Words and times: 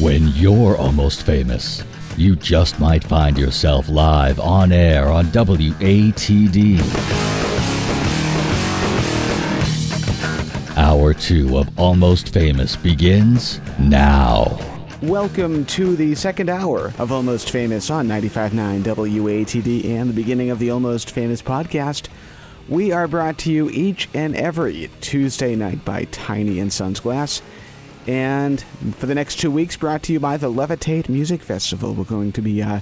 When 0.00 0.28
you're 0.34 0.76
almost 0.76 1.24
famous, 1.24 1.82
you 2.18 2.36
just 2.36 2.78
might 2.78 3.02
find 3.02 3.38
yourself 3.38 3.88
live 3.88 4.38
on 4.38 4.70
air 4.70 5.08
on 5.08 5.24
WATD. 5.28 6.78
Hour 10.76 11.14
two 11.14 11.56
of 11.56 11.78
Almost 11.78 12.28
Famous 12.28 12.76
begins 12.76 13.58
now. 13.78 14.58
Welcome 15.00 15.64
to 15.64 15.96
the 15.96 16.14
second 16.14 16.50
hour 16.50 16.92
of 16.98 17.10
Almost 17.10 17.50
Famous 17.50 17.88
on 17.88 18.06
95.9 18.06 18.82
WATD 18.82 19.86
and 19.86 20.10
the 20.10 20.14
beginning 20.14 20.50
of 20.50 20.58
the 20.58 20.70
Almost 20.70 21.10
Famous 21.10 21.40
podcast. 21.40 22.08
We 22.68 22.92
are 22.92 23.08
brought 23.08 23.38
to 23.38 23.50
you 23.50 23.70
each 23.70 24.10
and 24.12 24.36
every 24.36 24.90
Tuesday 25.00 25.56
night 25.56 25.86
by 25.86 26.04
Tiny 26.04 26.60
and 26.60 26.70
Sons 26.70 27.00
Glass. 27.00 27.40
And 28.06 28.62
for 28.96 29.06
the 29.06 29.14
next 29.14 29.40
two 29.40 29.50
weeks, 29.50 29.76
brought 29.76 30.04
to 30.04 30.12
you 30.12 30.20
by 30.20 30.36
the 30.36 30.50
Levitate 30.50 31.08
Music 31.08 31.42
Festival. 31.42 31.92
We're 31.92 32.04
going 32.04 32.30
to 32.32 32.42
be 32.42 32.62
uh, 32.62 32.80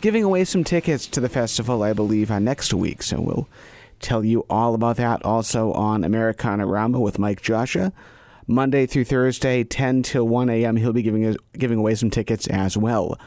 giving 0.00 0.24
away 0.24 0.44
some 0.44 0.64
tickets 0.64 1.06
to 1.08 1.20
the 1.20 1.28
festival, 1.28 1.82
I 1.82 1.92
believe, 1.92 2.30
uh, 2.30 2.38
next 2.38 2.72
week. 2.72 3.02
So 3.02 3.20
we'll 3.20 3.48
tell 4.00 4.24
you 4.24 4.46
all 4.48 4.74
about 4.74 4.96
that 4.96 5.22
also 5.24 5.72
on 5.72 6.04
Americana 6.04 6.66
Rama 6.66 7.00
with 7.00 7.18
Mike 7.18 7.42
Joshua. 7.42 7.92
Monday 8.46 8.86
through 8.86 9.04
Thursday, 9.04 9.62
10 9.62 10.02
till 10.02 10.26
1 10.26 10.48
a.m., 10.48 10.76
he'll 10.76 10.92
be 10.92 11.02
giving, 11.02 11.36
giving 11.56 11.78
away 11.78 11.94
some 11.94 12.10
tickets 12.10 12.46
as 12.46 12.76
well. 12.76 13.18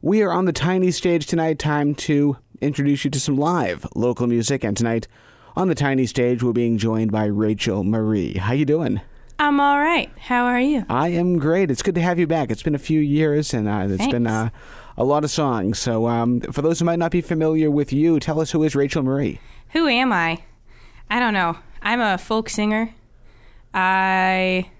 We 0.00 0.22
are 0.22 0.32
on 0.32 0.46
the 0.46 0.52
tiny 0.52 0.90
stage 0.90 1.26
tonight. 1.26 1.58
Time 1.58 1.94
to 1.96 2.38
introduce 2.62 3.04
you 3.04 3.10
to 3.10 3.20
some 3.20 3.36
live 3.36 3.86
local 3.94 4.26
music. 4.26 4.64
And 4.64 4.76
tonight 4.76 5.08
on 5.54 5.68
the 5.68 5.74
tiny 5.74 6.06
stage, 6.06 6.42
we're 6.42 6.52
being 6.52 6.78
joined 6.78 7.12
by 7.12 7.26
Rachel 7.26 7.84
Marie. 7.84 8.34
How 8.34 8.54
you 8.54 8.64
doing? 8.64 9.02
I'm 9.38 9.60
all 9.60 9.78
right. 9.78 10.10
How 10.18 10.46
are 10.46 10.60
you? 10.60 10.84
I 10.88 11.08
am 11.08 11.38
great. 11.38 11.70
It's 11.70 11.82
good 11.82 11.94
to 11.96 12.00
have 12.00 12.18
you 12.18 12.26
back. 12.26 12.50
It's 12.50 12.62
been 12.62 12.74
a 12.74 12.78
few 12.78 13.00
years, 13.00 13.52
and 13.52 13.68
uh, 13.68 13.86
it's 13.88 13.98
Thanks. 13.98 14.12
been 14.12 14.26
uh, 14.26 14.50
a 14.96 15.04
lot 15.04 15.24
of 15.24 15.30
songs. 15.30 15.78
So, 15.78 16.06
um, 16.06 16.40
for 16.40 16.62
those 16.62 16.78
who 16.78 16.84
might 16.86 16.98
not 16.98 17.10
be 17.10 17.20
familiar 17.20 17.70
with 17.70 17.92
you, 17.92 18.18
tell 18.18 18.40
us 18.40 18.50
who 18.50 18.62
is 18.62 18.74
Rachel 18.74 19.02
Marie. 19.02 19.38
Who 19.72 19.88
am 19.88 20.12
I? 20.12 20.42
I 21.10 21.20
don't 21.20 21.34
know. 21.34 21.58
I'm 21.82 22.00
a 22.00 22.18
folk 22.18 22.48
singer. 22.48 22.94
I 23.74 24.70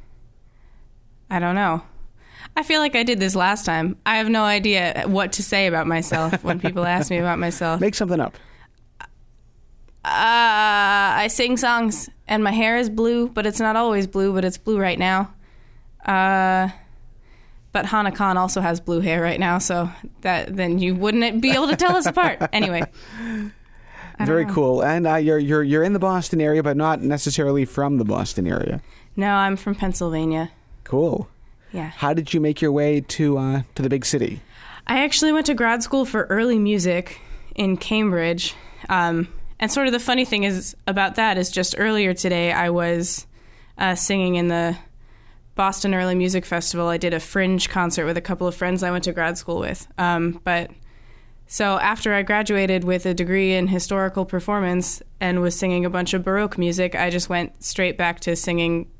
I 1.30 1.38
don't 1.38 1.54
know. 1.54 1.82
I 2.56 2.62
feel 2.62 2.80
like 2.80 2.96
I 2.96 3.02
did 3.02 3.20
this 3.20 3.36
last 3.36 3.66
time. 3.66 3.96
I 4.06 4.16
have 4.16 4.30
no 4.30 4.42
idea 4.42 5.04
what 5.06 5.32
to 5.32 5.42
say 5.42 5.66
about 5.66 5.86
myself 5.86 6.42
when 6.42 6.58
people 6.58 6.84
ask 6.86 7.10
me 7.10 7.18
about 7.18 7.38
myself. 7.38 7.80
Make 7.80 7.94
something 7.94 8.20
up. 8.20 8.36
Uh, 9.00 9.08
I 10.04 11.26
sing 11.28 11.56
songs 11.56 12.08
and 12.28 12.42
my 12.42 12.52
hair 12.52 12.76
is 12.76 12.90
blue, 12.90 13.28
but 13.28 13.46
it's 13.46 13.60
not 13.60 13.76
always 13.76 14.06
blue, 14.06 14.32
but 14.32 14.44
it's 14.44 14.58
blue 14.58 14.78
right 14.78 14.98
now. 14.98 15.32
Uh, 16.04 16.68
but 17.72 17.86
Hana 17.86 18.10
Khan 18.12 18.36
also 18.36 18.60
has 18.60 18.80
blue 18.80 19.00
hair 19.00 19.20
right 19.20 19.38
now, 19.38 19.58
so 19.58 19.90
that 20.22 20.54
then 20.56 20.78
you 20.78 20.94
wouldn't 20.94 21.42
be 21.42 21.50
able 21.50 21.68
to 21.68 21.76
tell 21.76 21.96
us 21.96 22.06
apart. 22.06 22.40
Anyway, 22.52 22.82
Very 24.18 24.46
cool. 24.46 24.82
And 24.82 25.06
uh, 25.06 25.16
you're 25.16 25.38
you're 25.38 25.62
you're 25.62 25.82
in 25.82 25.92
the 25.92 25.98
Boston 25.98 26.40
area, 26.40 26.62
but 26.62 26.76
not 26.76 27.02
necessarily 27.02 27.64
from 27.66 27.98
the 27.98 28.04
Boston 28.04 28.46
area. 28.46 28.80
no, 29.16 29.28
I'm 29.28 29.56
from 29.56 29.74
Pennsylvania. 29.74 30.50
Cool. 30.84 31.28
Yeah. 31.72 31.90
How 31.90 32.14
did 32.14 32.32
you 32.32 32.40
make 32.40 32.62
your 32.62 32.72
way 32.72 33.02
to 33.02 33.36
uh, 33.36 33.62
to 33.74 33.82
the 33.82 33.90
big 33.90 34.06
city? 34.06 34.40
I 34.86 35.04
actually 35.04 35.32
went 35.32 35.46
to 35.46 35.54
grad 35.54 35.82
school 35.82 36.04
for 36.06 36.24
early 36.26 36.58
music 36.58 37.20
in 37.54 37.76
Cambridge. 37.76 38.54
Um, 38.88 39.28
and 39.58 39.70
sort 39.70 39.86
of 39.86 39.92
the 39.92 40.00
funny 40.00 40.24
thing 40.24 40.44
is 40.44 40.76
about 40.86 41.16
that 41.16 41.38
is 41.38 41.50
just 41.50 41.74
earlier 41.78 42.14
today 42.14 42.52
I 42.52 42.70
was 42.70 43.26
uh, 43.78 43.94
singing 43.94 44.36
in 44.36 44.48
the 44.48 44.76
Boston 45.54 45.94
Early 45.94 46.14
Music 46.14 46.44
Festival. 46.44 46.88
I 46.88 46.98
did 46.98 47.14
a 47.14 47.20
fringe 47.20 47.68
concert 47.68 48.04
with 48.04 48.16
a 48.16 48.20
couple 48.20 48.46
of 48.46 48.54
friends 48.54 48.82
I 48.82 48.90
went 48.90 49.04
to 49.04 49.12
grad 49.12 49.38
school 49.38 49.58
with. 49.58 49.88
Um, 49.98 50.40
but 50.44 50.70
so 51.46 51.78
after 51.78 52.12
I 52.12 52.22
graduated 52.22 52.84
with 52.84 53.06
a 53.06 53.14
degree 53.14 53.54
in 53.54 53.68
historical 53.68 54.26
performance 54.26 55.02
and 55.20 55.40
was 55.40 55.58
singing 55.58 55.84
a 55.84 55.90
bunch 55.90 56.12
of 56.12 56.22
Baroque 56.22 56.58
music, 56.58 56.94
I 56.94 57.08
just 57.08 57.28
went 57.28 57.64
straight 57.64 57.96
back 57.96 58.20
to 58.20 58.36
singing 58.36 58.90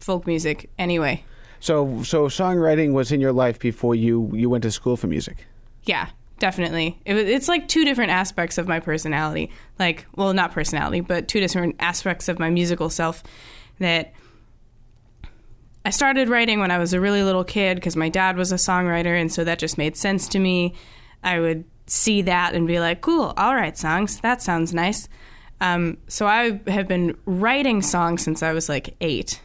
folk 0.00 0.26
music 0.26 0.70
anyway. 0.78 1.24
So 1.60 2.02
so 2.02 2.28
songwriting 2.28 2.92
was 2.92 3.12
in 3.12 3.20
your 3.20 3.32
life 3.32 3.58
before 3.58 3.94
you 3.94 4.30
you 4.32 4.48
went 4.48 4.62
to 4.62 4.70
school 4.70 4.96
for 4.96 5.08
music. 5.08 5.46
Yeah, 5.84 6.08
definitely. 6.40 7.00
It, 7.04 7.16
it's 7.16 7.46
like 7.46 7.68
two 7.68 7.84
different 7.84 8.10
aspects 8.10 8.58
of 8.58 8.66
my 8.66 8.80
personality. 8.80 9.52
Like, 9.78 10.06
well, 10.16 10.32
not 10.34 10.50
personality, 10.50 11.00
but 11.00 11.28
two 11.28 11.38
different 11.38 11.76
aspects 11.78 12.28
of 12.28 12.40
my 12.40 12.50
musical 12.50 12.90
self 12.90 13.22
that 13.78 14.12
I 15.84 15.90
started 15.90 16.28
writing 16.28 16.58
when 16.58 16.70
I 16.70 16.78
was 16.78 16.92
a 16.92 17.00
really 17.00 17.22
little 17.22 17.44
kid 17.44 17.76
because 17.76 17.96
my 17.96 18.08
dad 18.08 18.36
was 18.36 18.50
a 18.50 18.56
songwriter, 18.56 19.18
and 19.18 19.32
so 19.32 19.44
that 19.44 19.58
just 19.58 19.78
made 19.78 19.96
sense 19.96 20.28
to 20.28 20.38
me. 20.38 20.74
I 21.22 21.38
would 21.38 21.64
see 21.86 22.22
that 22.22 22.54
and 22.54 22.66
be 22.66 22.80
like, 22.80 23.00
cool, 23.00 23.32
I'll 23.36 23.54
write 23.54 23.78
songs. 23.78 24.20
That 24.20 24.42
sounds 24.42 24.74
nice. 24.74 25.08
Um, 25.60 25.98
so 26.08 26.26
I 26.26 26.60
have 26.68 26.88
been 26.88 27.16
writing 27.26 27.82
songs 27.82 28.22
since 28.22 28.42
I 28.42 28.52
was 28.52 28.68
like 28.68 28.96
eight, 29.00 29.40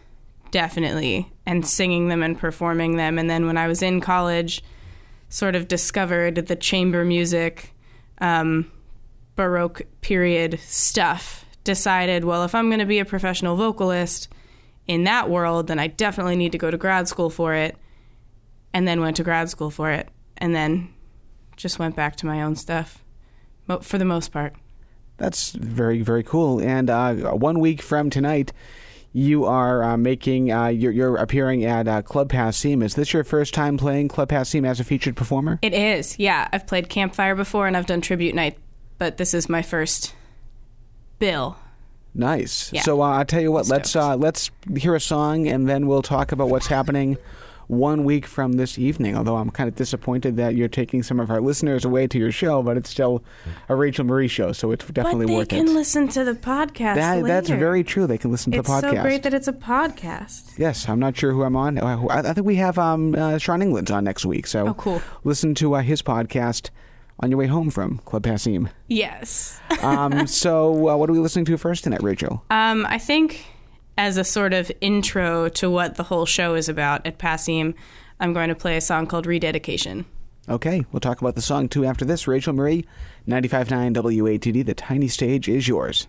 definitely, 0.51 1.31
and 1.45 1.65
singing 1.65 2.07
them 2.07 2.23
and 2.23 2.37
performing 2.37 2.95
them. 2.95 3.17
And 3.19 3.29
then 3.29 3.45
when 3.45 3.57
I 3.57 3.67
was 3.67 3.81
in 3.81 3.99
college, 3.99 4.63
sort 5.35 5.53
of 5.53 5.67
discovered 5.67 6.35
the 6.35 6.55
chamber 6.55 7.03
music, 7.03 7.73
um, 8.19 8.71
Baroque 9.35 9.81
period 9.99 10.57
stuff. 10.61 11.43
Decided, 11.65 12.23
well, 12.23 12.45
if 12.45 12.55
I'm 12.55 12.69
going 12.69 12.79
to 12.79 12.85
be 12.85 12.99
a 12.99 13.05
professional 13.05 13.57
vocalist 13.57 14.29
in 14.87 15.03
that 15.03 15.29
world, 15.29 15.67
then 15.67 15.77
I 15.77 15.87
definitely 15.87 16.37
need 16.37 16.53
to 16.53 16.57
go 16.57 16.71
to 16.71 16.77
grad 16.77 17.09
school 17.09 17.29
for 17.29 17.53
it. 17.53 17.75
And 18.73 18.87
then 18.87 19.01
went 19.01 19.17
to 19.17 19.23
grad 19.23 19.49
school 19.49 19.71
for 19.71 19.91
it. 19.91 20.07
And 20.37 20.55
then 20.55 20.93
just 21.57 21.79
went 21.79 21.97
back 21.97 22.15
to 22.17 22.25
my 22.25 22.41
own 22.41 22.55
stuff 22.55 23.03
for 23.81 23.97
the 23.97 24.05
most 24.05 24.31
part. 24.31 24.53
That's 25.17 25.51
very 25.51 26.01
very 26.01 26.23
cool. 26.23 26.61
And 26.61 26.89
uh, 26.89 27.13
one 27.31 27.59
week 27.59 27.81
from 27.81 28.09
tonight, 28.09 28.53
you 29.15 29.45
are 29.45 29.81
uh, 29.81 29.95
making 29.95 30.51
uh, 30.51 30.67
you're, 30.67 30.91
you're 30.91 31.15
appearing 31.15 31.63
at 31.63 31.87
uh, 31.87 32.01
Club 32.01 32.29
Passim. 32.29 32.83
Is 32.83 32.95
this 32.95 33.13
your 33.13 33.23
first 33.23 33.53
time 33.53 33.77
playing 33.77 34.09
Club 34.09 34.29
Passim 34.29 34.67
as 34.67 34.81
a 34.81 34.83
featured 34.83 35.15
performer? 35.15 35.57
It 35.61 35.73
is, 35.73 36.19
yeah. 36.19 36.49
I've 36.51 36.67
played 36.67 36.89
Campfire 36.89 37.33
before 37.33 37.65
and 37.65 37.77
I've 37.77 37.85
done 37.85 38.01
Tribute 38.01 38.35
Night, 38.35 38.57
but 38.97 39.15
this 39.15 39.33
is 39.33 39.47
my 39.47 39.61
first 39.61 40.13
bill. 41.17 41.57
Nice. 42.13 42.73
Yeah. 42.73 42.81
So 42.81 43.01
uh, 43.01 43.11
I'll 43.11 43.25
tell 43.25 43.41
you 43.41 43.53
what. 43.53 43.67
Let's 43.67 43.95
uh, 43.95 44.17
let's 44.17 44.51
hear 44.77 44.95
a 44.95 44.99
song, 45.01 45.47
and 45.47 45.67
then 45.67 45.87
we'll 45.87 46.01
talk 46.01 46.33
about 46.33 46.49
what's 46.49 46.67
happening 46.67 47.17
one 47.67 48.03
week 48.03 48.25
from 48.25 48.53
this 48.53 48.77
evening. 48.77 49.15
Although 49.17 49.37
I'm 49.37 49.49
kind 49.49 49.67
of 49.67 49.75
disappointed 49.75 50.37
that 50.37 50.55
you're 50.55 50.67
taking 50.67 51.03
some 51.03 51.19
of 51.19 51.29
our 51.29 51.41
listeners 51.41 51.85
away 51.85 52.07
to 52.07 52.17
your 52.17 52.31
show, 52.31 52.61
but 52.63 52.77
it's 52.77 52.89
still 52.89 53.23
a 53.69 53.75
Rachel 53.75 54.05
Marie 54.05 54.27
show, 54.27 54.51
so 54.51 54.71
it's 54.71 54.85
definitely 54.85 55.25
worth 55.25 55.47
but 55.47 55.49
they 55.49 55.63
can 55.63 55.73
listen 55.73 56.07
to 56.09 56.23
the 56.23 56.33
podcast. 56.33 56.95
That, 56.95 57.23
that's 57.25 57.49
very 57.49 57.83
true. 57.83 58.07
They 58.07 58.17
can 58.17 58.31
listen 58.31 58.51
to 58.53 58.59
It's 58.59 58.67
the 58.67 58.73
podcast. 58.73 58.83
It's 58.83 58.95
so 58.97 59.01
great 59.01 59.23
that 59.23 59.33
it's 59.33 59.47
a 59.47 59.53
podcast. 59.53 60.57
Yes, 60.57 60.87
I'm 60.87 60.99
not 60.99 61.15
sure 61.17 61.31
who 61.31 61.43
I'm 61.43 61.55
on. 61.55 61.77
Uh, 61.77 62.05
I, 62.09 62.19
I 62.19 62.33
think 62.33 62.45
we 62.45 62.55
have 62.57 62.77
um, 62.77 63.15
uh, 63.15 63.37
Sean 63.37 63.61
England's 63.61 63.91
on 63.91 64.03
next 64.03 64.25
week. 64.25 64.47
So 64.47 64.67
Oh, 64.69 64.73
cool. 64.73 65.01
listen 65.23 65.53
to 65.55 65.75
uh, 65.75 65.81
his 65.81 66.01
podcast 66.01 66.69
on 67.19 67.31
your 67.31 67.37
way 67.37 67.47
home 67.47 67.69
from 67.69 67.99
Club 67.99 68.23
Passim. 68.23 68.69
Yes. 68.87 69.59
Um, 69.81 70.27
so 70.27 70.89
uh, 70.89 70.97
what 70.97 71.09
are 71.09 71.13
we 71.13 71.19
listening 71.19 71.45
to 71.45 71.57
first 71.57 71.83
tonight, 71.85 72.03
Rachel? 72.03 72.43
Um, 72.49 72.85
I 72.87 72.97
think 72.97 73.45
as 73.97 74.17
a 74.17 74.23
sort 74.23 74.53
of 74.53 74.71
intro 74.81 75.49
to 75.49 75.69
what 75.69 75.95
the 75.95 76.03
whole 76.03 76.25
show 76.25 76.55
is 76.55 76.69
about 76.69 77.05
at 77.05 77.17
Passim, 77.17 77.73
I'm 78.19 78.33
going 78.33 78.49
to 78.49 78.55
play 78.55 78.77
a 78.77 78.81
song 78.81 79.07
called 79.07 79.25
Rededication. 79.25 80.05
Okay, 80.47 80.85
we'll 80.91 80.99
talk 80.99 81.21
about 81.21 81.35
the 81.35 81.41
song 81.41 81.67
too 81.67 81.85
after 81.85 82.05
this. 82.05 82.27
Rachel 82.27 82.53
Marie, 82.53 82.85
95.9 83.27 83.95
WATD. 83.95 84.65
The 84.65 84.75
tiny 84.75 85.07
stage 85.07 85.49
is 85.49 85.67
yours. 85.67 86.07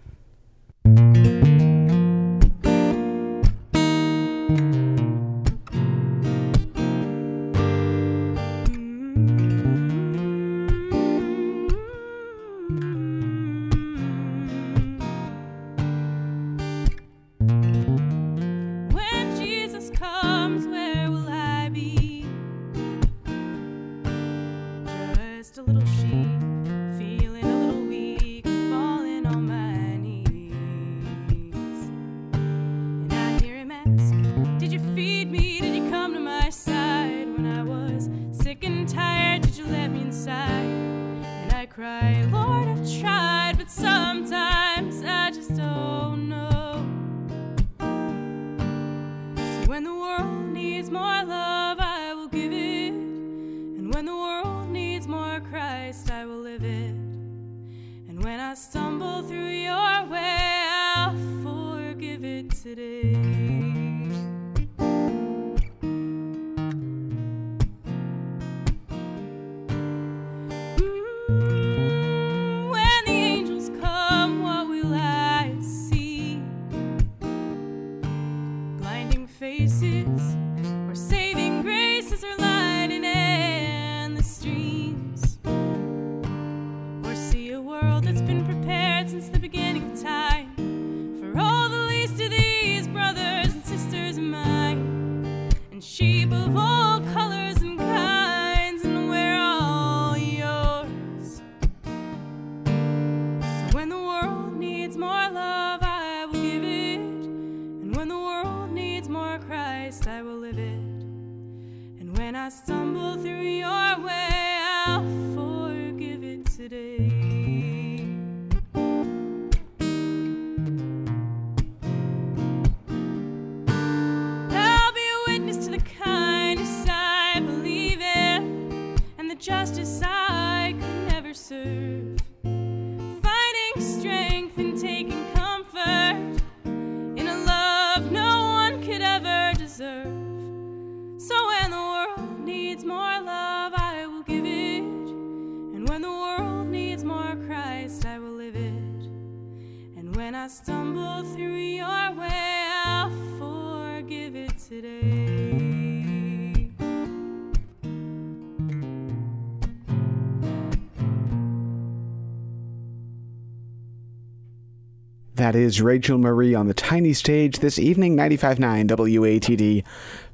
That 165.46 165.54
is 165.54 165.80
Rachel 165.80 166.18
Marie 166.18 166.56
on 166.56 166.66
the 166.66 166.74
tiny 166.74 167.12
stage 167.12 167.60
this 167.60 167.78
evening, 167.78 168.16
95.9 168.16 168.88
WATD. 168.88 169.84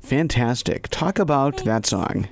Fantastic. 0.01 0.89
Talk 0.89 1.19
about 1.19 1.65
that 1.65 1.85
song. 1.85 2.29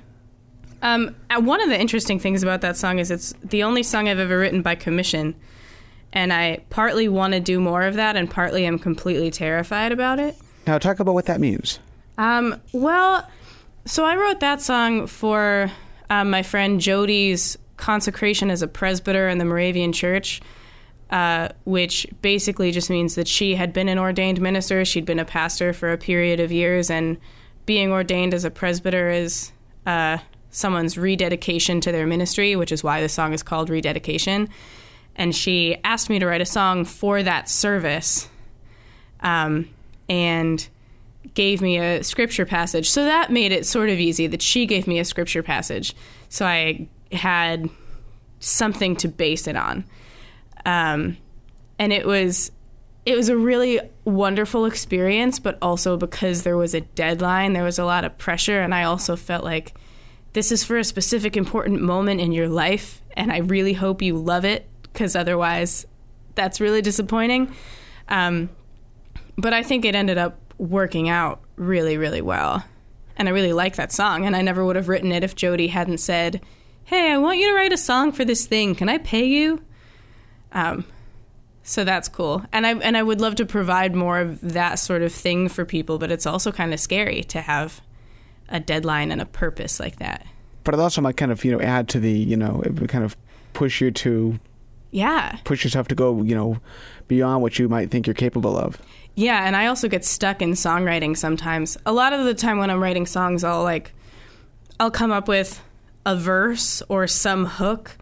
Um, 0.81 1.15
uh, 1.29 1.39
one 1.41 1.61
of 1.61 1.69
the 1.69 1.79
interesting 1.79 2.17
things 2.17 2.41
about 2.41 2.61
that 2.61 2.75
song 2.77 2.97
is 2.97 3.11
it's 3.11 3.35
the 3.43 3.61
only 3.61 3.83
song 3.83 4.09
I've 4.09 4.17
ever 4.17 4.35
written 4.35 4.63
by 4.63 4.73
commission. 4.73 5.35
And 6.11 6.33
I 6.33 6.63
partly 6.71 7.07
want 7.07 7.35
to 7.35 7.39
do 7.39 7.59
more 7.59 7.83
of 7.83 7.93
that, 7.97 8.15
and 8.15 8.27
partly 8.27 8.65
I'm 8.65 8.79
completely 8.79 9.29
terrified 9.29 9.91
about 9.91 10.17
it. 10.17 10.35
Now, 10.65 10.79
talk 10.79 10.99
about 10.99 11.13
what 11.13 11.27
that 11.27 11.39
means. 11.39 11.77
Um, 12.17 12.59
well, 12.71 13.29
so 13.85 14.05
I 14.05 14.15
wrote 14.15 14.39
that 14.39 14.59
song 14.59 15.05
for 15.05 15.71
um, 16.09 16.31
my 16.31 16.41
friend 16.41 16.81
Jody's 16.81 17.59
consecration 17.77 18.49
as 18.49 18.63
a 18.63 18.67
presbyter 18.67 19.29
in 19.29 19.37
the 19.37 19.45
Moravian 19.45 19.93
Church, 19.93 20.41
uh, 21.11 21.49
which 21.65 22.07
basically 22.21 22.71
just 22.71 22.89
means 22.89 23.15
that 23.15 23.27
she 23.27 23.55
had 23.55 23.73
been 23.73 23.89
an 23.89 23.99
ordained 23.99 24.41
minister. 24.41 24.85
She'd 24.85 25.05
been 25.05 25.19
a 25.19 25.25
pastor 25.25 25.73
for 25.73 25.91
a 25.91 25.97
period 25.97 26.39
of 26.39 26.51
years, 26.51 26.89
and 26.89 27.17
being 27.65 27.91
ordained 27.91 28.33
as 28.33 28.45
a 28.45 28.51
presbyter 28.51 29.09
is 29.09 29.51
uh, 29.85 30.17
someone's 30.49 30.97
rededication 30.97 31.81
to 31.81 31.91
their 31.91 32.07
ministry, 32.07 32.55
which 32.55 32.71
is 32.71 32.83
why 32.83 33.01
the 33.01 33.09
song 33.09 33.33
is 33.33 33.43
called 33.43 33.69
Rededication. 33.69 34.49
And 35.15 35.35
she 35.35 35.77
asked 35.83 36.09
me 36.09 36.19
to 36.19 36.25
write 36.25 36.41
a 36.41 36.45
song 36.45 36.85
for 36.85 37.21
that 37.21 37.49
service. 37.49 38.29
Um, 39.19 39.69
and 40.09 40.67
gave 41.33 41.61
me 41.61 41.77
a 41.77 42.03
scripture 42.03 42.45
passage. 42.45 42.89
So 42.89 43.05
that 43.05 43.31
made 43.31 43.51
it 43.51 43.65
sort 43.65 43.89
of 43.89 43.99
easy 43.99 44.27
that 44.27 44.41
she 44.41 44.65
gave 44.65 44.87
me 44.87 44.99
a 44.99 45.05
scripture 45.05 45.43
passage. 45.43 45.95
So 46.29 46.45
I 46.45 46.87
had 47.11 47.69
something 48.39 48.95
to 48.97 49.07
base 49.07 49.47
it 49.47 49.55
on. 49.55 49.85
Um, 50.65 51.17
and 51.79 51.91
it 51.91 52.05
was 52.05 52.51
it 53.03 53.15
was 53.15 53.29
a 53.29 53.37
really 53.37 53.79
wonderful 54.05 54.65
experience, 54.65 55.39
but 55.39 55.57
also 55.61 55.97
because 55.97 56.43
there 56.43 56.57
was 56.57 56.75
a 56.75 56.81
deadline, 56.81 57.53
there 57.53 57.63
was 57.63 57.79
a 57.79 57.85
lot 57.85 58.05
of 58.05 58.17
pressure, 58.17 58.61
and 58.61 58.75
I 58.75 58.83
also 58.83 59.15
felt 59.15 59.43
like 59.43 59.73
this 60.33 60.51
is 60.51 60.63
for 60.63 60.77
a 60.77 60.83
specific 60.83 61.35
important 61.35 61.81
moment 61.81 62.21
in 62.21 62.31
your 62.31 62.47
life, 62.47 63.01
and 63.17 63.31
I 63.31 63.39
really 63.39 63.73
hope 63.73 64.01
you 64.01 64.17
love 64.17 64.45
it 64.45 64.67
because 64.83 65.15
otherwise, 65.15 65.85
that's 66.35 66.61
really 66.61 66.81
disappointing. 66.81 67.53
Um, 68.07 68.49
but 69.37 69.53
I 69.53 69.63
think 69.63 69.85
it 69.85 69.95
ended 69.95 70.17
up 70.17 70.37
working 70.57 71.09
out 71.09 71.41
really, 71.55 71.97
really 71.97 72.21
well. 72.21 72.63
And 73.17 73.27
I 73.27 73.31
really 73.31 73.53
like 73.53 73.75
that 73.75 73.91
song. 73.91 74.25
And 74.25 74.35
I 74.35 74.41
never 74.41 74.65
would 74.65 74.75
have 74.75 74.89
written 74.89 75.11
it 75.11 75.23
if 75.23 75.35
Jody 75.35 75.67
hadn't 75.67 75.99
said, 75.99 76.41
Hey, 76.83 77.11
I 77.11 77.17
want 77.17 77.39
you 77.39 77.47
to 77.49 77.55
write 77.55 77.73
a 77.73 77.77
song 77.77 78.11
for 78.11 78.25
this 78.25 78.45
thing. 78.45 78.75
Can 78.75 78.89
I 78.89 78.97
pay 78.97 79.25
you? 79.25 79.63
Um, 80.51 80.85
so 81.63 81.83
that's 81.83 82.07
cool. 82.09 82.43
And 82.51 82.65
I 82.65 82.73
and 82.75 82.97
I 82.97 83.03
would 83.03 83.21
love 83.21 83.35
to 83.35 83.45
provide 83.45 83.95
more 83.95 84.19
of 84.19 84.41
that 84.41 84.75
sort 84.75 85.01
of 85.03 85.13
thing 85.13 85.47
for 85.47 85.63
people, 85.65 85.97
but 85.99 86.11
it's 86.11 86.25
also 86.25 86.51
kind 86.51 86.73
of 86.73 86.79
scary 86.79 87.23
to 87.25 87.41
have 87.41 87.81
a 88.49 88.59
deadline 88.59 89.11
and 89.11 89.21
a 89.21 89.25
purpose 89.25 89.79
like 89.79 89.97
that. 89.97 90.25
But 90.63 90.73
it 90.73 90.79
also 90.79 91.01
might 91.01 91.17
kind 91.17 91.31
of, 91.31 91.43
you 91.45 91.51
know, 91.51 91.61
add 91.61 91.87
to 91.89 91.99
the, 91.99 92.11
you 92.11 92.35
know, 92.35 92.61
it 92.65 92.79
would 92.79 92.89
kind 92.89 93.03
of 93.03 93.15
push 93.53 93.79
you 93.81 93.91
to 93.91 94.39
Yeah. 94.91 95.37
push 95.43 95.63
yourself 95.63 95.87
to 95.89 95.95
go, 95.95 96.21
you 96.23 96.35
know, 96.35 96.57
beyond 97.07 97.41
what 97.41 97.57
you 97.59 97.69
might 97.69 97.89
think 97.91 98.07
you're 98.07 98.13
capable 98.13 98.57
of. 98.57 98.77
Yeah, 99.15 99.45
and 99.45 99.55
I 99.55 99.67
also 99.67 99.87
get 99.87 100.03
stuck 100.05 100.41
in 100.41 100.51
songwriting 100.51 101.15
sometimes. 101.17 101.77
A 101.85 101.91
lot 101.93 102.13
of 102.13 102.25
the 102.25 102.33
time 102.33 102.57
when 102.57 102.69
I'm 102.69 102.81
writing 102.81 103.05
songs, 103.05 103.43
I'll 103.43 103.63
like 103.63 103.93
I'll 104.79 104.91
come 104.91 105.11
up 105.11 105.27
with 105.27 105.61
a 106.05 106.15
verse 106.15 106.81
or 106.89 107.07
some 107.07 107.45
hook 107.45 107.97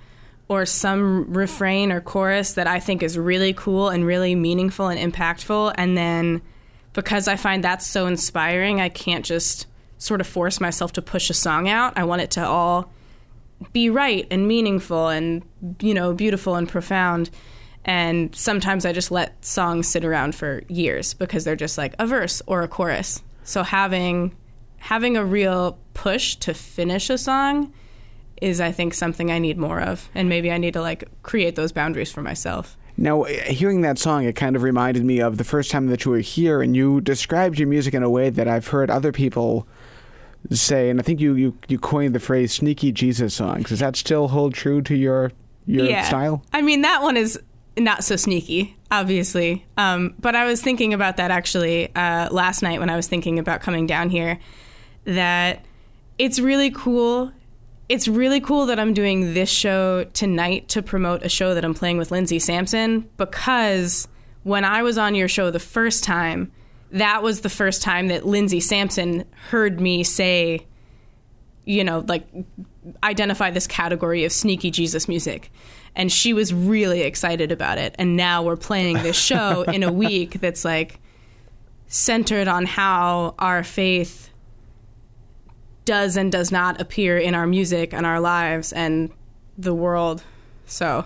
or 0.50 0.66
some 0.66 1.32
refrain 1.32 1.92
or 1.92 2.02
chorus 2.02 2.54
that 2.54 2.68
I 2.68 2.80
think 2.80 3.04
is 3.04 3.18
really 3.18 3.54
cool 3.54 3.90
and 3.90 4.06
really 4.06 4.34
meaningful 4.34 4.88
and 4.88 5.14
impactful. 5.14 5.76
And 5.78 5.96
then 5.96 6.42
because 6.94 7.28
I 7.28 7.36
find 7.36 7.64
that's 7.64 7.86
so 7.86 8.08
inspiring, 8.08 8.82
I 8.82 8.90
can't 8.90 9.24
just 9.24 9.68
sort 10.00 10.22
of 10.22 10.28
force 10.28 10.60
myself 10.60 10.92
to 10.94 11.02
push 11.04 11.30
a 11.30 11.36
song 11.36 11.70
out. 11.70 11.94
I 11.96 12.04
want 12.04 12.24
it 12.24 12.32
to 12.32 12.46
all 12.46 12.92
be 13.74 13.90
right 13.90 14.26
and 14.32 14.48
meaningful 14.48 15.10
and 15.10 15.44
you 15.82 15.94
know 15.94 16.14
beautiful 16.14 16.56
and 16.56 16.68
profound. 16.68 17.30
And 17.86 18.36
sometimes 18.36 18.86
i 18.86 18.92
just 18.92 19.10
let 19.10 19.44
songs 19.44 19.88
sit 19.88 20.04
around 20.04 20.36
for 20.36 20.64
years 20.68 21.14
because 21.14 21.44
they're 21.44 21.56
just 21.56 21.78
like 21.78 21.94
a 22.00 22.08
verse 22.08 22.42
or 22.48 22.64
a 22.64 22.68
chorus. 22.68 23.22
So 23.44 23.62
having 23.62 24.36
having 24.78 25.16
a 25.16 25.24
real 25.24 25.78
push 25.94 26.38
to 26.38 26.56
finish 26.56 27.10
a 27.12 27.18
song 27.20 27.72
is 28.42 28.60
i 28.62 28.72
think 28.72 28.94
something 28.94 29.32
i 29.32 29.40
need 29.40 29.58
more 29.58 29.80
of 29.82 30.10
and 30.16 30.30
maybe 30.30 30.52
i 30.52 30.58
need 30.58 30.74
to 30.74 30.82
like 30.82 31.04
create 31.24 31.56
those 31.56 31.72
boundaries 31.72 32.12
for 32.12 32.22
myself 32.22 32.78
Now, 32.98 33.24
hearing 33.24 33.82
that 33.84 33.98
song, 33.98 34.26
it 34.26 34.36
kind 34.36 34.58
of 34.58 34.62
reminded 34.64 35.06
me 35.06 35.22
of 35.22 35.38
the 35.38 35.46
first 35.46 35.72
time 35.72 35.88
that 35.88 36.04
you 36.04 36.12
were 36.12 36.20
here, 36.20 36.62
and 36.62 36.76
you 36.76 37.00
described 37.00 37.58
your 37.58 37.70
music 37.70 37.94
in 37.94 38.04
a 38.04 38.10
way 38.10 38.30
that 38.30 38.46
I've 38.46 38.68
heard 38.68 38.90
other 38.92 39.14
people 39.14 39.66
say, 40.52 40.90
and 40.90 41.00
I 41.00 41.04
think 41.04 41.22
you 41.22 41.34
you, 41.36 41.58
you 41.70 41.80
coined 41.80 42.14
the 42.14 42.20
phrase 42.20 42.52
"sneaky 42.52 42.92
Jesus 42.92 43.34
songs." 43.34 43.70
Does 43.70 43.80
that 43.80 43.96
still 43.96 44.28
hold 44.28 44.54
true 44.54 44.82
to 44.82 44.96
your 44.96 45.32
your 45.66 46.04
style? 46.04 46.44
I 46.52 46.62
mean, 46.62 46.82
that 46.82 47.02
one 47.02 47.16
is 47.16 47.40
not 47.78 48.04
so 48.04 48.18
sneaky, 48.18 48.76
obviously. 48.92 49.66
Um, 49.78 50.16
but 50.20 50.36
I 50.36 50.46
was 50.46 50.62
thinking 50.62 50.94
about 50.94 51.16
that 51.18 51.32
actually 51.32 51.96
uh, 51.96 52.28
last 52.32 52.62
night 52.62 52.82
when 52.82 52.90
I 52.90 52.98
was 52.98 53.08
thinking 53.08 53.40
about 53.40 53.62
coming 53.62 53.88
down 53.88 54.10
here. 54.10 54.40
That 55.06 55.64
it's 56.18 56.40
really 56.40 56.72
cool. 56.72 57.32
It's 57.90 58.08
really 58.08 58.40
cool 58.40 58.68
that 58.68 58.80
I'm 58.80 58.94
doing 58.94 59.34
this 59.34 59.50
show 59.50 60.04
tonight 60.14 60.70
to 60.70 60.84
promote 60.84 61.24
a 61.24 61.30
show 61.30 61.56
that 61.56 61.66
I'm 61.66 61.74
playing 61.74 61.98
with 61.98 62.12
Lindsey 62.12 62.38
Sampson 62.38 63.10
because 63.18 64.08
when 64.44 64.64
I 64.64 64.84
was 64.84 65.00
on 65.00 65.16
your 65.16 65.28
show 65.28 65.50
the 65.50 65.60
first 65.60 66.04
time, 66.04 66.52
that 66.92 67.24
was 67.24 67.42
the 67.42 67.50
first 67.50 67.82
time 67.82 68.08
that 68.08 68.28
Lindsey 68.28 68.60
Sampson 68.60 69.26
heard 69.50 69.80
me 69.80 70.04
say, 70.04 70.68
you 71.66 71.84
know, 71.84 72.06
like 72.08 72.28
identify 73.04 73.52
this 73.52 73.68
category 73.68 74.24
of 74.24 74.32
sneaky 74.32 74.72
Jesus 74.72 75.08
music. 75.08 75.52
And 75.96 76.12
she 76.12 76.34
was 76.34 76.54
really 76.54 77.02
excited 77.02 77.52
about 77.52 77.80
it. 77.80 77.96
And 77.98 78.16
now 78.16 78.44
we're 78.44 78.56
playing 78.56 79.02
this 79.02 79.18
show 79.18 79.64
in 79.64 79.84
a 79.84 79.92
week 79.94 80.40
that's 80.42 80.64
like 80.64 81.00
centered 81.88 82.48
on 82.48 82.66
how 82.66 83.34
our 83.40 83.64
faith 83.64 84.29
does 85.90 86.16
and 86.16 86.32
does 86.32 86.52
not 86.52 86.80
appear 86.80 87.18
in 87.18 87.34
our 87.34 87.48
music 87.48 87.96
and 87.96 88.06
our 88.06 88.20
lives 88.20 88.72
and 88.74 89.10
the 89.58 89.74
world. 89.74 90.22
So 90.68 91.06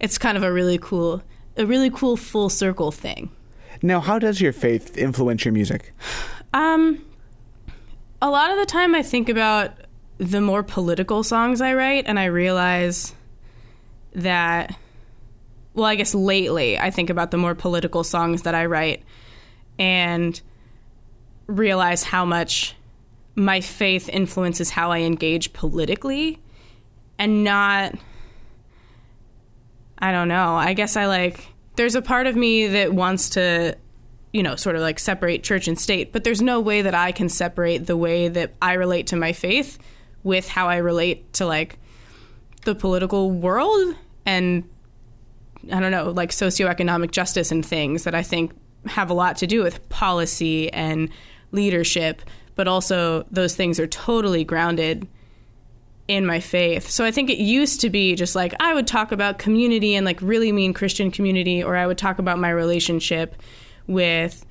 it's 0.00 0.16
kind 0.16 0.38
of 0.38 0.42
a 0.42 0.50
really 0.50 0.78
cool, 0.78 1.22
a 1.58 1.66
really 1.66 1.90
cool 1.90 2.16
full 2.16 2.48
circle 2.48 2.90
thing. 2.90 3.30
Now, 3.82 4.00
how 4.00 4.18
does 4.18 4.40
your 4.40 4.54
faith 4.54 4.96
influence 4.96 5.44
your 5.44 5.52
music? 5.52 5.92
Um, 6.54 7.04
a 8.22 8.30
lot 8.30 8.50
of 8.50 8.58
the 8.58 8.64
time 8.64 8.94
I 8.94 9.02
think 9.02 9.28
about 9.28 9.72
the 10.16 10.40
more 10.40 10.62
political 10.62 11.22
songs 11.22 11.60
I 11.60 11.74
write, 11.74 12.04
and 12.06 12.18
I 12.18 12.24
realize 12.24 13.14
that, 14.14 14.74
well, 15.74 15.84
I 15.84 15.94
guess 15.94 16.14
lately 16.14 16.78
I 16.78 16.90
think 16.90 17.10
about 17.10 17.32
the 17.32 17.36
more 17.36 17.54
political 17.54 18.02
songs 18.02 18.42
that 18.42 18.54
I 18.54 18.64
write 18.64 19.02
and 19.78 20.40
realize 21.48 22.02
how 22.02 22.24
much 22.24 22.76
my 23.34 23.60
faith 23.60 24.08
influences 24.08 24.70
how 24.70 24.90
I 24.90 24.98
engage 25.00 25.52
politically 25.52 26.40
and 27.18 27.44
not 27.44 27.94
I 29.98 30.10
don't 30.10 30.26
know. 30.26 30.56
I 30.56 30.72
guess 30.72 30.96
I 30.96 31.06
like 31.06 31.48
there's 31.76 31.94
a 31.94 32.02
part 32.02 32.26
of 32.26 32.36
me 32.36 32.66
that 32.66 32.92
wants 32.92 33.30
to 33.30 33.76
you 34.32 34.42
know, 34.42 34.56
sort 34.56 34.76
of 34.76 34.82
like 34.82 34.98
separate 34.98 35.42
church 35.42 35.68
and 35.68 35.78
state, 35.78 36.10
but 36.10 36.24
there's 36.24 36.40
no 36.40 36.58
way 36.58 36.82
that 36.82 36.94
I 36.94 37.12
can 37.12 37.28
separate 37.28 37.86
the 37.86 37.96
way 37.96 38.28
that 38.28 38.54
I 38.62 38.74
relate 38.74 39.08
to 39.08 39.16
my 39.16 39.32
faith 39.32 39.78
with 40.22 40.48
how 40.48 40.68
I 40.68 40.78
relate 40.78 41.34
to 41.34 41.46
like 41.46 41.78
the 42.64 42.74
political 42.74 43.30
world 43.30 43.94
and 44.24 44.68
I 45.70 45.80
don't 45.80 45.90
know, 45.90 46.10
like 46.10 46.30
socioeconomic 46.30 47.10
justice 47.10 47.52
and 47.52 47.64
things 47.64 48.04
that 48.04 48.14
I 48.14 48.22
think 48.22 48.52
have 48.86 49.10
a 49.10 49.14
lot 49.14 49.36
to 49.36 49.46
do 49.46 49.62
with 49.62 49.86
policy 49.90 50.72
and 50.72 51.08
leadership, 51.52 52.22
but 52.54 52.68
also 52.68 53.24
those 53.30 53.54
things 53.54 53.80
are 53.80 53.86
totally 53.86 54.44
grounded 54.44 55.06
in 56.08 56.26
my 56.26 56.40
faith. 56.40 56.88
So 56.90 57.04
I 57.04 57.10
think 57.10 57.30
it 57.30 57.38
used 57.38 57.80
to 57.82 57.90
be 57.90 58.14
just 58.14 58.34
like 58.34 58.54
I 58.60 58.74
would 58.74 58.86
talk 58.86 59.12
about 59.12 59.38
community 59.38 59.94
and 59.94 60.04
like 60.04 60.20
really 60.20 60.52
mean 60.52 60.74
Christian 60.74 61.10
community, 61.10 61.62
or 61.62 61.76
I 61.76 61.86
would 61.86 61.98
talk 61.98 62.18
about 62.18 62.38
my 62.38 62.50
relationship 62.50 63.36
with 63.86 64.44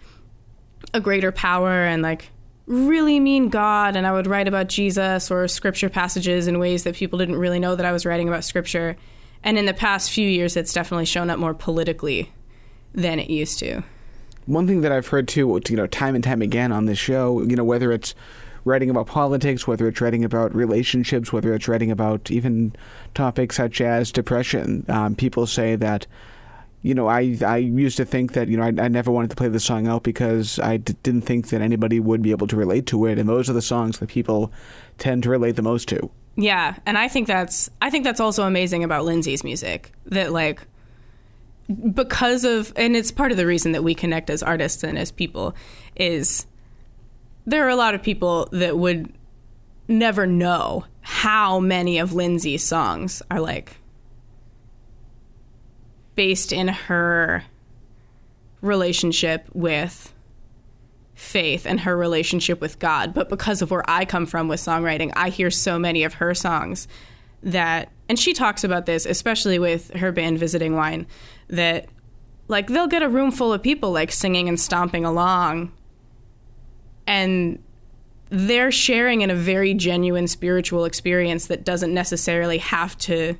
a 0.94 1.00
greater 1.00 1.32
power 1.32 1.86
and 1.86 2.02
like 2.02 2.30
really 2.66 3.20
mean 3.20 3.50
God, 3.50 3.96
and 3.96 4.08
I 4.08 4.12
would 4.12 4.28
write 4.28 4.48
about 4.48 4.68
Jesus 4.68 5.30
or 5.30 5.48
scripture 5.48 5.90
passages 5.90 6.48
in 6.48 6.58
ways 6.58 6.84
that 6.84 6.96
people 6.96 7.20
didn't 7.20 7.36
really 7.36 7.60
know 7.60 7.76
that 7.76 7.86
I 7.86 7.92
was 7.92 8.06
writing 8.06 8.28
about 8.28 8.44
scripture. 8.44 8.96
And 9.44 9.58
in 9.58 9.66
the 9.66 9.74
past 9.74 10.12
few 10.12 10.28
years, 10.28 10.56
it's 10.56 10.72
definitely 10.72 11.06
shown 11.06 11.30
up 11.30 11.40
more 11.40 11.54
politically 11.54 12.32
than 12.94 13.20
it 13.20 13.30
used 13.30 13.60
to. 13.60 13.84
One 14.46 14.68
thing 14.68 14.82
that 14.82 14.92
I've 14.92 15.08
heard 15.08 15.28
too, 15.28 15.60
you 15.70 15.76
know, 15.76 15.88
time 15.88 16.16
and 16.16 16.24
time 16.24 16.42
again 16.42 16.72
on 16.72 16.86
this 16.86 16.98
show, 16.98 17.42
you 17.44 17.56
know, 17.56 17.64
whether 17.64 17.92
it's 17.92 18.16
writing 18.66 18.90
about 18.90 19.08
politics, 19.08 19.68
whether 19.68 19.88
it's 19.88 20.02
writing 20.02 20.24
about 20.24 20.54
relationships, 20.54 21.34
whether 21.34 21.54
it's 21.54 21.68
writing 21.68 21.92
about 21.92 22.30
even 22.30 22.76
topics 23.14 23.58
such 23.58 23.82
as 23.82 24.12
depression, 24.12 24.86
um, 24.88 25.16
people 25.16 25.48
say 25.48 25.76
that 25.76 26.08
you 26.84 26.96
know, 26.96 27.08
I 27.08 27.38
I 27.46 27.58
used 27.58 27.98
to 27.98 28.06
think 28.06 28.34
that 28.34 28.48
you 28.48 28.58
know 28.58 28.64
I, 28.64 28.86
I 28.86 28.88
never 28.88 29.12
wanted 29.12 29.30
to 29.30 29.36
play 29.36 29.48
this 29.48 29.64
song 29.64 29.88
out 29.88 30.04
because 30.04 30.58
I 30.60 30.78
d- 30.78 30.96
didn't 31.04 31.22
think 31.22 31.50
that 31.50 31.62
anybody 31.62 32.00
would 32.00 32.24
be 32.24 32.32
able 32.32 32.48
to 32.48 32.56
relate 32.56 32.88
to 32.88 33.06
it, 33.06 33.20
and 33.20 33.30
those 33.30 33.50
are 33.50 33.54
the 33.54 33.62
songs 33.62 34.00
that 34.00 34.10
people 34.10 34.52
tend 34.98 35.24
to 35.24 35.30
relate 35.30 35.58
the 35.58 35.62
most 35.62 35.88
to. 35.90 36.10
Yeah, 36.36 36.76
and 36.86 36.98
I 36.98 37.08
think 37.08 37.28
that's 37.28 37.70
I 37.82 37.92
think 37.92 38.04
that's 38.04 38.20
also 38.20 38.44
amazing 38.48 38.84
about 38.84 39.06
Lindsey's 39.06 39.44
music 39.44 39.92
that 40.08 40.32
like 40.32 40.66
because 41.94 42.44
of 42.44 42.74
and 42.76 42.96
it's 42.96 43.12
part 43.12 43.32
of 43.32 43.38
the 43.38 43.46
reason 43.46 43.72
that 43.72 43.84
we 43.84 43.96
connect 43.96 44.30
as 44.30 44.44
artists 44.44 44.84
and 44.84 44.98
as 44.98 45.12
people 45.12 45.56
is 45.96 46.46
there 47.46 47.66
are 47.66 47.70
a 47.70 47.76
lot 47.76 47.96
of 47.96 48.04
people 48.04 48.48
that 48.52 48.78
would 48.78 49.12
never 49.88 50.26
know 50.28 50.86
how 51.02 51.60
many 51.60 51.98
of 51.98 52.14
Lindsey's 52.14 52.64
songs 52.64 53.22
are 53.32 53.40
like 53.40 53.78
based 56.16 56.52
in 56.52 56.68
her 56.68 57.44
relationship 58.62 59.48
with 59.54 60.14
faith 61.16 61.66
and 61.66 61.80
her 61.82 61.96
relationship 61.96 62.62
with 62.62 62.80
God. 62.80 63.14
But 63.14 63.30
because 63.30 63.62
of 63.62 63.72
where 63.72 63.88
I 63.90 64.06
come 64.06 64.26
from 64.26 64.48
with 64.48 64.60
songwriting, 64.60 65.12
I 65.16 65.30
hear 65.30 65.52
so 65.52 65.78
many 65.78 66.04
of 66.04 66.16
her 66.16 66.34
songs 66.34 66.88
that, 67.44 67.90
and 68.12 68.20
she 68.20 68.34
talks 68.34 68.66
about 68.66 68.86
this, 68.86 69.06
especially 69.06 69.58
with 69.58 69.90
her 69.94 70.12
band 70.12 70.38
Visiting 70.38 70.76
Wine, 70.76 71.08
that 71.48 71.86
like 72.50 72.68
they'll 72.68 72.86
get 72.86 73.02
a 73.02 73.08
room 73.08 73.32
full 73.32 73.54
of 73.54 73.64
people 73.64 73.94
like 73.94 74.12
singing 74.12 74.50
and 74.50 74.60
stomping 74.60 75.06
along 75.06 75.72
and 77.08 77.64
they're 78.30 78.70
sharing 78.70 79.22
in 79.22 79.30
a 79.30 79.36
very 79.36 79.74
genuine 79.74 80.28
spiritual 80.28 80.84
experience 80.84 81.48
that 81.48 81.64
doesn't 81.64 81.94
necessarily 81.94 82.58
have 82.58 82.98
to 82.98 83.38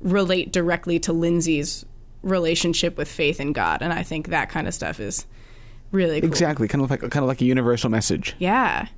relate 0.00 0.50
directly 0.50 0.98
to 0.98 1.12
Lindsey's 1.12 1.86
relationship 2.22 2.98
with 2.98 3.06
faith 3.06 3.38
in 3.38 3.52
God, 3.52 3.82
and 3.82 3.92
I 3.92 4.02
think 4.02 4.30
that 4.30 4.48
kind 4.48 4.66
of 4.66 4.74
stuff 4.74 4.98
is 4.98 5.26
really 5.92 6.20
cool. 6.20 6.28
Exactly, 6.28 6.66
kind 6.66 6.82
of 6.82 6.90
like 6.90 7.02
kind 7.02 7.18
of 7.22 7.28
like 7.28 7.40
a 7.40 7.44
universal 7.44 7.88
message. 7.88 8.34
Yeah. 8.40 8.88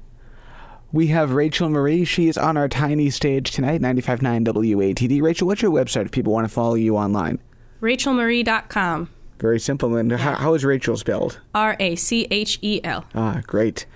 We 0.92 1.06
have 1.06 1.32
Rachel 1.32 1.70
Marie. 1.70 2.04
She 2.04 2.28
is 2.28 2.36
on 2.36 2.58
our 2.58 2.68
tiny 2.68 3.08
stage 3.08 3.50
tonight, 3.50 3.80
95.9 3.80 4.46
WATD. 4.46 5.22
Rachel, 5.22 5.46
what's 5.46 5.62
your 5.62 5.70
website 5.70 6.04
if 6.04 6.10
people 6.10 6.34
want 6.34 6.46
to 6.46 6.52
follow 6.52 6.74
you 6.74 6.98
online? 6.98 7.38
RachelMarie.com. 7.80 9.08
Very 9.38 9.58
simple. 9.58 9.96
And 9.96 10.12
how, 10.12 10.34
how 10.34 10.52
is 10.52 10.66
Rachel 10.66 10.98
spelled? 10.98 11.40
R 11.54 11.76
A 11.80 11.96
C 11.96 12.28
H 12.30 12.58
E 12.60 12.80
L. 12.84 13.06
Ah, 13.14 13.40
great. 13.46 13.86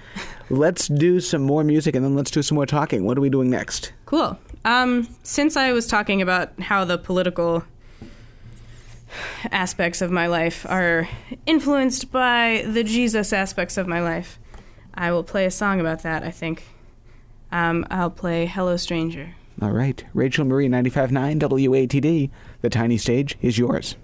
let's 0.48 0.88
do 0.88 1.20
some 1.20 1.42
more 1.42 1.62
music 1.62 1.94
and 1.94 2.04
then 2.04 2.16
let's 2.16 2.30
do 2.30 2.42
some 2.42 2.56
more 2.56 2.66
talking. 2.66 3.04
What 3.04 3.18
are 3.18 3.20
we 3.20 3.28
doing 3.30 3.50
next? 3.50 3.92
Cool. 4.06 4.38
Um, 4.64 5.06
since 5.22 5.56
I 5.56 5.72
was 5.72 5.86
talking 5.86 6.22
about 6.22 6.58
how 6.60 6.86
the 6.86 6.96
political 6.96 7.62
aspects 9.52 10.00
of 10.00 10.10
my 10.10 10.26
life 10.26 10.64
are 10.68 11.08
influenced 11.44 12.10
by 12.10 12.64
the 12.66 12.82
Jesus 12.82 13.34
aspects 13.34 13.76
of 13.76 13.86
my 13.86 14.00
life, 14.00 14.38
I 14.94 15.12
will 15.12 15.22
play 15.24 15.44
a 15.44 15.50
song 15.50 15.78
about 15.78 16.02
that, 16.02 16.22
I 16.22 16.30
think. 16.30 16.64
Um, 17.52 17.86
I'll 17.90 18.10
play 18.10 18.46
Hello 18.46 18.76
Stranger. 18.76 19.34
All 19.62 19.70
right. 19.70 20.04
Rachel 20.12 20.44
Marie, 20.44 20.68
95.9 20.68 21.40
WATD. 21.40 22.30
The 22.60 22.70
tiny 22.70 22.98
stage 22.98 23.38
is 23.40 23.58
yours. 23.58 23.96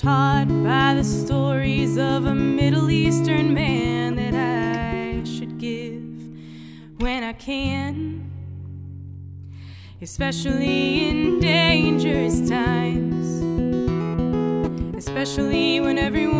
Taught 0.00 0.48
by 0.64 0.94
the 0.94 1.04
stories 1.04 1.98
of 1.98 2.24
a 2.24 2.34
Middle 2.34 2.90
Eastern 2.90 3.52
man 3.52 4.16
that 4.16 4.32
I 4.32 5.22
should 5.24 5.58
give 5.58 6.02
when 7.02 7.22
I 7.22 7.34
can, 7.34 8.30
especially 10.00 11.06
in 11.06 11.38
dangerous 11.40 12.48
times, 12.48 13.42
especially 14.96 15.80
when 15.80 15.98
everyone 15.98 16.39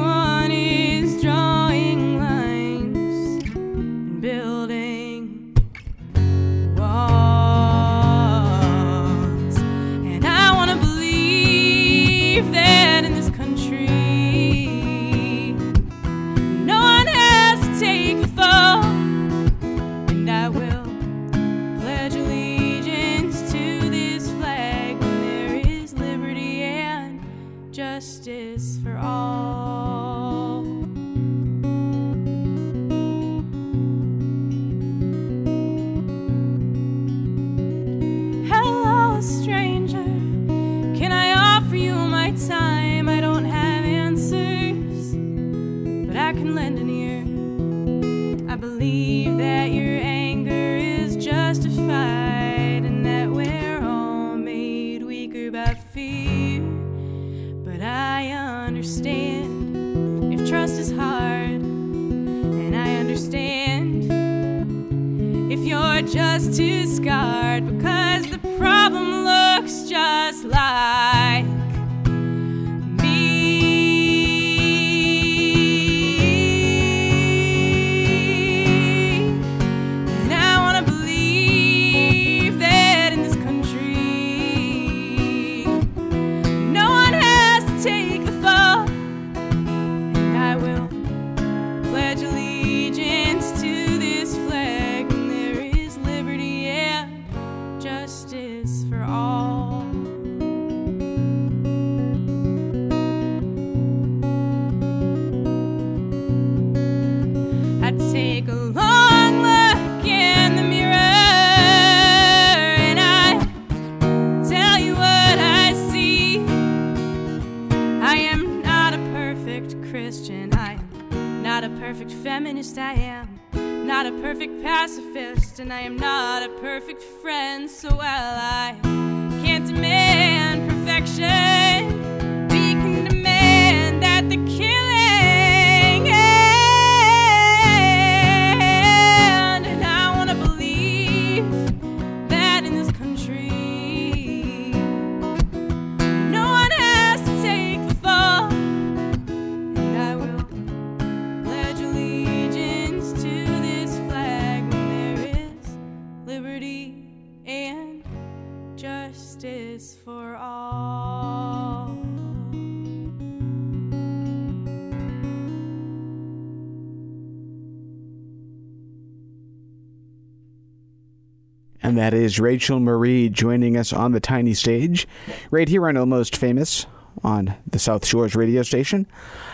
that 172.00 172.14
is 172.14 172.40
Rachel 172.40 172.80
Marie 172.80 173.28
joining 173.28 173.76
us 173.76 173.92
on 173.92 174.12
the 174.12 174.20
tiny 174.20 174.54
stage, 174.54 175.06
right 175.50 175.68
here 175.68 175.86
on 175.86 175.98
Almost 175.98 176.34
Famous 176.34 176.86
on 177.22 177.54
the 177.66 177.78
South 177.78 178.06
Shores 178.06 178.34
radio 178.34 178.62
station. 178.62 179.06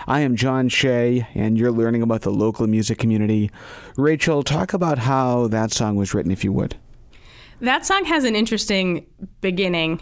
I 0.07 0.21
am 0.21 0.37
John 0.37 0.69
Shea, 0.69 1.27
and 1.35 1.59
you're 1.59 1.73
learning 1.73 2.03
about 2.03 2.21
the 2.21 2.31
local 2.31 2.69
music 2.69 2.99
community. 2.99 3.51
Rachel, 3.97 4.45
talk 4.45 4.75
about 4.75 4.99
how 4.99 5.49
that 5.49 5.73
song 5.73 5.97
was 5.97 6.15
written, 6.15 6.31
if 6.31 6.45
you 6.45 6.53
would. 6.53 6.77
That 7.63 7.85
song 7.85 8.05
has 8.05 8.23
an 8.23 8.37
interesting 8.37 9.07
beginning. 9.41 10.01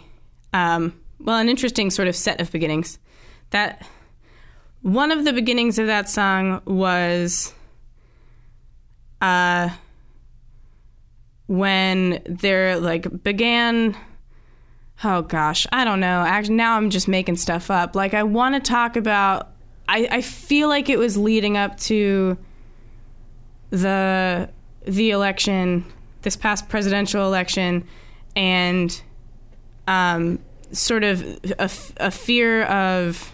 Um, 0.53 1.01
well, 1.19 1.39
an 1.39 1.49
interesting 1.49 1.89
sort 1.89 2.07
of 2.07 2.15
set 2.15 2.39
of 2.39 2.51
beginnings. 2.51 2.99
That 3.49 3.87
one 4.83 5.11
of 5.11 5.25
the 5.25 5.33
beginnings 5.33 5.79
of 5.79 5.87
that 5.87 6.09
song 6.09 6.61
was 6.65 7.55
uh, 9.19 9.69
when 11.47 12.21
there 12.25 12.79
like 12.79 13.23
began. 13.23 13.95
Oh 15.03 15.21
gosh, 15.21 15.67
I 15.71 15.83
don't 15.83 15.99
know. 15.99 16.21
Actually, 16.21 16.55
now 16.55 16.77
I'm 16.77 16.89
just 16.89 17.07
making 17.07 17.35
stuff 17.35 17.69
up. 17.69 17.95
Like 17.95 18.13
I 18.13 18.23
want 18.23 18.55
to 18.55 18.61
talk 18.61 18.95
about. 18.95 19.49
I, 19.87 20.07
I 20.09 20.21
feel 20.21 20.67
like 20.67 20.89
it 20.89 20.97
was 20.97 21.15
leading 21.15 21.57
up 21.57 21.77
to 21.81 22.37
the 23.69 24.49
the 24.85 25.11
election, 25.11 25.85
this 26.21 26.35
past 26.35 26.69
presidential 26.69 27.25
election, 27.25 27.87
and 28.35 29.01
um, 29.87 30.39
sort 30.71 31.03
of 31.03 31.21
a, 31.59 31.69
a 31.97 32.11
fear 32.11 32.63
of 32.63 33.33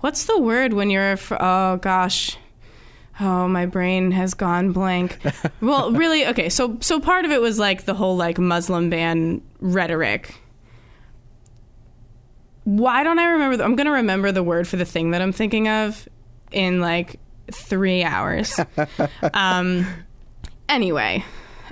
what's 0.00 0.24
the 0.24 0.40
word 0.40 0.72
when 0.72 0.90
you're 0.90 1.16
oh 1.40 1.76
gosh 1.78 2.36
oh 3.20 3.48
my 3.48 3.66
brain 3.66 4.10
has 4.10 4.34
gone 4.34 4.72
blank. 4.72 5.18
Well 5.60 5.92
really 5.92 6.26
okay 6.26 6.48
so 6.48 6.76
so 6.80 7.00
part 7.00 7.24
of 7.24 7.30
it 7.30 7.40
was 7.40 7.58
like 7.58 7.84
the 7.84 7.94
whole 7.94 8.16
like 8.16 8.38
muslim 8.38 8.90
ban 8.90 9.42
rhetoric. 9.60 10.34
Why 12.64 13.04
don't 13.04 13.18
i 13.18 13.26
remember 13.26 13.56
the, 13.56 13.64
i'm 13.64 13.76
gonna 13.76 13.92
remember 13.92 14.32
the 14.32 14.42
word 14.42 14.66
for 14.66 14.76
the 14.76 14.84
thing 14.84 15.12
that 15.12 15.22
i'm 15.22 15.32
thinking 15.32 15.68
of 15.68 16.08
in 16.50 16.80
like 16.80 17.18
three 17.50 18.02
hours. 18.02 18.58
Um 19.34 19.86
anyway 20.68 21.24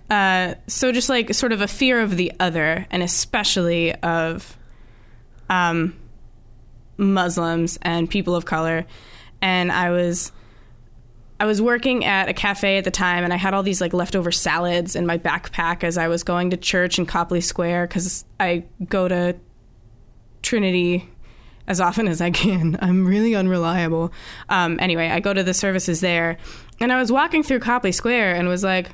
uh 0.08 0.54
so 0.68 0.92
just 0.92 1.08
like 1.08 1.34
sort 1.34 1.50
of 1.50 1.60
a 1.60 1.66
fear 1.66 2.00
of 2.00 2.16
the 2.16 2.30
other 2.38 2.86
and 2.90 3.02
especially 3.02 3.92
of 3.96 4.56
um 5.50 5.96
Muslims 6.96 7.78
and 7.82 8.08
people 8.08 8.34
of 8.36 8.44
color. 8.44 8.86
And 9.42 9.70
I 9.72 9.90
was 9.90 10.32
I 11.40 11.46
was 11.46 11.60
working 11.60 12.04
at 12.04 12.28
a 12.28 12.32
cafe 12.32 12.78
at 12.78 12.84
the 12.84 12.90
time 12.90 13.24
and 13.24 13.32
I 13.32 13.36
had 13.36 13.54
all 13.54 13.62
these 13.62 13.80
like 13.80 13.92
leftover 13.92 14.30
salads 14.30 14.94
in 14.94 15.04
my 15.04 15.18
backpack 15.18 15.82
as 15.82 15.98
I 15.98 16.08
was 16.08 16.22
going 16.22 16.50
to 16.50 16.56
church 16.56 16.98
in 16.98 17.06
Copley 17.06 17.40
Square 17.40 17.88
cuz 17.88 18.24
I 18.38 18.64
go 18.88 19.08
to 19.08 19.34
Trinity 20.42 21.08
as 21.66 21.80
often 21.80 22.06
as 22.06 22.20
I 22.20 22.30
can. 22.30 22.78
I'm 22.82 23.04
really 23.04 23.34
unreliable. 23.34 24.12
Um, 24.48 24.78
anyway, 24.80 25.08
I 25.08 25.20
go 25.20 25.34
to 25.34 25.42
the 25.42 25.54
services 25.54 26.00
there 26.00 26.38
and 26.78 26.92
I 26.92 27.00
was 27.00 27.10
walking 27.10 27.42
through 27.42 27.60
Copley 27.60 27.92
Square 27.92 28.36
and 28.36 28.48
was 28.48 28.62
like 28.62 28.90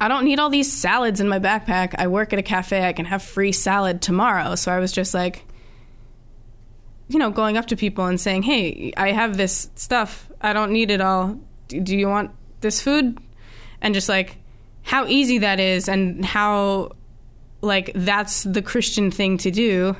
I 0.00 0.08
don't 0.08 0.24
need 0.24 0.40
all 0.40 0.50
these 0.50 0.72
salads 0.72 1.20
in 1.20 1.28
my 1.28 1.38
backpack. 1.38 1.94
I 1.98 2.08
work 2.08 2.32
at 2.32 2.38
a 2.38 2.42
cafe. 2.42 2.84
I 2.86 2.92
can 2.92 3.04
have 3.04 3.22
free 3.22 3.52
salad 3.52 4.02
tomorrow. 4.02 4.54
So 4.54 4.72
I 4.72 4.78
was 4.78 4.92
just 4.92 5.14
like 5.14 5.44
you 7.08 7.18
know, 7.18 7.30
going 7.30 7.56
up 7.56 7.66
to 7.66 7.76
people 7.76 8.06
and 8.06 8.20
saying, 8.20 8.42
"Hey, 8.42 8.92
I 8.96 9.12
have 9.12 9.36
this 9.36 9.68
stuff. 9.74 10.30
I 10.44 10.52
don't 10.52 10.72
need 10.72 10.90
it 10.90 11.00
all. 11.00 11.38
Do, 11.68 11.96
you 11.96 12.08
want 12.08 12.30
this 12.60 12.80
food?" 12.80 13.18
And 13.80 13.94
just 13.94 14.08
like 14.08 14.36
how 14.82 15.06
easy 15.06 15.38
that 15.38 15.58
is, 15.58 15.88
and 15.88 16.24
how 16.24 16.92
like 17.60 17.90
that's 17.94 18.44
the 18.44 18.62
Christian 18.62 19.10
thing 19.10 19.38
to 19.38 19.50
do, 19.50 19.96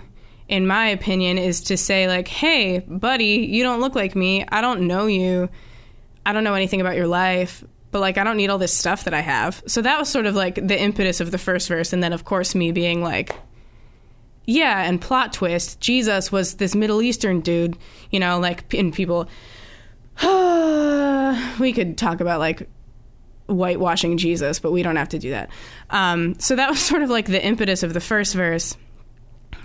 in 0.49 0.67
my 0.67 0.89
opinion, 0.89 1.39
is 1.39 1.63
to 1.63 1.77
say 1.77 2.07
like, 2.07 2.29
"Hey, 2.29 2.81
buddy, 2.81 3.49
you 3.51 3.63
don't 3.63 3.81
look 3.81 3.95
like 3.95 4.15
me. 4.15 4.45
I 4.49 4.61
don't 4.61 4.87
know 4.87 5.07
you. 5.07 5.49
I 6.27 6.33
don't 6.33 6.45
know 6.45 6.55
anything 6.55 6.81
about 6.81 6.97
your 6.97 7.09
life." 7.09 7.65
But 7.91 8.01
like 8.01 8.19
I 8.19 8.25
don't 8.25 8.37
need 8.37 8.51
all 8.51 8.59
this 8.59 8.75
stuff 8.75 9.05
that 9.05 9.15
I 9.15 9.21
have. 9.21 9.63
So 9.67 9.81
that 9.81 9.99
was 10.01 10.09
sort 10.09 10.27
of 10.27 10.35
like 10.35 10.57
the 10.57 10.79
impetus 10.79 11.21
of 11.21 11.31
the 11.31 11.39
first 11.39 11.69
verse 11.69 11.93
and 11.93 12.03
then 12.03 12.13
of 12.13 12.25
course 12.25 12.55
me 12.57 12.73
being 12.73 13.03
like 13.03 13.37
yeah, 14.47 14.83
and 14.83 15.01
plot 15.01 15.33
twist, 15.33 15.81
Jesus 15.81 16.31
was 16.31 16.55
this 16.57 16.75
Middle 16.75 17.01
Eastern 17.01 17.41
dude, 17.41 17.79
you 18.11 18.21
know, 18.21 18.39
like 18.39 18.73
and 18.75 18.93
people 18.93 19.29
we 21.59 21.73
could 21.73 21.99
talk 21.99 22.21
about 22.21 22.41
like 22.41 22.69
whitewashing 23.47 24.17
Jesus, 24.17 24.59
but 24.59 24.73
we 24.73 24.83
don't 24.83 24.97
have 24.97 25.11
to 25.11 25.19
do 25.19 25.31
that. 25.31 25.51
Um, 25.91 26.39
so 26.39 26.57
that 26.57 26.71
was 26.71 26.81
sort 26.85 27.03
of 27.03 27.11
like 27.11 27.27
the 27.27 27.45
impetus 27.45 27.83
of 27.83 27.95
the 27.95 28.01
first 28.01 28.35
verse. 28.35 28.77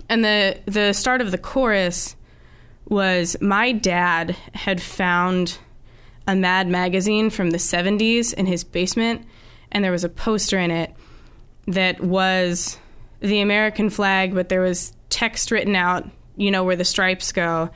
And 0.08 0.24
the 0.24 0.60
the 0.66 0.94
start 0.94 1.22
of 1.22 1.32
the 1.32 1.38
chorus 1.38 2.16
was 2.88 3.36
my 3.42 3.72
dad 3.72 4.36
had 4.54 4.82
found 4.82 5.60
a 6.28 6.36
Mad 6.36 6.68
magazine 6.68 7.30
from 7.30 7.50
the 7.50 7.58
70s 7.58 8.34
in 8.34 8.46
his 8.46 8.64
basement 8.64 9.26
and 9.72 9.84
there 9.84 9.92
was 9.92 10.04
a 10.04 10.10
poster 10.10 10.58
in 10.58 10.72
it 10.72 10.94
that 11.68 12.02
was 12.02 12.78
the 13.20 13.42
American 13.42 13.90
flag, 13.90 14.34
but 14.34 14.50
there 14.50 14.62
was 14.62 14.94
text 15.10 15.52
written 15.52 15.76
out, 15.76 16.10
you 16.36 16.52
know, 16.52 16.64
where 16.64 16.76
the 16.76 16.86
stripes 16.86 17.32
go. 17.32 17.70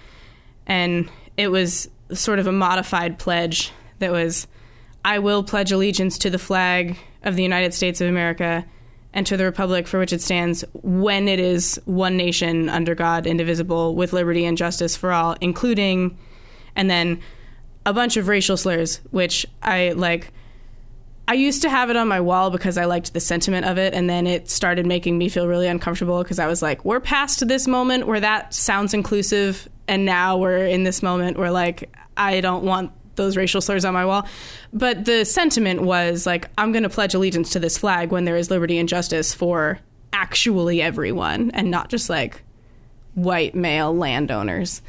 And 0.66 1.10
it 1.38 1.50
was 1.50 1.90
sort 2.16 2.40
of 2.40 2.48
a 2.48 2.52
modified 2.52 3.20
pledge 3.20 3.72
that 4.00 4.12
was 4.12 4.48
I 5.06 5.20
will 5.20 5.44
pledge 5.44 5.72
allegiance 5.72 6.18
to 6.20 6.30
the 6.30 6.40
flag 6.40 6.98
of 7.24 7.36
the 7.36 7.44
United 7.44 7.74
States 7.74 8.02
of 8.02 8.08
America 8.08 8.66
and 9.14 9.28
to 9.28 9.38
the 9.38 9.46
republic 9.46 9.88
for 9.88 10.00
which 10.00 10.14
it 10.14 10.22
stands 10.22 10.66
when 10.74 11.28
it 11.28 11.40
is 11.40 11.80
one 11.86 12.18
nation 12.18 12.68
under 12.70 12.96
God, 12.96 13.28
indivisible, 13.28 13.96
with 13.96 14.14
liberty 14.14 14.46
and 14.46 14.58
justice 14.58 14.96
for 14.96 15.12
all, 15.12 15.36
including, 15.40 16.18
and 16.76 16.90
then 16.90 17.22
a 17.86 17.94
bunch 17.94 18.18
of 18.18 18.28
racial 18.28 18.58
slurs, 18.58 19.02
which 19.12 19.46
I 19.62 19.92
like. 19.92 20.32
I 21.26 21.36
used 21.36 21.62
to 21.62 21.70
have 21.70 21.90
it 21.90 21.96
on 21.96 22.10
my 22.10 22.20
wall 22.20 22.50
because 22.50 22.78
I 22.78 22.84
liked 22.84 23.14
the 23.14 23.20
sentiment 23.20 23.66
of 23.66 23.78
it, 23.78 23.94
and 23.94 24.10
then 24.10 24.28
it 24.28 24.50
started 24.50 24.86
making 24.86 25.18
me 25.18 25.30
feel 25.30 25.48
really 25.48 25.68
uncomfortable 25.68 26.22
because 26.22 26.40
I 26.40 26.48
was 26.48 26.62
like, 26.62 26.84
we're 26.84 27.00
past 27.00 27.48
this 27.48 27.66
moment 27.68 28.08
where 28.08 28.20
that 28.20 28.54
sounds 28.54 28.94
inclusive, 28.94 29.70
and 29.88 30.06
now 30.06 30.38
we're 30.38 30.66
in 30.66 30.84
this 30.84 31.02
moment 31.02 31.38
where, 31.38 31.52
like, 31.52 31.94
I 32.18 32.42
don't 32.42 32.64
want 32.64 32.92
those 33.16 33.38
racial 33.38 33.62
slurs 33.62 33.86
on 33.86 33.94
my 33.94 34.06
wall. 34.06 34.28
But 34.72 35.06
the 35.06 35.24
sentiment 35.24 35.82
was 35.82 36.26
like, 36.26 36.50
I'm 36.58 36.72
going 36.72 36.84
to 36.84 36.90
pledge 36.90 37.14
allegiance 37.14 37.52
to 37.52 37.60
this 37.60 37.78
flag 37.78 38.12
when 38.12 38.26
there 38.26 38.36
is 38.36 38.50
liberty 38.50 38.78
and 38.78 38.90
justice 38.90 39.34
for 39.34 39.80
actually 40.12 40.82
everyone, 40.82 41.52
and 41.52 41.72
not 41.72 41.90
just 41.90 42.10
like 42.10 42.44
white 43.16 43.56
male 43.56 43.96
landowners. 43.96 44.82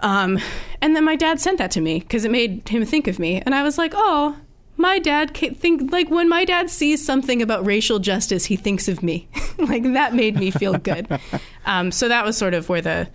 Um, 0.00 0.38
and 0.80 0.96
then 0.96 1.04
my 1.04 1.16
dad 1.16 1.40
sent 1.40 1.58
that 1.58 1.70
to 1.72 1.80
me 1.80 2.00
because 2.00 2.24
it 2.24 2.30
made 2.30 2.68
him 2.68 2.84
think 2.84 3.06
of 3.06 3.18
me, 3.18 3.40
and 3.40 3.54
I 3.54 3.62
was 3.62 3.78
like, 3.78 3.92
oh 3.94 4.36
my 4.76 4.98
dad 4.98 5.36
think 5.36 5.92
like 5.92 6.10
when 6.10 6.28
my 6.28 6.44
dad 6.44 6.70
sees 6.70 7.04
something 7.04 7.40
about 7.42 7.64
racial 7.64 7.98
justice, 7.98 8.46
he 8.46 8.56
thinks 8.56 8.88
of 8.88 9.02
me. 9.02 9.28
like 9.58 9.84
that 9.92 10.14
made 10.14 10.36
me 10.36 10.50
feel 10.50 10.76
good. 10.78 11.06
um, 11.66 11.92
so 11.92 12.08
that 12.08 12.24
was 12.24 12.36
sort 12.36 12.54
of 12.54 12.68
where 12.68 12.80
the 12.80 13.08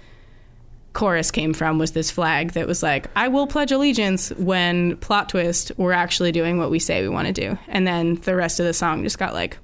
chorus 0.98 1.30
came 1.30 1.54
from 1.54 1.78
was 1.78 1.92
this 1.92 2.10
flag 2.10 2.54
that 2.54 2.66
was 2.68 2.82
like, 2.82 3.08
I 3.16 3.28
will 3.28 3.46
pledge 3.46 3.72
allegiance 3.72 4.30
when 4.32 4.98
plot 4.98 5.30
twist 5.30 5.72
we're 5.78 5.92
actually 5.92 6.32
doing 6.32 6.58
what 6.58 6.72
we 6.72 6.80
say 6.80 7.04
we 7.04 7.10
want 7.10 7.28
to 7.28 7.34
do. 7.34 7.58
And 7.68 7.86
then 7.86 8.16
the 8.16 8.36
rest 8.36 8.60
of 8.60 8.66
the 8.66 8.74
song 8.74 9.04
just 9.04 9.20
got 9.20 9.36
like, 9.36 9.60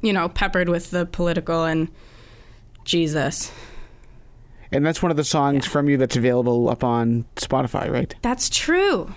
you 0.00 0.10
know, 0.12 0.30
peppered 0.30 0.70
with 0.70 0.90
the 0.90 1.04
political 1.04 1.64
and 1.64 1.88
Jesus. 2.84 3.52
And 4.72 4.86
that's 4.86 5.02
one 5.02 5.10
of 5.10 5.18
the 5.18 5.24
songs 5.24 5.66
from 5.66 5.88
you 5.88 5.98
that's 5.98 6.16
available 6.16 6.70
up 6.70 6.82
on 6.82 7.26
Spotify, 7.36 7.90
right? 7.90 8.14
That's 8.22 8.48
true. 8.48 9.12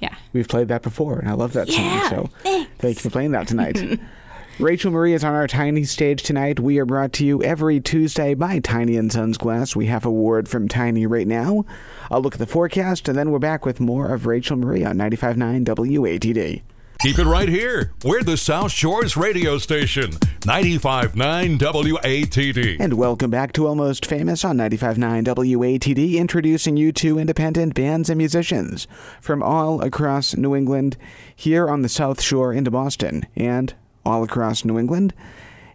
Yeah. 0.00 0.16
We've 0.32 0.48
played 0.48 0.66
that 0.68 0.82
before, 0.82 1.18
and 1.20 1.28
I 1.28 1.34
love 1.34 1.52
that 1.52 1.68
Yeah, 1.68 2.08
song. 2.08 2.10
So 2.10 2.30
thanks. 2.42 2.70
thank 2.78 2.96
you 2.96 3.02
for 3.02 3.10
playing 3.10 3.30
that 3.32 3.46
tonight. 3.46 3.78
Rachel 4.60 4.92
Marie 4.92 5.14
is 5.14 5.24
on 5.24 5.34
our 5.34 5.48
tiny 5.48 5.82
stage 5.82 6.22
tonight. 6.22 6.60
We 6.60 6.78
are 6.78 6.86
brought 6.86 7.12
to 7.14 7.26
you 7.26 7.42
every 7.42 7.80
Tuesday 7.80 8.34
by 8.34 8.60
Tiny 8.60 8.96
and 8.96 9.10
Sons 9.10 9.36
Glass. 9.36 9.74
We 9.74 9.86
have 9.86 10.06
a 10.06 10.12
word 10.12 10.48
from 10.48 10.68
Tiny 10.68 11.06
right 11.06 11.26
now. 11.26 11.64
I'll 12.08 12.22
look 12.22 12.34
at 12.34 12.38
the 12.38 12.46
forecast, 12.46 13.08
and 13.08 13.18
then 13.18 13.32
we're 13.32 13.40
back 13.40 13.66
with 13.66 13.80
more 13.80 14.14
of 14.14 14.26
Rachel 14.26 14.56
Marie 14.56 14.84
on 14.84 14.96
95.9 14.96 15.64
WATD. 15.64 16.62
Keep 17.00 17.18
it 17.18 17.24
right 17.24 17.48
here. 17.48 17.92
We're 18.04 18.22
the 18.22 18.36
South 18.36 18.70
Shores 18.70 19.16
radio 19.16 19.58
station, 19.58 20.12
95.9 20.12 21.58
WATD. 21.58 22.76
And 22.78 22.94
welcome 22.94 23.32
back 23.32 23.52
to 23.54 23.66
Almost 23.66 24.06
Famous 24.06 24.44
on 24.44 24.56
95.9 24.56 25.24
WATD, 25.24 26.14
introducing 26.14 26.76
you 26.76 26.92
to 26.92 27.18
independent 27.18 27.74
bands 27.74 28.08
and 28.08 28.18
musicians 28.18 28.86
from 29.20 29.42
all 29.42 29.82
across 29.82 30.36
New 30.36 30.54
England, 30.54 30.96
here 31.34 31.68
on 31.68 31.82
the 31.82 31.88
South 31.88 32.22
Shore 32.22 32.52
into 32.52 32.70
Boston, 32.70 33.26
and 33.34 33.74
all 34.04 34.22
across 34.22 34.64
New 34.64 34.78
England. 34.78 35.14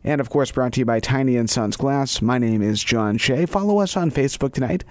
And 0.04 0.22
of 0.22 0.30
course, 0.30 0.52
brought 0.52 0.74
to 0.74 0.80
you 0.80 0.86
by 0.86 1.00
Tiny 1.00 1.36
and 1.36 1.50
Sons 1.50 1.76
Glass. 1.76 2.22
My 2.22 2.38
name 2.38 2.62
is 2.62 2.84
John 2.84 3.18
Shea. 3.18 3.46
Follow 3.46 3.80
us 3.80 3.98
on 3.98 4.12
Facebook 4.12 4.54
tonight. 4.54 4.84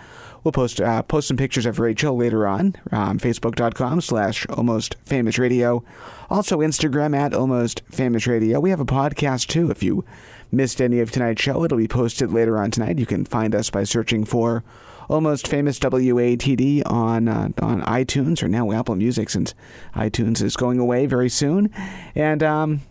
We'll 0.44 0.52
post 0.52 0.80
uh, 0.80 1.02
post 1.02 1.28
some 1.28 1.36
pictures 1.36 1.66
of 1.66 1.78
Rachel 1.78 2.16
later 2.16 2.46
on. 2.46 2.76
Um, 2.92 3.18
Facebook.com 3.18 4.00
slash 4.02 4.46
Almost 4.48 4.96
Famous 5.02 5.38
Radio. 5.38 5.82
Also 6.30 6.58
Instagram 6.58 7.16
at 7.16 7.34
Almost 7.34 7.82
Famous 7.90 8.26
Radio. 8.26 8.60
We 8.60 8.70
have 8.70 8.80
a 8.80 8.84
podcast 8.84 9.48
too. 9.48 9.70
If 9.70 9.82
you 9.82 10.04
missed 10.52 10.80
any 10.80 11.00
of 11.00 11.10
tonight's 11.10 11.42
show, 11.42 11.64
it'll 11.64 11.78
be 11.78 11.88
posted 11.88 12.32
later 12.32 12.58
on 12.58 12.70
tonight. 12.70 12.98
You 12.98 13.06
can 13.06 13.24
find 13.24 13.54
us 13.54 13.70
by 13.70 13.84
searching 13.84 14.24
for 14.24 14.62
Almost 15.08 15.48
Famous 15.48 15.78
WATD 15.78 16.82
on 16.84 17.28
uh, 17.28 17.48
on 17.62 17.80
iTunes 17.82 18.42
or 18.42 18.48
now 18.48 18.70
Apple 18.72 18.94
Music 18.94 19.30
since 19.30 19.54
iTunes 19.94 20.42
is 20.42 20.54
going 20.54 20.78
away 20.78 21.06
very 21.06 21.30
soon. 21.30 21.72
And 22.14 22.42
um, 22.42 22.82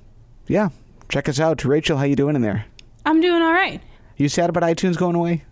yeah, 0.48 0.70
check 1.10 1.30
us 1.30 1.40
out. 1.40 1.64
Rachel, 1.64 1.98
how 1.98 2.04
you 2.06 2.16
doing 2.16 2.36
in 2.36 2.42
there? 2.42 2.66
I'm 3.06 3.22
doing 3.22 3.42
all 3.42 3.54
right. 3.54 3.82
You 4.18 4.30
sad 4.30 4.50
about 4.50 4.64
iTunes 4.64 4.98
going 4.98 5.16
away? 5.16 5.44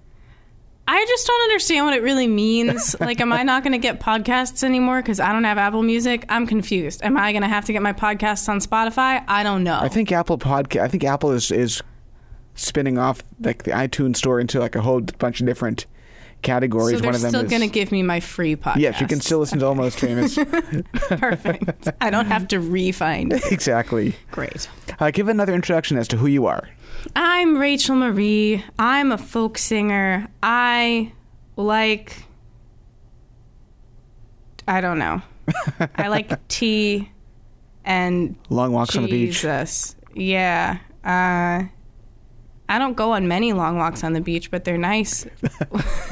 I 0.88 1.04
just 1.08 1.26
don't 1.26 1.42
understand 1.44 1.86
what 1.86 1.96
it 1.96 2.04
really 2.04 2.28
means. 2.28 2.96
like, 3.00 3.20
am 3.20 3.34
I 3.34 3.44
not 3.44 3.64
going 3.64 3.72
to 3.74 3.80
get 3.80 4.00
podcasts 4.00 4.64
anymore 4.64 5.02
because 5.02 5.20
I 5.20 5.34
don't 5.34 5.44
have 5.44 5.58
Apple 5.58 5.82
Music? 5.82 6.26
I'm 6.30 6.46
confused. 6.46 7.02
Am 7.04 7.18
I 7.18 7.32
going 7.32 7.42
to 7.42 7.48
have 7.48 7.66
to 7.66 7.74
get 7.74 7.82
my 7.82 7.94
podcasts 7.94 8.48
on 8.48 8.60
Spotify? 8.60 9.24
I 9.28 9.42
don't 9.44 9.64
know. 9.64 9.80
I 9.82 9.88
think 9.90 10.12
Apple 10.12 10.38
podcast. 10.38 10.82
I 10.82 10.88
think 10.88 11.04
Apple 11.04 11.32
is 11.32 11.50
is 11.52 11.82
spinning 12.54 12.98
off 12.98 13.22
like 13.42 13.64
the 13.64 13.72
iTunes 13.72 14.18
store 14.18 14.40
into 14.40 14.60
like 14.60 14.76
a 14.76 14.82
whole 14.82 15.02
bunch 15.02 15.40
of 15.42 15.48
different 15.48 15.86
categories. 16.42 16.98
so 16.98 17.02
they're 17.02 17.08
One 17.08 17.16
of 17.16 17.22
them 17.22 17.30
still 17.32 17.44
is 17.46 17.50
going 17.50 17.62
to 17.62 17.68
give 17.68 17.92
me 17.92 18.04
my 18.04 18.20
free 18.20 18.56
podcast. 18.56 18.78
yes, 18.78 19.02
you 19.02 19.08
can 19.08 19.20
still 19.20 19.40
listen 19.40 19.60
to 19.60 19.66
Almost 19.66 20.00
Famous. 20.00 20.36
Perfect. 20.36 21.90
I 22.00 22.10
don't 22.10 22.28
have 22.28 22.48
to 22.50 22.58
refind. 22.58 23.34
exactly. 23.52 24.16
Great. 24.32 24.70
Uh, 25.00 25.12
give 25.12 25.28
another 25.28 25.54
introduction 25.54 25.98
as 25.98 26.08
to 26.10 26.18
who 26.18 26.28
you 26.28 26.46
are. 26.46 26.70
I'm 27.16 27.58
Rachel 27.58 27.96
Marie. 27.96 28.64
I'm 28.80 29.12
a 29.12 29.18
folk 29.18 29.58
singer. 29.58 30.28
I 30.42 31.12
like. 31.56 32.24
I 34.68 34.82
don't 34.82 35.00
know. 35.00 35.22
I 35.96 36.08
like 36.08 36.48
tea 36.48 37.12
and 37.86 38.36
Long 38.50 38.72
walks 38.72 38.96
on 38.96 39.04
the 39.04 39.10
beach. 39.10 39.34
Jesus. 39.34 39.96
Yeah. 40.16 40.80
Uh, 41.04 41.66
I 42.68 42.80
don't 42.80 42.96
go 42.96 43.12
on 43.12 43.28
many 43.28 43.54
long 43.54 43.78
walks 43.78 44.04
on 44.04 44.14
the 44.14 44.22
beach, 44.22 44.50
but 44.50 44.64
they're 44.64 44.78
nice. 44.78 45.28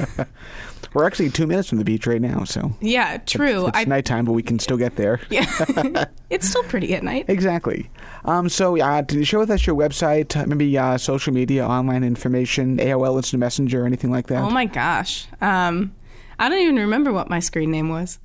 We're 0.94 1.04
actually 1.04 1.30
two 1.30 1.46
minutes 1.46 1.68
from 1.68 1.78
the 1.78 1.84
beach 1.84 2.06
right 2.06 2.20
now, 2.20 2.44
so 2.44 2.72
Yeah, 2.80 3.18
true. 3.18 3.66
it's 3.66 3.76
I, 3.76 3.84
nighttime, 3.84 4.24
but 4.24 4.32
we 4.32 4.42
can 4.44 4.58
still 4.60 4.76
get 4.76 4.94
there. 4.96 5.20
yeah. 5.28 5.44
it's 6.30 6.48
still 6.48 6.62
pretty 6.64 6.94
at 6.94 7.02
night. 7.02 7.24
Exactly. 7.28 7.90
Um, 8.24 8.48
so, 8.48 8.80
uh, 8.80 9.02
you 9.10 9.24
share 9.24 9.40
with 9.40 9.50
us 9.50 9.66
your 9.66 9.76
website, 9.76 10.36
uh, 10.40 10.46
maybe 10.46 10.78
uh, 10.78 10.96
social 10.96 11.32
media, 11.34 11.66
online 11.66 12.04
information, 12.04 12.78
AOL 12.78 13.16
Instant 13.16 13.40
Messenger, 13.40 13.84
anything 13.84 14.12
like 14.12 14.28
that? 14.28 14.42
Oh 14.42 14.50
my 14.50 14.66
gosh. 14.66 15.26
Um, 15.40 15.94
I 16.38 16.48
don't 16.48 16.60
even 16.60 16.76
remember 16.76 17.12
what 17.12 17.28
my 17.28 17.40
screen 17.40 17.70
name 17.72 17.88
was. 17.88 18.18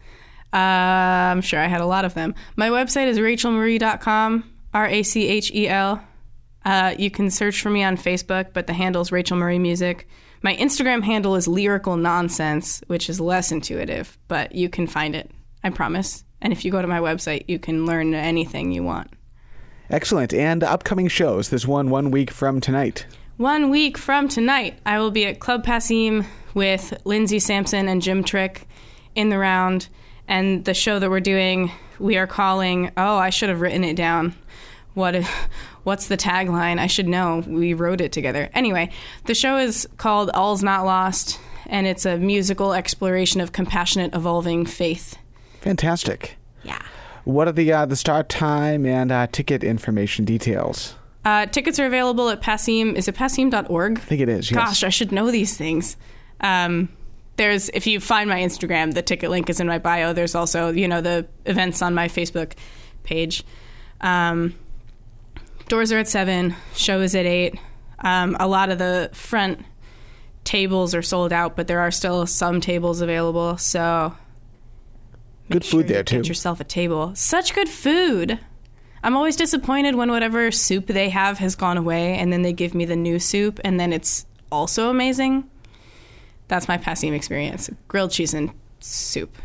Uh, 0.54 0.58
I'm 0.58 1.42
sure 1.42 1.60
I 1.60 1.68
had 1.68 1.82
a 1.82 1.86
lot 1.86 2.06
of 2.06 2.14
them. 2.14 2.34
My 2.56 2.70
website 2.70 3.08
is 3.08 3.20
rachelmarie.com, 3.20 4.44
R 4.74 4.88
A 4.88 5.04
C 5.04 5.28
H 5.28 5.52
E 5.54 5.68
L. 5.68 6.04
Uh, 6.66 6.94
you 6.98 7.10
can 7.10 7.30
search 7.32 7.62
for 7.62 7.70
me 7.70 7.84
on 7.84 7.98
Facebook, 7.98 8.54
but 8.54 8.68
the 8.68 8.74
handle 8.74 9.02
is 9.02 9.12
Rachel 9.12 9.38
Marie 9.38 9.60
Music. 9.60 10.08
My 10.42 10.56
Instagram 10.56 11.04
handle 11.04 11.36
is 11.36 11.48
Lyrical 11.48 11.98
Nonsense, 11.98 12.82
which 12.88 13.10
is 13.10 13.20
less 13.20 13.52
intuitive, 13.52 14.18
but 14.28 14.56
you 14.56 14.70
can 14.70 14.88
find 14.88 15.16
it, 15.16 15.30
I 15.64 15.70
promise. 15.70 16.24
And 16.42 16.54
if 16.54 16.64
you 16.64 16.72
go 16.72 16.82
to 16.82 16.88
my 16.88 17.00
website, 17.00 17.44
you 17.48 17.60
can 17.60 17.86
learn 17.86 18.14
anything 18.14 18.72
you 18.72 18.84
want. 18.84 19.12
Excellent. 19.90 20.34
And 20.34 20.64
upcoming 20.64 21.08
shows. 21.08 21.50
There's 21.50 21.68
one 21.68 21.90
one 21.90 22.12
week 22.12 22.32
from 22.32 22.62
tonight. 22.62 23.06
One 23.38 23.70
week 23.70 23.98
from 23.98 24.28
tonight, 24.30 24.80
I 24.86 25.00
will 25.00 25.12
be 25.12 25.26
at 25.26 25.40
Club 25.40 25.66
Passim 25.66 26.26
with 26.54 26.94
Lindsey 27.06 27.40
Sampson 27.40 27.88
and 27.88 28.02
Jim 28.02 28.24
Trick 28.24 28.68
in 29.16 29.30
the 29.30 29.38
round. 29.38 29.90
And 30.28 30.64
the 30.64 30.74
show 30.74 31.00
that 31.00 31.10
we're 31.10 31.20
doing, 31.20 31.72
we 32.00 32.18
are 32.18 32.28
calling. 32.28 32.92
Oh, 32.96 33.18
I 33.18 33.30
should 33.30 33.50
have 33.50 33.62
written 33.62 33.84
it 33.84 33.96
down. 33.96 34.36
What? 34.94 35.16
What's 35.84 36.08
the 36.08 36.18
tagline? 36.18 36.80
I 36.80 36.88
should 36.88 37.08
know. 37.08 37.44
We 37.48 37.74
wrote 37.74 38.02
it 38.02 38.12
together. 38.12 38.50
Anyway, 38.54 38.92
the 39.26 39.36
show 39.36 39.58
is 39.58 39.88
called 39.98 40.30
All's 40.34 40.64
Not 40.64 40.86
Lost, 40.86 41.40
and 41.68 41.88
it's 41.88 42.06
a 42.06 42.18
musical 42.18 42.74
exploration 42.74 43.42
of 43.42 43.52
compassionate, 43.52 44.14
evolving 44.14 44.66
faith. 44.66 45.18
Fantastic. 45.62 46.38
Yeah. 46.64 46.82
What 47.24 47.48
are 47.48 47.52
the 47.52 47.72
uh, 47.72 47.86
the 47.86 47.96
start 47.96 48.30
time 48.30 48.86
and 48.86 49.12
uh, 49.12 49.28
ticket 49.28 49.64
information 49.64 50.26
details? 50.26 50.96
Uh, 51.26 51.46
tickets 51.46 51.80
are 51.80 51.86
available 51.86 52.30
at 52.30 52.42
Passim. 52.42 52.96
Is 52.96 53.08
it 53.08 53.16
passim.org? 53.16 53.98
I 53.98 54.02
think 54.02 54.22
it 54.22 54.30
is. 54.30 54.50
Yes. 54.50 54.58
Gosh, 54.58 54.84
I 54.84 54.90
should 54.90 55.12
know 55.12 55.32
these 55.32 55.56
things. 55.58 55.98
Um, 56.42 56.90
there's 57.36 57.70
if 57.70 57.88
you 57.88 58.00
find 58.00 58.30
my 58.30 58.40
Instagram, 58.40 58.94
the 58.94 59.02
ticket 59.02 59.30
link 59.30 59.50
is 59.50 59.60
in 59.60 59.68
my 59.68 59.80
bio. 59.80 60.14
There's 60.14 60.36
also 60.36 60.72
you 60.72 60.88
know 60.88 61.02
the 61.02 61.28
events 61.46 61.82
on 61.82 61.94
my 61.94 62.08
Facebook 62.08 62.54
page. 63.04 63.44
Um, 64.02 64.56
doors 65.70 65.92
are 65.92 66.00
at 66.00 66.08
seven. 66.08 66.56
Show 66.76 67.02
is 67.02 67.16
at 67.16 67.26
eight. 67.26 67.56
Um, 68.00 68.36
a 68.40 68.48
lot 68.48 68.70
of 68.70 68.78
the 68.78 69.10
front 69.14 69.66
tables 70.44 70.96
are 70.96 71.02
sold 71.02 71.32
out, 71.32 71.56
but 71.56 71.68
there 71.68 71.80
are 71.80 71.92
still 71.92 72.26
some 72.26 72.60
tables 72.60 73.02
available. 73.02 73.58
So 73.58 74.16
Good 75.50 75.64
sure 75.64 75.82
food 75.82 75.88
there 75.88 76.00
you 76.00 76.04
too. 76.04 76.18
Get 76.18 76.28
yourself 76.28 76.60
a 76.60 76.64
table. 76.64 77.14
Such 77.16 77.54
good 77.54 77.70
food. 77.70 78.40
I'm 79.04 79.16
always 79.16 79.36
disappointed 79.36 79.96
when 79.96 80.12
whatever 80.12 80.52
soup 80.52 80.88
they 80.88 81.10
have 81.10 81.38
has 81.38 81.56
gone 81.56 81.78
away, 81.78 82.16
and 82.16 82.34
then 82.34 82.42
they 82.42 82.52
give 82.54 82.74
me 82.76 82.86
the 82.86 82.96
new 82.96 83.20
soup, 83.20 83.60
and 83.64 83.80
then 83.80 83.94
it's 83.94 84.26
also 84.52 84.90
amazing. 84.90 85.50
That's 86.48 86.68
my 86.68 86.78
Passim 86.78 87.14
experience: 87.14 87.70
grilled 87.88 88.12
cheese 88.12 88.34
and 88.34 88.52
soup. 88.80 89.38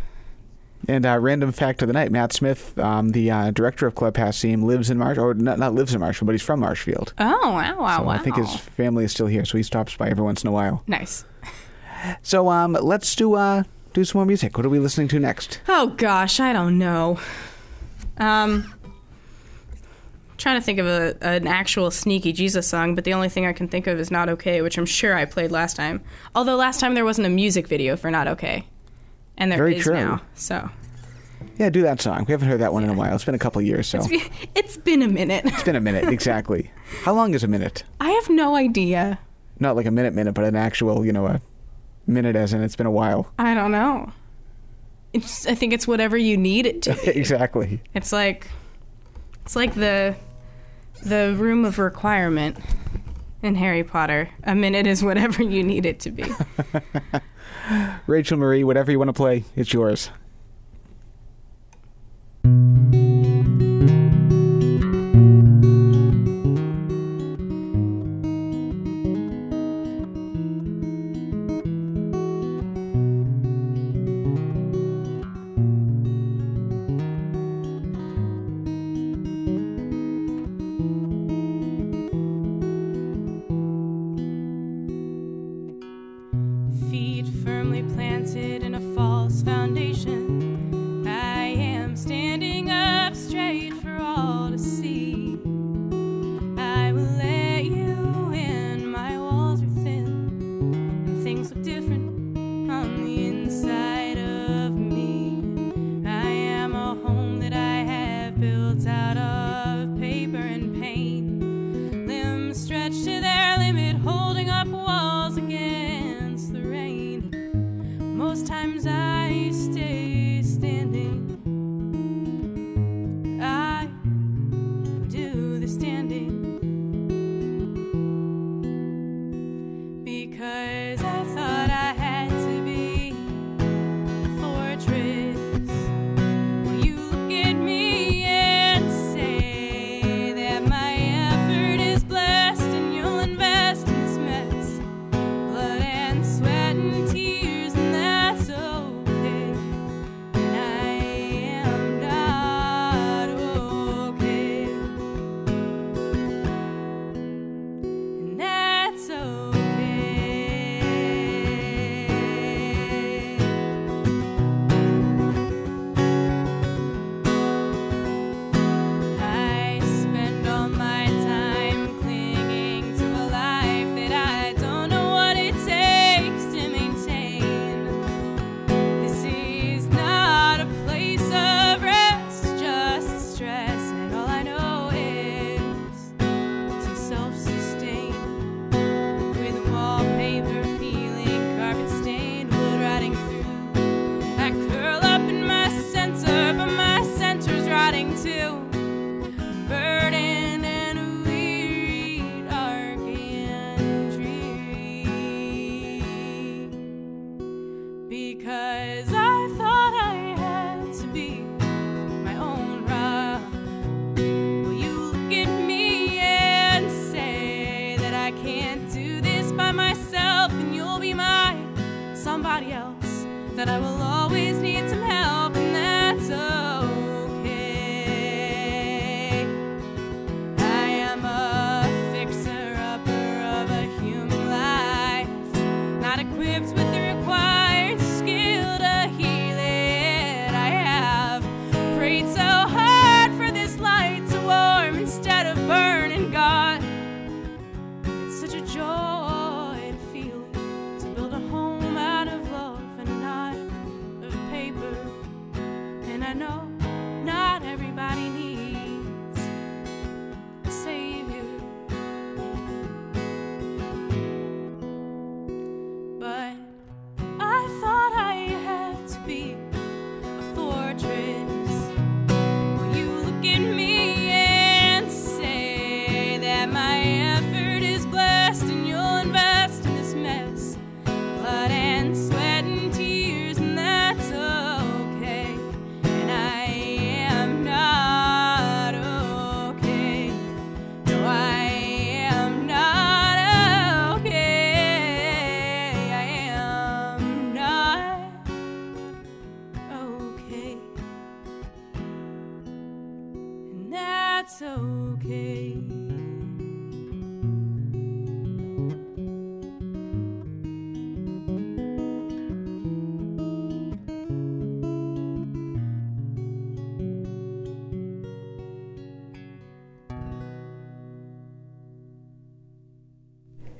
And 0.88 1.06
uh, 1.06 1.18
random 1.18 1.52
fact 1.52 1.82
of 1.82 1.88
the 1.88 1.94
night: 1.94 2.10
Matt 2.12 2.32
Smith, 2.32 2.78
um, 2.78 3.10
the 3.10 3.30
uh, 3.30 3.50
director 3.50 3.86
of 3.86 3.94
Club 3.94 4.14
Passim, 4.14 4.64
lives 4.64 4.90
in 4.90 4.98
Marsh, 4.98 5.18
or 5.18 5.34
not, 5.34 5.58
not 5.58 5.74
lives 5.74 5.94
in 5.94 6.00
Marshall, 6.00 6.26
but 6.26 6.32
he's 6.32 6.42
from 6.42 6.60
Marshfield. 6.60 7.12
Oh 7.18 7.50
wow, 7.52 7.80
wow, 7.80 7.98
So 7.98 8.02
wow! 8.04 8.10
I 8.10 8.18
think 8.18 8.36
his 8.36 8.54
family 8.56 9.04
is 9.04 9.12
still 9.12 9.26
here, 9.26 9.44
so 9.44 9.56
he 9.56 9.62
stops 9.62 9.96
by 9.96 10.08
every 10.08 10.24
once 10.24 10.42
in 10.42 10.48
a 10.48 10.52
while. 10.52 10.82
nice. 10.86 11.24
So 12.22 12.50
um, 12.50 12.72
let's 12.80 13.14
do 13.16 13.34
uh, 13.34 13.62
do 13.94 14.04
some 14.04 14.18
more 14.18 14.26
music. 14.26 14.56
What 14.58 14.66
are 14.66 14.70
we 14.70 14.78
listening 14.78 15.08
to 15.08 15.18
next? 15.18 15.60
Oh 15.68 15.86
gosh, 15.88 16.38
I 16.38 16.52
don't 16.52 16.78
know. 16.78 17.18
Um, 18.18 18.72
trying 20.36 20.56
to 20.56 20.60
think 20.62 20.78
of 20.78 20.86
a, 20.86 21.16
an 21.22 21.46
actual 21.46 21.90
sneaky 21.90 22.32
Jesus 22.32 22.68
song, 22.68 22.94
but 22.94 23.04
the 23.04 23.14
only 23.14 23.28
thing 23.28 23.46
I 23.46 23.52
can 23.54 23.68
think 23.68 23.86
of 23.86 23.98
is 23.98 24.10
"Not 24.10 24.28
Okay," 24.28 24.60
which 24.60 24.76
I'm 24.76 24.84
sure 24.86 25.14
I 25.16 25.24
played 25.24 25.50
last 25.50 25.76
time. 25.76 26.02
Although 26.34 26.56
last 26.56 26.78
time 26.80 26.94
there 26.94 27.04
wasn't 27.04 27.26
a 27.26 27.30
music 27.30 27.68
video 27.68 27.96
for 27.96 28.10
"Not 28.10 28.28
Okay," 28.28 28.66
and 29.36 29.50
there 29.52 29.68
is 29.68 29.84
Very 29.84 29.96
true. 29.98 30.06
now. 30.06 30.22
So 30.34 30.70
Yeah, 31.58 31.70
do 31.70 31.82
that 31.82 32.00
song. 32.00 32.24
We 32.26 32.32
haven't 32.32 32.48
heard 32.48 32.60
that 32.60 32.72
one 32.72 32.84
in 32.84 32.90
a 32.90 32.94
while. 32.94 33.14
It's 33.14 33.24
been 33.24 33.34
a 33.34 33.38
couple 33.38 33.60
of 33.60 33.66
years, 33.66 33.86
so 33.86 33.98
it's 34.02 34.28
it's 34.54 34.76
been 34.76 35.02
a 35.02 35.08
minute. 35.08 35.44
It's 35.46 35.62
been 35.62 35.76
a 35.76 35.80
minute 35.80 36.04
exactly. 36.08 36.70
How 37.02 37.14
long 37.14 37.34
is 37.34 37.44
a 37.44 37.48
minute? 37.48 37.84
I 38.00 38.10
have 38.10 38.28
no 38.30 38.54
idea. 38.56 39.18
Not 39.60 39.76
like 39.76 39.86
a 39.86 39.90
minute, 39.90 40.14
minute, 40.14 40.32
but 40.32 40.44
an 40.44 40.56
actual, 40.56 41.04
you 41.06 41.12
know, 41.12 41.26
a 41.26 41.40
minute 42.06 42.34
as 42.36 42.52
in 42.52 42.62
it's 42.62 42.76
been 42.76 42.86
a 42.86 42.90
while. 42.90 43.30
I 43.38 43.54
don't 43.54 43.70
know. 43.72 44.12
It's, 45.12 45.46
I 45.46 45.54
think 45.54 45.72
it's 45.72 45.86
whatever 45.86 46.16
you 46.16 46.36
need 46.36 46.66
it 46.66 46.82
to. 46.82 46.94
be. 47.04 47.10
exactly. 47.10 47.80
It's 47.94 48.12
like 48.12 48.48
it's 49.44 49.54
like 49.54 49.74
the 49.74 50.16
the 51.04 51.34
room 51.38 51.64
of 51.64 51.78
requirement 51.78 52.56
in 53.42 53.54
Harry 53.54 53.84
Potter. 53.84 54.28
A 54.44 54.54
minute 54.54 54.86
is 54.86 55.04
whatever 55.04 55.42
you 55.42 55.62
need 55.62 55.86
it 55.86 56.00
to 56.00 56.10
be. 56.10 56.24
Rachel 58.06 58.38
Marie, 58.38 58.64
whatever 58.64 58.90
you 58.90 58.98
want 58.98 59.08
to 59.08 59.12
play, 59.12 59.44
it's 59.56 59.72
yours. 59.72 60.10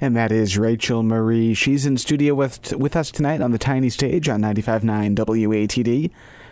And 0.04 0.14
that 0.16 0.30
is 0.30 0.58
Rachel 0.58 1.02
Marie. 1.02 1.54
She's 1.54 1.86
in 1.86 1.96
studio 1.96 2.34
with 2.34 2.74
with 2.74 2.94
us 2.94 3.10
tonight 3.10 3.40
on 3.40 3.52
the 3.52 3.58
tiny 3.58 3.88
stage 3.88 4.28
on 4.28 4.42
95.9 4.42 5.14
WATD. 5.16 6.10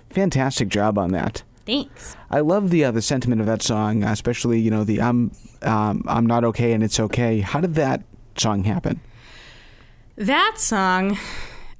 Fantastic 0.09 0.71
job 0.71 0.97
on 0.97 1.13
that. 1.13 1.43
Thanks. 1.67 2.17
I 2.31 2.41
love 2.41 2.71
the 2.71 2.87
uh, 2.87 2.93
the 2.93 3.03
sentiment 3.03 3.43
of 3.43 3.47
that 3.47 3.61
song, 3.61 4.05
especially 4.05 4.59
you 4.59 4.71
know 4.71 4.85
the 4.85 5.03
I'm 5.03 5.33
um, 5.61 6.03
I'm 6.09 6.25
not 6.25 6.45
okay 6.45 6.73
and 6.73 6.83
it's 6.83 6.99
okay. 6.99 7.41
How 7.41 7.61
did 7.61 7.75
that 7.75 8.05
song 8.39 8.65
happen? 8.65 9.01
That 10.17 10.55
song 10.57 11.19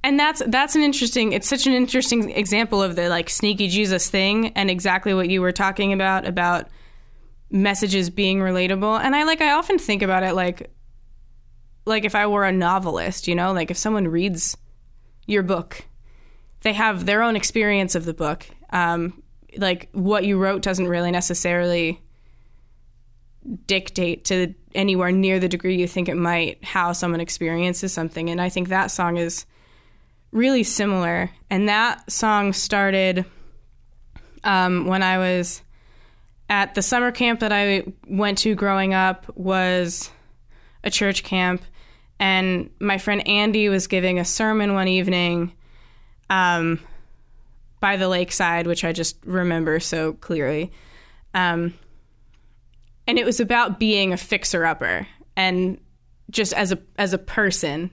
and 0.03 0.19
that's 0.19 0.43
that's 0.45 0.75
an 0.75 0.83
interesting 0.83 1.31
it's 1.31 1.49
such 1.49 1.65
an 1.65 1.73
interesting 1.73 2.29
example 2.29 2.83
of 2.83 2.95
the 2.95 3.09
like 3.09 3.31
sneaky 3.31 3.67
Jesus 3.67 4.11
thing 4.11 4.49
and 4.49 4.69
exactly 4.69 5.15
what 5.15 5.27
you 5.27 5.41
were 5.41 5.51
talking 5.51 5.91
about 5.91 6.27
about 6.27 6.67
messages 7.49 8.11
being 8.11 8.39
relatable. 8.41 8.99
And 9.01 9.15
I 9.15 9.23
like 9.23 9.41
I 9.41 9.53
often 9.53 9.79
think 9.79 10.03
about 10.03 10.21
it 10.21 10.35
like 10.35 10.69
like 11.85 12.05
if 12.05 12.15
I 12.15 12.27
were 12.27 12.45
a 12.45 12.51
novelist, 12.51 13.27
you 13.27 13.35
know, 13.35 13.51
like 13.53 13.71
if 13.71 13.77
someone 13.77 14.07
reads 14.07 14.57
your 15.25 15.43
book, 15.43 15.85
they 16.61 16.73
have 16.73 17.05
their 17.05 17.21
own 17.23 17.35
experience 17.35 17.95
of 17.95 18.05
the 18.05 18.13
book. 18.13 18.45
Um, 18.71 19.21
like 19.57 19.89
what 19.91 20.25
you 20.25 20.37
wrote 20.37 20.61
doesn't 20.61 20.87
really 20.87 21.11
necessarily 21.11 22.01
dictate 23.67 24.25
to 24.25 24.53
anywhere 24.73 25.11
near 25.11 25.39
the 25.39 25.49
degree 25.49 25.75
you 25.77 25.87
think 25.87 26.09
it 26.09 26.15
might 26.15 26.63
how 26.63 26.93
someone 26.93 27.19
experiences 27.19 27.93
something. 27.93 28.29
And 28.29 28.41
I 28.41 28.49
think 28.49 28.69
that 28.69 28.87
song 28.87 29.17
is 29.17 29.45
really 30.31 30.63
similar. 30.63 31.29
And 31.49 31.69
that 31.69 32.09
song 32.11 32.53
started 32.53 33.25
um, 34.43 34.87
when 34.87 35.03
I 35.03 35.17
was 35.17 35.61
at 36.49 36.75
the 36.75 36.81
summer 36.81 37.11
camp 37.11 37.39
that 37.41 37.51
I 37.51 37.83
went 38.07 38.39
to 38.39 38.55
growing 38.55 38.93
up 38.93 39.25
was 39.37 40.09
a 40.83 40.89
church 40.89 41.23
camp, 41.23 41.61
and 42.23 42.69
my 42.79 42.99
friend 42.99 43.27
Andy 43.27 43.67
was 43.67 43.87
giving 43.87 44.17
a 44.17 44.23
sermon 44.23 44.73
one 44.75 44.87
evening 44.87 45.51
um, 46.29 46.79
by 47.81 47.97
the 47.97 48.07
lakeside, 48.07 48.65
which 48.65 48.85
I 48.85 48.93
just 48.93 49.17
remember 49.25 49.81
so 49.81 50.13
clearly. 50.13 50.71
Um, 51.33 51.73
and 53.07 53.19
it 53.19 53.25
was 53.25 53.41
about 53.41 53.77
being 53.77 54.13
a 54.13 54.17
fixer 54.17 54.65
upper 54.65 55.05
and 55.35 55.77
just 56.29 56.53
as 56.53 56.71
a 56.71 56.79
as 56.97 57.11
a 57.11 57.17
person 57.17 57.91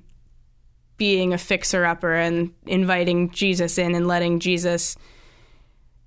being 0.97 1.33
a 1.33 1.38
fixer 1.38 1.85
upper 1.85 2.14
and 2.14 2.53
inviting 2.66 3.31
Jesus 3.31 3.79
in 3.79 3.97
and 3.97 4.07
letting 4.07 4.38
Jesus 4.38 4.95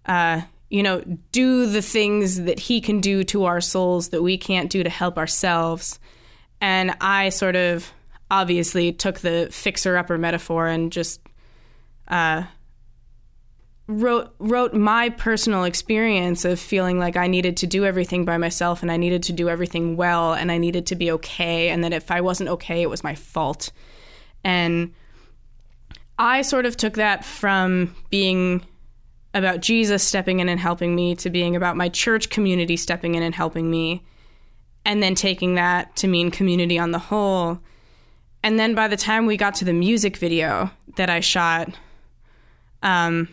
uh, 0.06 0.40
you 0.70 0.82
know 0.82 1.02
do 1.34 1.66
the 1.66 1.82
things 1.82 2.44
that 2.44 2.58
he 2.58 2.80
can 2.80 3.02
do 3.02 3.26
to 3.26 3.44
our 3.44 3.60
souls 3.60 4.10
that 4.10 4.24
we 4.24 4.38
can't 4.38 4.70
do 4.70 4.82
to 4.82 4.90
help 4.90 5.18
ourselves 5.18 6.00
and 6.62 6.96
I 7.02 7.28
sort 7.28 7.58
of 7.58 7.92
obviously 8.32 8.92
took 8.92 9.20
the 9.20 9.48
fixer 9.52 9.98
upper 9.98 10.18
metaphor 10.18 10.68
and 10.68 10.92
just 10.92 11.22
uh, 12.08 12.44
wrote 13.88 14.34
wrote 14.40 14.74
my 14.74 15.10
personal 15.10 15.66
experience 15.66 16.46
of 16.46 16.60
feeling 16.60 17.00
like 17.00 17.18
I 17.18 17.28
needed 17.28 17.58
to 17.58 17.68
do 17.68 17.86
everything 17.86 18.26
by 18.26 18.38
myself 18.38 18.82
and 18.82 18.92
I 18.92 18.98
needed 18.98 19.24
to 19.24 19.34
do 19.34 19.50
everything 19.50 19.98
well 19.98 20.34
and 20.34 20.52
I 20.52 20.58
needed 20.58 20.88
to 20.88 20.96
be 20.96 21.12
okay 21.12 21.70
and 21.70 21.84
that 21.84 21.94
if 21.94 22.10
I 22.10 22.22
wasn't 22.22 22.50
okay 22.50 22.82
it 22.82 22.90
was 22.90 23.04
my 23.04 23.16
fault. 23.16 23.72
And 24.44 24.94
I 26.18 26.42
sort 26.44 26.66
of 26.66 26.78
took 26.78 26.96
that 26.96 27.26
from 27.26 27.96
being 28.10 28.66
about 29.34 29.62
Jesus 29.62 30.04
stepping 30.04 30.40
in 30.40 30.48
and 30.48 30.60
helping 30.60 30.96
me 30.96 31.16
to 31.16 31.30
being 31.30 31.56
about 31.56 31.76
my 31.76 31.90
church 31.90 32.30
community 32.30 32.78
stepping 32.78 33.16
in 33.16 33.24
and 33.24 33.34
helping 33.34 33.70
me 33.70 34.04
and 34.86 35.02
then 35.02 35.16
taking 35.16 35.56
that 35.56 35.96
to 35.98 36.08
mean 36.08 36.30
community 36.30 36.78
on 36.78 36.92
the 36.92 37.00
whole. 37.00 37.60
And 38.44 38.60
then 38.60 38.76
by 38.76 38.88
the 38.88 38.98
time 38.98 39.26
we 39.26 39.38
got 39.38 39.56
to 39.56 39.66
the 39.66 39.74
music 39.74 40.18
video 40.18 40.70
that 40.98 41.10
I 41.10 41.22
shot 41.22 41.70
um 42.82 43.30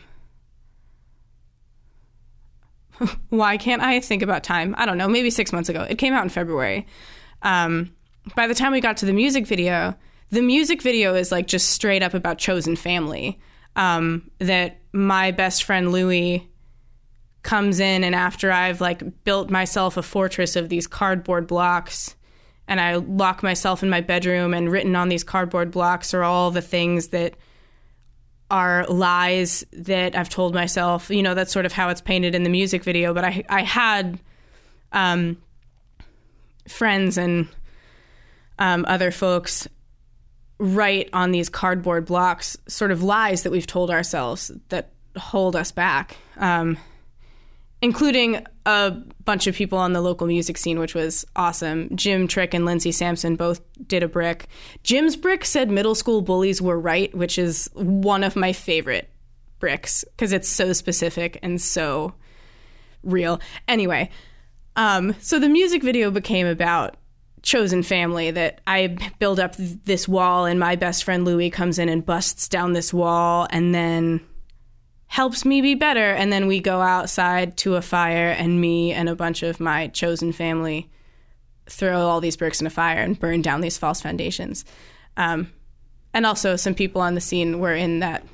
why 3.31 3.57
can't 3.57 3.83
I 3.83 4.01
think 4.01 4.23
about 4.23 4.45
time? 4.45 4.75
I 4.79 4.87
don't 4.87 4.99
know, 4.99 5.09
maybe 5.09 5.31
six 5.31 5.53
months 5.53 5.69
ago. 5.69 5.87
It 5.89 5.99
came 5.99 6.13
out 6.13 6.23
in 6.23 6.29
February. 6.29 6.87
Um, 7.43 7.95
by 8.37 8.47
the 8.47 8.55
time 8.55 8.73
we 8.73 8.81
got 8.81 8.99
to 8.99 9.07
the 9.07 9.13
music 9.13 9.47
video, 9.47 9.95
the 10.31 10.43
music 10.43 10.83
video 10.83 11.15
is 11.15 11.33
like 11.33 11.47
just 11.47 11.71
straight 11.71 12.03
up 12.03 12.15
about 12.15 12.39
chosen 12.39 12.77
family. 12.77 13.39
Um, 13.77 14.31
that 14.39 14.81
my 14.93 15.31
best 15.31 15.63
friend 15.63 15.93
Louie 15.93 16.49
comes 17.43 17.81
in, 17.81 18.05
and 18.05 18.15
after 18.15 18.51
I've 18.51 18.81
like 18.81 19.25
built 19.25 19.49
myself 19.49 19.97
a 19.97 20.03
fortress 20.03 20.57
of 20.57 20.69
these 20.69 20.87
cardboard 20.87 21.47
blocks, 21.47 22.17
and 22.71 22.81
I 22.81 22.95
lock 22.95 23.43
myself 23.43 23.83
in 23.83 23.91
my 23.91 24.01
bedroom, 24.01 24.55
and 24.55 24.71
written 24.71 24.95
on 24.97 25.09
these 25.09 25.25
cardboard 25.25 25.73
blocks 25.73 26.15
are 26.15 26.23
all 26.23 26.53
the 26.53 26.63
things 26.63 27.09
that 27.09 27.35
are 28.51 28.87
lies 28.87 29.65
that 29.73 30.17
I've 30.17 30.29
told 30.29 30.55
myself. 30.55 31.11
You 31.11 31.23
know, 31.23 31.35
that's 31.35 31.53
sort 31.53 31.67
of 31.67 31.73
how 31.73 31.89
it's 31.89 32.01
painted 32.01 32.35
in 32.35 32.45
the 32.45 32.49
music 32.49 32.85
video. 32.85 33.13
But 33.13 33.25
I 33.25 33.45
I 33.49 33.63
had 33.63 34.21
um, 34.93 35.37
friends 36.69 37.19
and 37.19 37.49
um, 38.61 38.85
other 38.89 39.11
folks 39.11 39.67
write 40.59 41.11
on 41.13 41.33
these 41.33 41.49
cardboard 41.49 42.05
blocks 42.05 42.57
sort 42.69 42.93
of 42.93 43.03
lies 43.03 43.43
that 43.43 43.51
we've 43.51 43.67
told 43.67 43.91
ourselves 43.91 44.53
that 44.69 44.91
hold 45.17 45.57
us 45.57 45.73
back. 45.73 46.17
Um, 46.37 46.79
including 47.83 48.45
a 48.67 48.91
bunch 49.25 49.47
of 49.47 49.55
people 49.55 49.79
on 49.79 49.93
the 49.93 50.01
local 50.01 50.27
music 50.27 50.59
scene, 50.59 50.79
which 50.79 50.95
was 50.95 51.25
awesome. 51.37 51.95
Jim 51.97 52.29
Trick 52.29 52.53
and 52.53 52.65
Lindsey 52.65 52.93
Sampson 52.93 53.37
both 53.37 53.61
did 53.87 54.03
a 54.03 54.09
brick. 54.09 54.47
Jim's 54.83 55.17
brick 55.17 55.45
said 55.45 55.71
middle 55.71 55.95
school 55.95 56.21
bullies 56.21 56.61
were 56.61 56.79
right, 56.79 57.15
which 57.15 57.39
is 57.39 57.71
one 57.75 58.23
of 58.23 58.37
my 58.37 58.53
favorite 58.53 59.11
bricks 59.59 60.05
because 60.11 60.33
it's 60.33 60.49
so 60.49 60.73
specific 60.73 61.39
and 61.43 61.61
so 61.61 62.15
real. 63.03 63.41
Anyway, 63.69 64.11
um, 64.77 65.15
so 65.21 65.39
the 65.39 65.49
music 65.49 65.83
video 65.83 66.11
became 66.11 66.47
about 66.47 66.97
chosen 67.43 67.83
family 67.83 68.31
that 68.31 68.61
I 68.67 68.99
build 69.19 69.41
up 69.41 69.55
this 69.57 70.07
wall 70.07 70.45
and 70.45 70.61
my 70.61 70.77
best 70.77 71.05
friend 71.05 71.25
Louie 71.25 71.51
comes 71.51 71.79
in 71.79 71.89
and 71.89 72.05
busts 72.05 72.49
down 72.49 72.75
this 72.75 72.93
wall 72.93 73.47
and 73.51 73.75
then 73.75 74.21
helps 75.11 75.45
me 75.45 75.61
be 75.61 75.75
better. 75.75 76.13
And 76.13 76.33
then 76.33 76.47
we 76.47 76.61
go 76.61 76.81
outside 76.81 77.57
to 77.59 77.75
a 77.75 77.83
fire, 77.83 78.31
and 78.31 78.61
me 78.61 78.93
and 78.93 79.09
a 79.09 79.17
bunch 79.17 79.43
of 79.43 79.59
my 79.59 79.89
chosen 79.89 80.33
family 80.33 80.89
throw 81.67 82.07
all 82.07 82.21
these 82.21 82.37
bricks 82.37 82.61
in 82.61 82.67
a 82.67 82.71
fire 82.71 82.99
and 82.99 83.19
burn 83.19 83.43
down 83.43 83.61
these 83.61 83.77
false 83.77 84.01
foundations. 84.01 84.65
Um, 85.17 85.53
and 86.15 86.25
also, 86.25 86.55
some 86.55 86.75
people 86.75 87.03
on 87.03 87.17
the 87.17 87.21
scene 87.21 87.59
were 87.59 87.75
in 87.75 87.99
that 87.99 88.25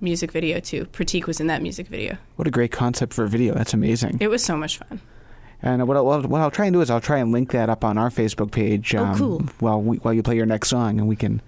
music 0.00 0.30
video 0.30 0.60
too. 0.60 0.84
Pratik 0.86 1.26
was 1.26 1.40
in 1.40 1.48
that 1.48 1.60
music 1.60 1.88
video. 1.88 2.16
What 2.36 2.46
a 2.46 2.52
great 2.52 2.70
concept 2.70 3.14
for 3.14 3.24
a 3.24 3.28
video. 3.28 3.54
That's 3.54 3.74
amazing. 3.74 4.18
It 4.20 4.28
was 4.28 4.44
so 4.44 4.56
much 4.56 4.78
fun. 4.78 5.00
And 5.60 5.86
what 5.88 5.96
I'll, 5.96 6.22
what 6.22 6.40
I'll 6.40 6.50
try 6.50 6.66
and 6.66 6.72
do 6.72 6.80
is 6.80 6.90
I'll 6.90 7.00
try 7.00 7.18
and 7.18 7.32
link 7.32 7.50
that 7.50 7.68
up 7.68 7.84
on 7.84 7.98
our 7.98 8.10
Facebook 8.10 8.52
page. 8.52 8.94
Oh, 8.94 9.14
cool. 9.16 9.40
While 9.58 9.82
we, 9.82 9.96
while 9.98 10.14
you 10.14 10.22
play 10.22 10.36
your 10.36 10.46
next 10.46 10.68
song, 10.70 10.98
and 10.98 11.08
we 11.08 11.16
can 11.16 11.42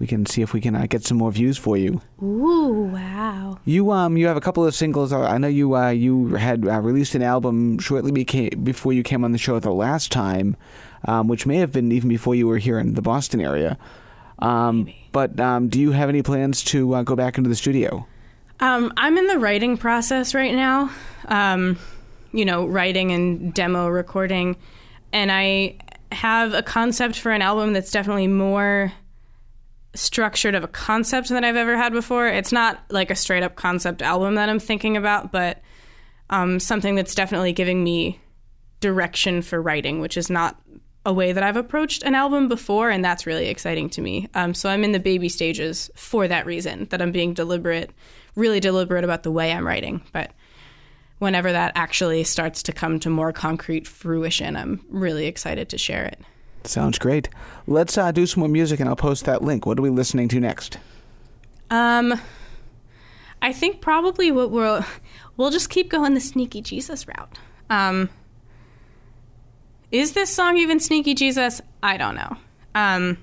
we 0.00 0.06
can 0.06 0.24
see 0.24 0.40
if 0.40 0.52
we 0.54 0.60
can 0.60 0.74
uh, 0.74 0.86
get 0.88 1.04
some 1.04 1.18
more 1.18 1.30
views 1.30 1.58
for 1.58 1.76
you. 1.76 2.00
Ooh, 2.22 2.90
wow. 2.92 3.58
You 3.66 3.92
um 3.92 4.16
you 4.16 4.26
have 4.26 4.36
a 4.36 4.40
couple 4.40 4.66
of 4.66 4.74
singles. 4.74 5.12
I 5.12 5.36
know 5.38 5.46
you 5.46 5.76
uh, 5.76 5.90
you 5.90 6.34
had 6.34 6.66
uh, 6.66 6.80
released 6.80 7.14
an 7.14 7.22
album 7.22 7.78
shortly 7.78 8.10
beca- 8.10 8.64
before 8.64 8.92
you 8.94 9.02
came 9.02 9.22
on 9.22 9.32
the 9.32 9.38
show 9.38 9.58
the 9.60 9.70
last 9.70 10.10
time, 10.10 10.56
um, 11.04 11.28
which 11.28 11.46
may 11.46 11.56
have 11.58 11.70
been 11.70 11.92
even 11.92 12.08
before 12.08 12.34
you 12.34 12.48
were 12.48 12.58
here 12.58 12.78
in 12.78 12.94
the 12.94 13.02
Boston 13.02 13.40
area. 13.40 13.76
Um, 14.38 14.84
Maybe. 14.84 15.08
but 15.12 15.38
um, 15.38 15.68
do 15.68 15.78
you 15.78 15.92
have 15.92 16.08
any 16.08 16.22
plans 16.22 16.64
to 16.64 16.94
uh, 16.94 17.02
go 17.02 17.14
back 17.14 17.36
into 17.36 17.50
the 17.50 17.56
studio? 17.56 18.06
Um, 18.60 18.92
I'm 18.96 19.18
in 19.18 19.26
the 19.26 19.38
writing 19.38 19.76
process 19.76 20.34
right 20.34 20.54
now. 20.54 20.90
Um, 21.28 21.78
you 22.32 22.46
know, 22.46 22.66
writing 22.66 23.12
and 23.12 23.52
demo 23.52 23.88
recording, 23.88 24.56
and 25.12 25.30
I 25.30 25.76
have 26.12 26.54
a 26.54 26.62
concept 26.62 27.18
for 27.18 27.32
an 27.32 27.42
album 27.42 27.72
that's 27.74 27.90
definitely 27.90 28.28
more 28.28 28.92
structured 29.94 30.54
of 30.54 30.64
a 30.64 30.68
concept 30.68 31.28
than 31.28 31.44
I've 31.44 31.56
ever 31.56 31.76
had 31.76 31.92
before. 31.92 32.26
It's 32.26 32.52
not 32.52 32.82
like 32.90 33.10
a 33.10 33.16
straight 33.16 33.42
up 33.42 33.56
concept 33.56 34.02
album 34.02 34.36
that 34.36 34.48
I'm 34.48 34.60
thinking 34.60 34.96
about, 34.96 35.32
but 35.32 35.60
um, 36.30 36.60
something 36.60 36.94
that's 36.94 37.14
definitely 37.14 37.52
giving 37.52 37.82
me 37.82 38.20
direction 38.80 39.42
for 39.42 39.60
writing, 39.60 40.00
which 40.00 40.16
is 40.16 40.30
not 40.30 40.60
a 41.04 41.12
way 41.12 41.32
that 41.32 41.42
I've 41.42 41.56
approached 41.56 42.02
an 42.02 42.14
album 42.14 42.48
before, 42.48 42.90
and 42.90 43.04
that's 43.04 43.26
really 43.26 43.48
exciting 43.48 43.88
to 43.90 44.02
me. 44.02 44.28
Um, 44.34 44.54
so 44.54 44.68
I'm 44.68 44.84
in 44.84 44.92
the 44.92 45.00
baby 45.00 45.28
stages 45.28 45.90
for 45.94 46.28
that 46.28 46.46
reason, 46.46 46.86
that 46.90 47.00
I'm 47.00 47.12
being 47.12 47.34
deliberate, 47.34 47.90
really 48.36 48.60
deliberate 48.60 49.04
about 49.04 49.22
the 49.22 49.30
way 49.30 49.50
I'm 49.50 49.66
writing. 49.66 50.02
But 50.12 50.32
whenever 51.18 51.52
that 51.52 51.72
actually 51.74 52.24
starts 52.24 52.62
to 52.64 52.72
come 52.72 53.00
to 53.00 53.10
more 53.10 53.32
concrete 53.32 53.88
fruition, 53.88 54.56
I'm 54.56 54.84
really 54.88 55.26
excited 55.26 55.68
to 55.70 55.78
share 55.78 56.04
it. 56.04 56.20
Sounds 56.64 56.98
great. 56.98 57.28
Let's 57.66 57.96
uh, 57.96 58.12
do 58.12 58.26
some 58.26 58.40
more 58.40 58.48
music, 58.48 58.80
and 58.80 58.88
I'll 58.88 58.96
post 58.96 59.24
that 59.24 59.42
link. 59.42 59.66
What 59.66 59.78
are 59.78 59.82
we 59.82 59.90
listening 59.90 60.28
to 60.28 60.40
next? 60.40 60.78
Um, 61.70 62.20
I 63.42 63.52
think 63.52 63.80
probably 63.80 64.30
what 64.30 64.50
we'll 64.50 64.84
we'll 65.36 65.50
just 65.50 65.70
keep 65.70 65.88
going 65.90 66.14
the 66.14 66.20
sneaky 66.20 66.60
Jesus 66.60 67.06
route. 67.08 67.38
Um, 67.70 68.10
is 69.90 70.12
this 70.12 70.30
song 70.30 70.56
even 70.58 70.80
sneaky 70.80 71.14
Jesus? 71.14 71.60
I 71.82 71.96
don't 71.96 72.14
know. 72.14 72.36
Um, 72.74 73.18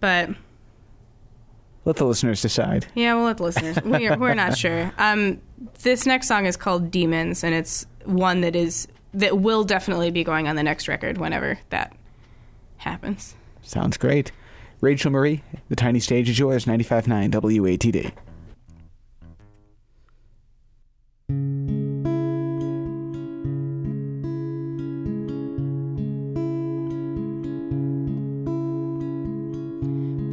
but 0.00 0.30
Let 1.84 1.96
the 1.96 2.06
listeners 2.06 2.40
decide. 2.42 2.86
yeah, 2.94 3.14
we'll 3.14 3.24
let 3.24 3.36
the 3.36 3.42
listeners. 3.44 3.76
We're 3.84 4.16
we're 4.16 4.34
not 4.34 4.56
sure. 4.56 4.92
Um, 4.98 5.40
this 5.82 6.06
next 6.06 6.28
song 6.28 6.46
is 6.46 6.56
called 6.56 6.90
Demons, 6.90 7.44
and 7.44 7.54
it's 7.54 7.86
one 8.04 8.40
that 8.40 8.56
is 8.56 8.88
that 9.14 9.38
will 9.38 9.64
definitely 9.64 10.10
be 10.10 10.24
going 10.24 10.48
on 10.48 10.56
the 10.56 10.62
next 10.62 10.88
record 10.88 11.18
whenever 11.18 11.58
that 11.70 11.92
happens. 12.78 13.36
Sounds 13.62 13.96
great. 13.96 14.32
Rachel 14.80 15.10
Marie, 15.10 15.42
the 15.68 15.76
tiny 15.76 16.00
stage 16.00 16.28
is 16.28 16.38
yours. 16.38 16.66
95.9 16.66 17.30
WATD. 17.30 18.12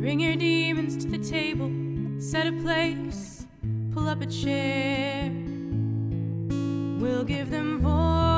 Bring 0.02 0.20
your 0.20 0.36
demons 0.36 0.98
to 0.98 1.10
the 1.10 1.18
table, 1.18 1.72
set 2.20 2.48
a 2.48 2.52
place, 2.52 3.48
pull 3.94 4.08
up 4.08 4.22
a 4.22 4.28
chair. 4.28 5.32
We'll 7.00 7.24
give 7.24 7.50
them 7.50 7.80
voice 7.80 8.33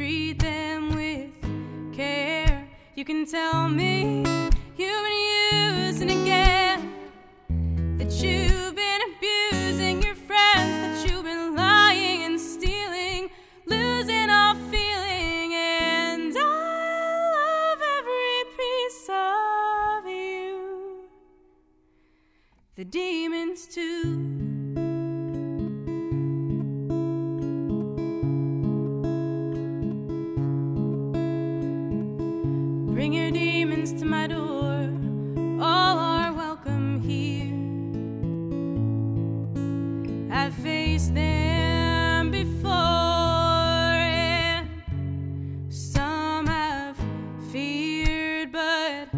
treat 0.00 0.38
them 0.38 0.94
with 0.94 1.30
care. 1.94 2.66
You 2.94 3.04
can 3.04 3.26
tell 3.26 3.68
me 3.68 4.24
you've 4.78 5.04
been 5.06 5.88
using 5.92 6.10
again, 6.22 6.94
that 7.98 8.10
you've 8.10 8.74
been 8.74 9.00
abusing 9.10 10.02
your 10.02 10.14
friends, 10.14 10.72
that 10.80 11.06
you've 11.06 11.24
been 11.24 11.54
lying 11.54 12.22
and 12.22 12.40
stealing, 12.40 13.28
losing 13.66 14.30
all 14.30 14.54
feeling, 14.70 15.52
and 15.52 16.32
I 16.34 16.48
love 17.36 17.80
every 17.98 18.38
piece 18.56 19.06
of 19.10 20.06
you. 20.10 21.10
The 22.76 22.86
demons 22.86 23.66
too. 23.66 24.49
Bring 33.00 33.14
your 33.14 33.30
demons 33.30 33.94
to 33.94 34.04
my 34.04 34.26
door. 34.26 34.90
All 35.58 35.98
are 35.98 36.34
welcome 36.34 37.00
here. 37.00 37.48
I've 40.30 40.52
faced 40.56 41.14
them 41.14 42.30
before, 42.30 42.70
and 44.04 44.68
some 45.70 46.46
have 46.46 46.98
feared, 47.50 48.52
but 48.52 49.08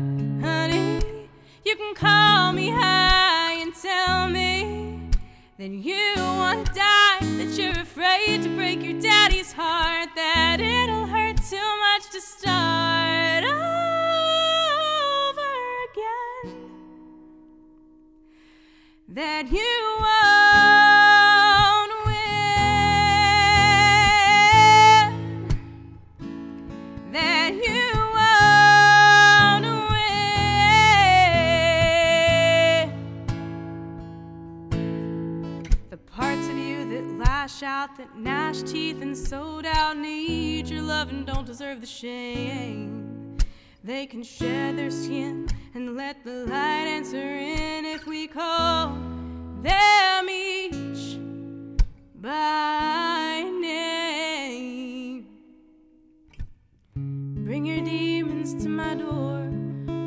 honey, 0.41 1.01
you 1.65 1.75
can 1.75 1.97
call 1.97 2.53
me 2.53 2.71
high 2.71 3.55
and 3.55 3.75
tell 3.75 4.29
me 4.29 5.11
that 5.59 5.71
you 5.71 6.15
want 6.19 6.69
to 6.69 6.73
die, 6.73 7.19
that 7.21 7.59
you're 7.59 7.83
afraid 7.83 8.45
to 8.45 8.49
break 8.51 8.81
your 8.85 9.01
daddy's 9.01 9.53
heart, 9.53 10.11
that 10.15 10.61
it'll 10.61 11.07
hurt 11.07 11.39
too 11.51 11.57
much 11.81 12.11
to 12.13 12.21
start 12.21 12.92
of 36.49 36.57
you 36.57 36.89
that 36.89 37.19
lash 37.19 37.63
out, 37.63 37.97
that 37.99 38.17
gnash 38.17 38.63
teeth 38.63 39.03
and 39.03 39.17
sold 39.17 39.67
out, 39.67 39.97
need 39.99 40.69
your 40.69 40.81
love 40.81 41.11
and 41.11 41.27
don't 41.27 41.47
deserve 41.47 41.81
the 41.81 41.87
shame. 41.87 43.37
They 43.85 44.07
can 44.07 44.23
share 44.23 44.73
their 44.73 44.91
skin 44.91 45.49
and 45.75 45.97
let 45.97 46.23
the 46.25 46.45
light 46.47 46.87
answer 46.87 47.17
in 47.17 47.87
if 47.87 48.07
we 48.07 48.27
call 48.27 48.89
them 49.63 50.29
each 50.29 51.19
by 52.21 53.51
name. 53.61 55.27
Bring 56.95 57.65
your 57.65 57.81
demons 57.81 58.63
to 58.63 58.69
my 58.69 58.95
door, 58.95 59.51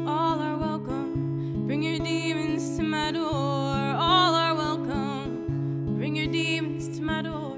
all 0.08 0.40
are 0.40 0.58
welcome. 0.58 1.66
Bring 1.66 1.82
your 1.82 1.98
demons 1.98 2.78
to 2.78 2.84
my 2.84 3.12
door, 3.12 3.32
all 3.32 4.36
are 4.36 4.54
welcome. 4.54 5.96
Bring 5.98 6.16
your 6.16 6.28
demons 6.28 6.96
to 6.98 7.04
my 7.04 7.24
door, 7.24 7.58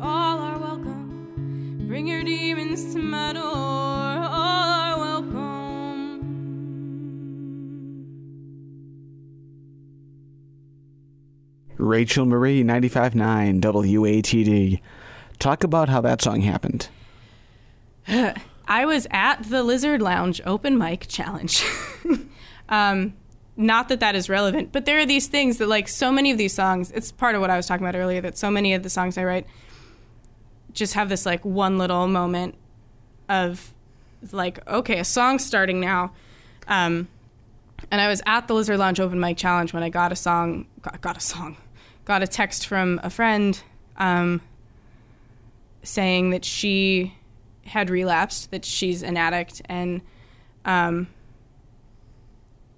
all 0.00 0.38
are 0.38 0.58
welcome. 0.58 1.84
Bring 1.86 2.06
your 2.06 2.22
demons 2.22 2.94
to 2.94 3.00
my 3.00 3.34
door, 3.34 3.97
Rachel 11.78 12.26
Marie, 12.26 12.62
95.9 12.62 13.60
WATD. 13.60 14.80
Talk 15.38 15.64
about 15.64 15.88
how 15.88 16.00
that 16.00 16.20
song 16.20 16.40
happened. 16.40 16.88
I 18.08 18.84
was 18.84 19.06
at 19.10 19.44
the 19.44 19.62
Lizard 19.62 20.02
Lounge 20.02 20.40
open 20.44 20.76
mic 20.76 21.06
challenge. 21.08 21.64
um, 22.68 23.14
not 23.56 23.88
that 23.88 24.00
that 24.00 24.14
is 24.14 24.28
relevant, 24.28 24.72
but 24.72 24.84
there 24.84 24.98
are 24.98 25.06
these 25.06 25.26
things 25.26 25.58
that, 25.58 25.68
like, 25.68 25.88
so 25.88 26.12
many 26.12 26.30
of 26.30 26.38
these 26.38 26.54
songs, 26.54 26.90
it's 26.92 27.10
part 27.10 27.34
of 27.34 27.40
what 27.40 27.50
I 27.50 27.56
was 27.56 27.66
talking 27.66 27.86
about 27.86 27.98
earlier, 27.98 28.20
that 28.20 28.36
so 28.36 28.50
many 28.50 28.74
of 28.74 28.82
the 28.82 28.90
songs 28.90 29.18
I 29.18 29.24
write 29.24 29.46
just 30.72 30.94
have 30.94 31.08
this, 31.08 31.26
like, 31.26 31.44
one 31.44 31.78
little 31.78 32.06
moment 32.06 32.54
of, 33.28 33.72
like, 34.32 34.66
okay, 34.68 34.98
a 34.98 35.04
song's 35.04 35.44
starting 35.44 35.80
now. 35.80 36.12
Um, 36.68 37.08
and 37.90 38.00
I 38.00 38.08
was 38.08 38.22
at 38.26 38.48
the 38.48 38.54
Lizard 38.54 38.78
Lounge 38.78 39.00
open 39.00 39.18
mic 39.18 39.36
challenge 39.36 39.72
when 39.72 39.82
I 39.82 39.88
got 39.88 40.12
a 40.12 40.16
song, 40.16 40.66
got, 40.82 41.00
got 41.00 41.16
a 41.16 41.20
song, 41.20 41.56
got 42.08 42.22
a 42.22 42.26
text 42.26 42.66
from 42.66 42.98
a 43.04 43.10
friend 43.10 43.62
um, 43.98 44.40
saying 45.82 46.30
that 46.30 46.44
she 46.44 47.14
had 47.66 47.90
relapsed, 47.90 48.50
that 48.50 48.64
she's 48.64 49.02
an 49.02 49.16
addict, 49.16 49.60
and 49.66 50.00
um, 50.64 51.06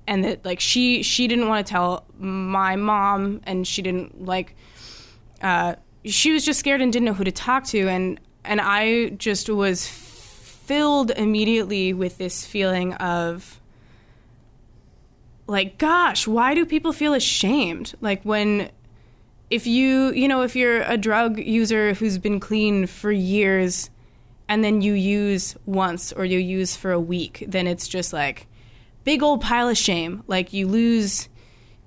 and 0.06 0.24
that 0.24 0.44
like 0.44 0.58
she 0.58 1.02
she 1.04 1.28
didn't 1.28 1.48
want 1.48 1.64
to 1.64 1.70
tell 1.70 2.04
my 2.18 2.74
mom, 2.74 3.40
and 3.44 3.66
she 3.66 3.80
didn't 3.80 4.26
like 4.26 4.56
uh, 5.40 5.76
she 6.04 6.32
was 6.32 6.44
just 6.44 6.58
scared 6.58 6.82
and 6.82 6.92
didn't 6.92 7.06
know 7.06 7.14
who 7.14 7.24
to 7.24 7.32
talk 7.32 7.64
to, 7.66 7.88
and 7.88 8.18
and 8.44 8.60
I 8.60 9.10
just 9.10 9.48
was 9.48 9.86
filled 9.86 11.12
immediately 11.12 11.92
with 11.92 12.18
this 12.18 12.44
feeling 12.44 12.94
of 12.94 13.60
like 15.46 15.78
gosh 15.78 16.26
why 16.26 16.54
do 16.54 16.66
people 16.66 16.92
feel 16.92 17.14
ashamed? 17.14 17.94
Like 18.00 18.22
when 18.24 18.70
if 19.50 19.66
you 19.66 20.12
you 20.12 20.28
know 20.28 20.42
if 20.42 20.56
you're 20.56 20.82
a 20.82 20.96
drug 20.96 21.38
user 21.38 21.94
who's 21.94 22.18
been 22.18 22.40
clean 22.40 22.86
for 22.86 23.12
years 23.12 23.90
and 24.48 24.64
then 24.64 24.80
you 24.80 24.94
use 24.94 25.56
once 25.66 26.12
or 26.12 26.24
you 26.24 26.38
use 26.38 26.76
for 26.76 26.92
a 26.92 27.00
week 27.00 27.44
then 27.48 27.66
it's 27.66 27.86
just 27.86 28.12
like 28.12 28.46
big 29.04 29.22
old 29.22 29.40
pile 29.40 29.68
of 29.68 29.76
shame. 29.78 30.22
Like 30.26 30.52
you 30.52 30.66
lose 30.66 31.28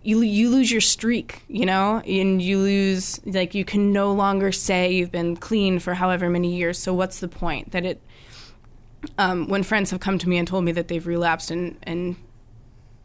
you 0.02 0.22
you 0.22 0.50
lose 0.50 0.70
your 0.70 0.82
streak 0.82 1.44
you 1.48 1.66
know 1.66 2.02
and 2.06 2.42
you 2.42 2.58
lose 2.58 3.26
like 3.26 3.56
you 3.56 3.64
can 3.64 3.94
no 3.94 4.12
longer 4.12 4.52
say 4.52 4.92
you've 4.92 5.12
been 5.12 5.38
clean 5.38 5.80
for 5.80 5.94
however 5.94 6.30
many 6.30 6.56
years. 6.56 6.78
So 6.78 6.94
what's 6.94 7.20
the 7.20 7.28
point? 7.28 7.72
That 7.72 7.86
it 7.86 8.02
um, 9.18 9.48
when 9.48 9.64
friends 9.64 9.92
have 9.92 10.00
come 10.00 10.18
to 10.18 10.30
me 10.30 10.38
and 10.38 10.48
told 10.48 10.64
me 10.64 10.72
that 10.74 10.88
they've 10.88 11.06
relapsed 11.06 11.52
and 11.52 11.78
and 11.84 12.16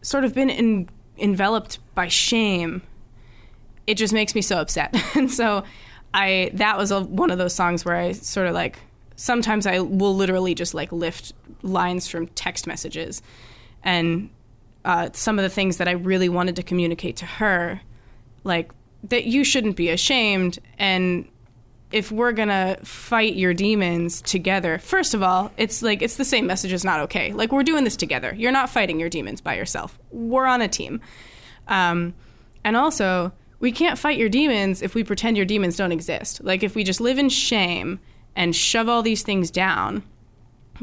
sort 0.01 0.25
of 0.25 0.35
been 0.35 0.51
in, 0.51 0.89
enveloped 1.19 1.79
by 1.95 2.09
shame, 2.09 2.83
it 3.89 3.97
just 3.97 4.13
makes 4.13 4.35
me 4.35 4.43
so 4.43 4.59
upset. 4.59 4.95
and 5.17 5.31
so 5.31 5.65
I 6.15 6.51
that 6.55 6.77
was 6.77 6.93
a, 6.93 7.03
one 7.03 7.31
of 7.31 7.39
those 7.39 7.55
songs 7.55 7.85
where 7.85 7.97
I 7.97 8.13
sort 8.13 8.47
of 8.47 8.55
like 8.55 8.79
sometimes 9.17 9.67
I 9.67 9.81
will 9.81 10.15
literally 10.15 10.55
just 10.55 10.75
like 10.75 10.93
lift 10.93 11.33
lines 11.63 12.07
from 12.07 12.29
text 12.29 12.67
messages 12.67 13.23
and 13.83 14.31
uh, 14.85 15.09
some 15.13 15.39
of 15.39 15.43
the 15.43 15.49
things 15.49 15.79
that 15.79 15.89
I 15.89 15.93
really 15.93 16.29
wanted 16.29 16.55
to 16.57 16.63
communicate 16.63 17.17
to 17.17 17.27
her, 17.27 17.81
like 18.45 18.71
that 19.05 19.25
you 19.25 19.43
shouldn't 19.43 19.77
be 19.77 19.89
ashamed 19.89 20.59
and 20.79 21.27
if 21.91 22.13
we're 22.13 22.33
gonna 22.33 22.77
fight 22.85 23.37
your 23.37 23.55
demons 23.55 24.21
together, 24.21 24.79
first 24.79 25.15
of 25.15 25.23
all, 25.23 25.51
it's 25.57 25.81
like 25.81 26.03
it's 26.03 26.17
the 26.17 26.25
same 26.27 26.47
message 26.47 26.75
as 26.75 26.85
not 26.85 27.01
okay. 27.01 27.33
Like 27.33 27.53
we're 27.53 27.63
doing 27.63 27.85
this 27.85 27.97
together. 27.97 28.35
You're 28.37 28.53
not 28.53 28.69
fighting 28.69 29.01
your 29.01 29.09
demons 29.09 29.41
by 29.41 29.57
yourself. 29.57 29.99
We're 30.11 30.45
on 30.45 30.61
a 30.61 30.69
team. 30.69 31.01
Um, 31.69 32.13
and 32.65 32.77
also, 32.77 33.33
we 33.61 33.73
can't 33.73 33.99
fight 33.99 34.19
your 34.19 34.29
demons 34.29 34.83
if 34.83 34.95
we 34.95 35.05
pretend 35.05 35.37
your 35.37 35.47
demons 35.47 35.77
don't 35.77 35.93
exist. 35.93 36.43
Like 36.45 36.63
if 36.63 36.75
we 36.75 36.85
just 36.85 37.01
live 37.01 37.19
in 37.19 37.29
shame 37.29 38.01
and 38.37 38.55
shove 38.55 38.89
all 38.89 39.03
these 39.03 39.23
things 39.23 39.51
down, 39.51 40.03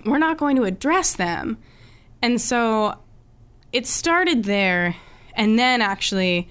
we're 0.06 0.18
not 0.18 0.38
going 0.38 0.56
to 0.58 0.64
address 0.64 1.16
them. 1.16 1.58
And 2.22 2.42
so 2.42 2.98
it 3.72 3.88
started 3.88 4.44
there, 4.44 4.96
and 5.34 5.58
then 5.58 5.82
actually, 5.82 6.50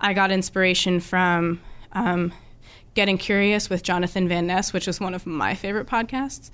I 0.00 0.12
got 0.12 0.30
inspiration 0.30 1.00
from. 1.00 1.60
Um, 1.92 2.32
Getting 2.96 3.18
Curious 3.18 3.68
with 3.68 3.82
Jonathan 3.82 4.26
Van 4.26 4.46
Ness, 4.46 4.72
which 4.72 4.86
was 4.86 4.98
one 4.98 5.12
of 5.12 5.26
my 5.26 5.54
favorite 5.54 5.86
podcasts, 5.86 6.50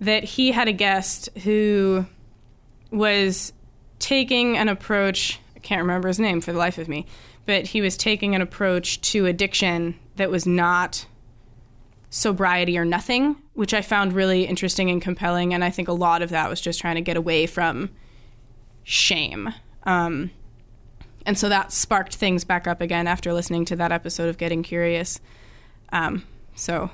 that 0.00 0.22
he 0.22 0.52
had 0.52 0.68
a 0.68 0.72
guest 0.72 1.28
who 1.42 2.06
was 2.92 3.52
taking 3.98 4.56
an 4.56 4.68
approach, 4.68 5.40
I 5.56 5.58
can't 5.58 5.82
remember 5.82 6.06
his 6.06 6.20
name 6.20 6.40
for 6.40 6.52
the 6.52 6.58
life 6.58 6.78
of 6.78 6.88
me, 6.88 7.04
but 7.46 7.66
he 7.66 7.80
was 7.80 7.96
taking 7.96 8.34
an 8.34 8.42
approach 8.42 9.00
to 9.12 9.26
addiction 9.26 9.98
that 10.16 10.30
was 10.30 10.46
not 10.46 11.06
sobriety 12.10 12.76
or 12.76 12.84
nothing, 12.84 13.36
which 13.54 13.72
I 13.72 13.82
found 13.82 14.12
really 14.12 14.44
interesting 14.44 14.90
and 14.90 15.00
compelling. 15.00 15.54
And 15.54 15.62
I 15.62 15.70
think 15.70 15.88
a 15.88 15.92
lot 15.92 16.22
of 16.22 16.30
that 16.30 16.48
was 16.48 16.60
just 16.60 16.80
trying 16.80 16.96
to 16.96 17.00
get 17.00 17.16
away 17.16 17.46
from 17.46 17.90
shame. 18.84 19.52
Um, 19.84 20.30
and 21.24 21.38
so 21.38 21.48
that 21.48 21.72
sparked 21.72 22.14
things 22.14 22.44
back 22.44 22.66
up 22.66 22.80
again 22.80 23.06
after 23.06 23.32
listening 23.32 23.64
to 23.66 23.76
that 23.76 23.92
episode 23.92 24.28
of 24.28 24.38
Getting 24.38 24.62
Curious. 24.62 25.20
Um, 25.92 26.24
so, 26.54 26.90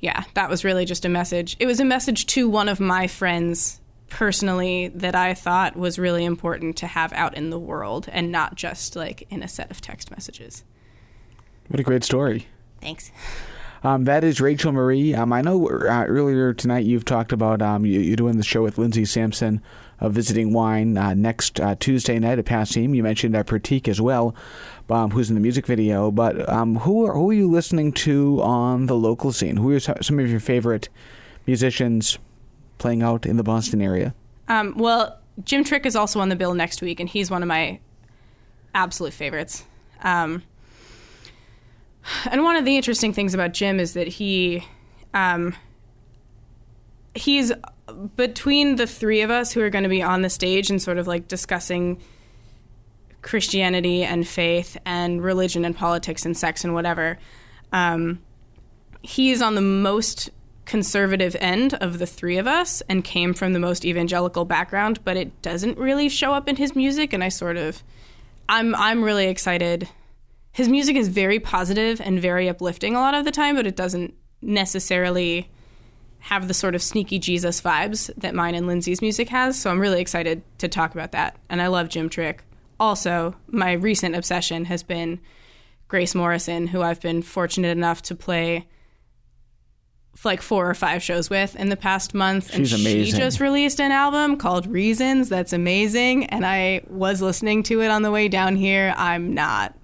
yeah, 0.00 0.24
that 0.34 0.50
was 0.50 0.64
really 0.64 0.84
just 0.84 1.04
a 1.04 1.08
message. 1.08 1.56
It 1.58 1.66
was 1.66 1.80
a 1.80 1.84
message 1.84 2.26
to 2.26 2.48
one 2.48 2.68
of 2.68 2.80
my 2.80 3.06
friends 3.06 3.80
personally 4.14 4.86
that 4.94 5.16
I 5.16 5.34
thought 5.34 5.74
was 5.74 5.98
really 5.98 6.24
important 6.24 6.76
to 6.76 6.86
have 6.86 7.12
out 7.14 7.36
in 7.36 7.50
the 7.50 7.58
world 7.58 8.08
and 8.12 8.30
not 8.30 8.54
just 8.54 8.94
like 8.94 9.26
in 9.28 9.42
a 9.42 9.48
set 9.48 9.72
of 9.72 9.80
text 9.80 10.12
messages. 10.12 10.62
What 11.66 11.80
a 11.80 11.82
great 11.82 12.04
story. 12.04 12.46
Thanks. 12.80 13.10
Um, 13.82 14.04
that 14.04 14.22
is 14.22 14.40
Rachel 14.40 14.70
Marie. 14.70 15.16
Um, 15.16 15.32
I 15.32 15.42
know 15.42 15.66
uh, 15.66 16.04
earlier 16.06 16.54
tonight 16.54 16.84
you've 16.84 17.04
talked 17.04 17.32
about 17.32 17.60
um, 17.60 17.84
you, 17.84 17.98
you're 17.98 18.14
doing 18.14 18.36
the 18.36 18.44
show 18.44 18.62
with 18.62 18.78
Lindsey 18.78 19.04
Sampson 19.04 19.60
of 19.98 20.12
Visiting 20.12 20.52
Wine 20.52 20.96
uh, 20.96 21.14
next 21.14 21.58
uh, 21.58 21.74
Tuesday 21.74 22.20
night 22.20 22.38
at 22.38 22.44
Passim. 22.44 22.94
You 22.94 23.02
mentioned 23.02 23.34
uh, 23.34 23.42
Pratik 23.42 23.88
as 23.88 24.00
well, 24.00 24.32
um, 24.90 25.10
who's 25.10 25.28
in 25.28 25.34
the 25.34 25.40
music 25.40 25.66
video. 25.66 26.12
But 26.12 26.48
um, 26.48 26.76
who, 26.76 27.04
are, 27.04 27.14
who 27.14 27.30
are 27.30 27.34
you 27.34 27.50
listening 27.50 27.92
to 27.92 28.40
on 28.42 28.86
the 28.86 28.96
local 28.96 29.32
scene? 29.32 29.56
Who 29.56 29.72
are 29.72 29.80
some 29.80 30.20
of 30.20 30.30
your 30.30 30.40
favorite 30.40 30.88
musicians 31.46 32.18
playing 32.78 33.02
out 33.02 33.26
in 33.26 33.36
the 33.36 33.42
Boston 33.42 33.80
area? 33.80 34.14
Um, 34.48 34.74
well, 34.76 35.18
Jim 35.42 35.64
Trick 35.64 35.86
is 35.86 35.96
also 35.96 36.20
on 36.20 36.28
the 36.28 36.36
bill 36.36 36.54
next 36.54 36.82
week, 36.82 37.00
and 37.00 37.08
he's 37.08 37.30
one 37.30 37.42
of 37.42 37.48
my 37.48 37.80
absolute 38.74 39.12
favorites. 39.12 39.64
Um, 40.02 40.42
and 42.30 42.42
one 42.42 42.56
of 42.56 42.64
the 42.64 42.76
interesting 42.76 43.12
things 43.12 43.34
about 43.34 43.52
Jim 43.52 43.80
is 43.80 43.94
that 43.94 44.06
he 44.06 44.64
um, 45.14 45.54
he's 47.14 47.52
between 48.16 48.76
the 48.76 48.86
three 48.86 49.22
of 49.22 49.30
us 49.30 49.52
who 49.52 49.60
are 49.60 49.70
going 49.70 49.84
to 49.84 49.90
be 49.90 50.02
on 50.02 50.22
the 50.22 50.30
stage 50.30 50.70
and 50.70 50.80
sort 50.82 50.98
of 50.98 51.06
like 51.06 51.28
discussing 51.28 52.00
Christianity 53.22 54.04
and 54.04 54.26
faith 54.26 54.76
and 54.84 55.22
religion 55.22 55.64
and 55.64 55.76
politics 55.76 56.26
and 56.26 56.36
sex 56.36 56.64
and 56.64 56.74
whatever. 56.74 57.18
Um, 57.72 58.20
he's 59.02 59.42
on 59.42 59.54
the 59.54 59.60
most 59.60 60.30
conservative 60.64 61.36
end 61.40 61.74
of 61.74 61.98
the 61.98 62.06
three 62.06 62.38
of 62.38 62.46
us 62.46 62.82
and 62.88 63.04
came 63.04 63.34
from 63.34 63.52
the 63.52 63.58
most 63.58 63.84
evangelical 63.84 64.44
background, 64.44 64.98
but 65.04 65.16
it 65.16 65.42
doesn't 65.42 65.78
really 65.78 66.08
show 66.08 66.32
up 66.32 66.48
in 66.48 66.56
his 66.56 66.74
music. 66.74 67.12
And 67.12 67.22
I 67.22 67.28
sort 67.28 67.56
of, 67.56 67.82
I'm 68.48 68.74
I'm 68.74 69.02
really 69.02 69.26
excited. 69.26 69.88
His 70.52 70.68
music 70.68 70.96
is 70.96 71.08
very 71.08 71.40
positive 71.40 72.00
and 72.00 72.20
very 72.20 72.48
uplifting 72.48 72.94
a 72.94 73.00
lot 73.00 73.14
of 73.14 73.24
the 73.24 73.30
time, 73.30 73.56
but 73.56 73.66
it 73.66 73.76
doesn't 73.76 74.14
necessarily 74.40 75.50
have 76.20 76.48
the 76.48 76.54
sort 76.54 76.74
of 76.74 76.82
sneaky 76.82 77.18
Jesus 77.18 77.60
vibes 77.60 78.10
that 78.16 78.34
mine 78.34 78.54
and 78.54 78.66
Lindsey's 78.66 79.02
music 79.02 79.28
has. 79.28 79.60
So 79.60 79.70
I'm 79.70 79.80
really 79.80 80.00
excited 80.00 80.42
to 80.58 80.68
talk 80.68 80.94
about 80.94 81.12
that. 81.12 81.36
And 81.50 81.60
I 81.60 81.66
love 81.66 81.90
Jim 81.90 82.08
Trick. 82.08 82.42
Also, 82.80 83.34
my 83.48 83.72
recent 83.72 84.14
obsession 84.14 84.64
has 84.64 84.82
been 84.82 85.20
Grace 85.88 86.14
Morrison, 86.14 86.66
who 86.66 86.80
I've 86.80 87.00
been 87.00 87.20
fortunate 87.20 87.76
enough 87.76 88.00
to 88.02 88.14
play 88.14 88.66
like 90.22 90.40
four 90.42 90.68
or 90.68 90.74
five 90.74 91.02
shows 91.02 91.28
with 91.30 91.56
in 91.56 91.68
the 91.68 91.76
past 91.76 92.14
month. 92.14 92.50
She's 92.52 92.72
and 92.72 92.80
amazing. 92.82 93.04
She 93.14 93.18
just 93.18 93.40
released 93.40 93.80
an 93.80 93.92
album 93.92 94.36
called 94.36 94.66
Reasons. 94.66 95.28
That's 95.28 95.52
amazing. 95.52 96.26
And 96.26 96.46
I 96.46 96.82
was 96.88 97.20
listening 97.20 97.62
to 97.64 97.80
it 97.82 97.88
on 97.88 98.02
the 98.02 98.10
way 98.10 98.28
down 98.28 98.56
here. 98.56 98.94
I'm 98.96 99.34
not 99.34 99.74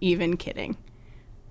even 0.00 0.36
kidding. 0.36 0.76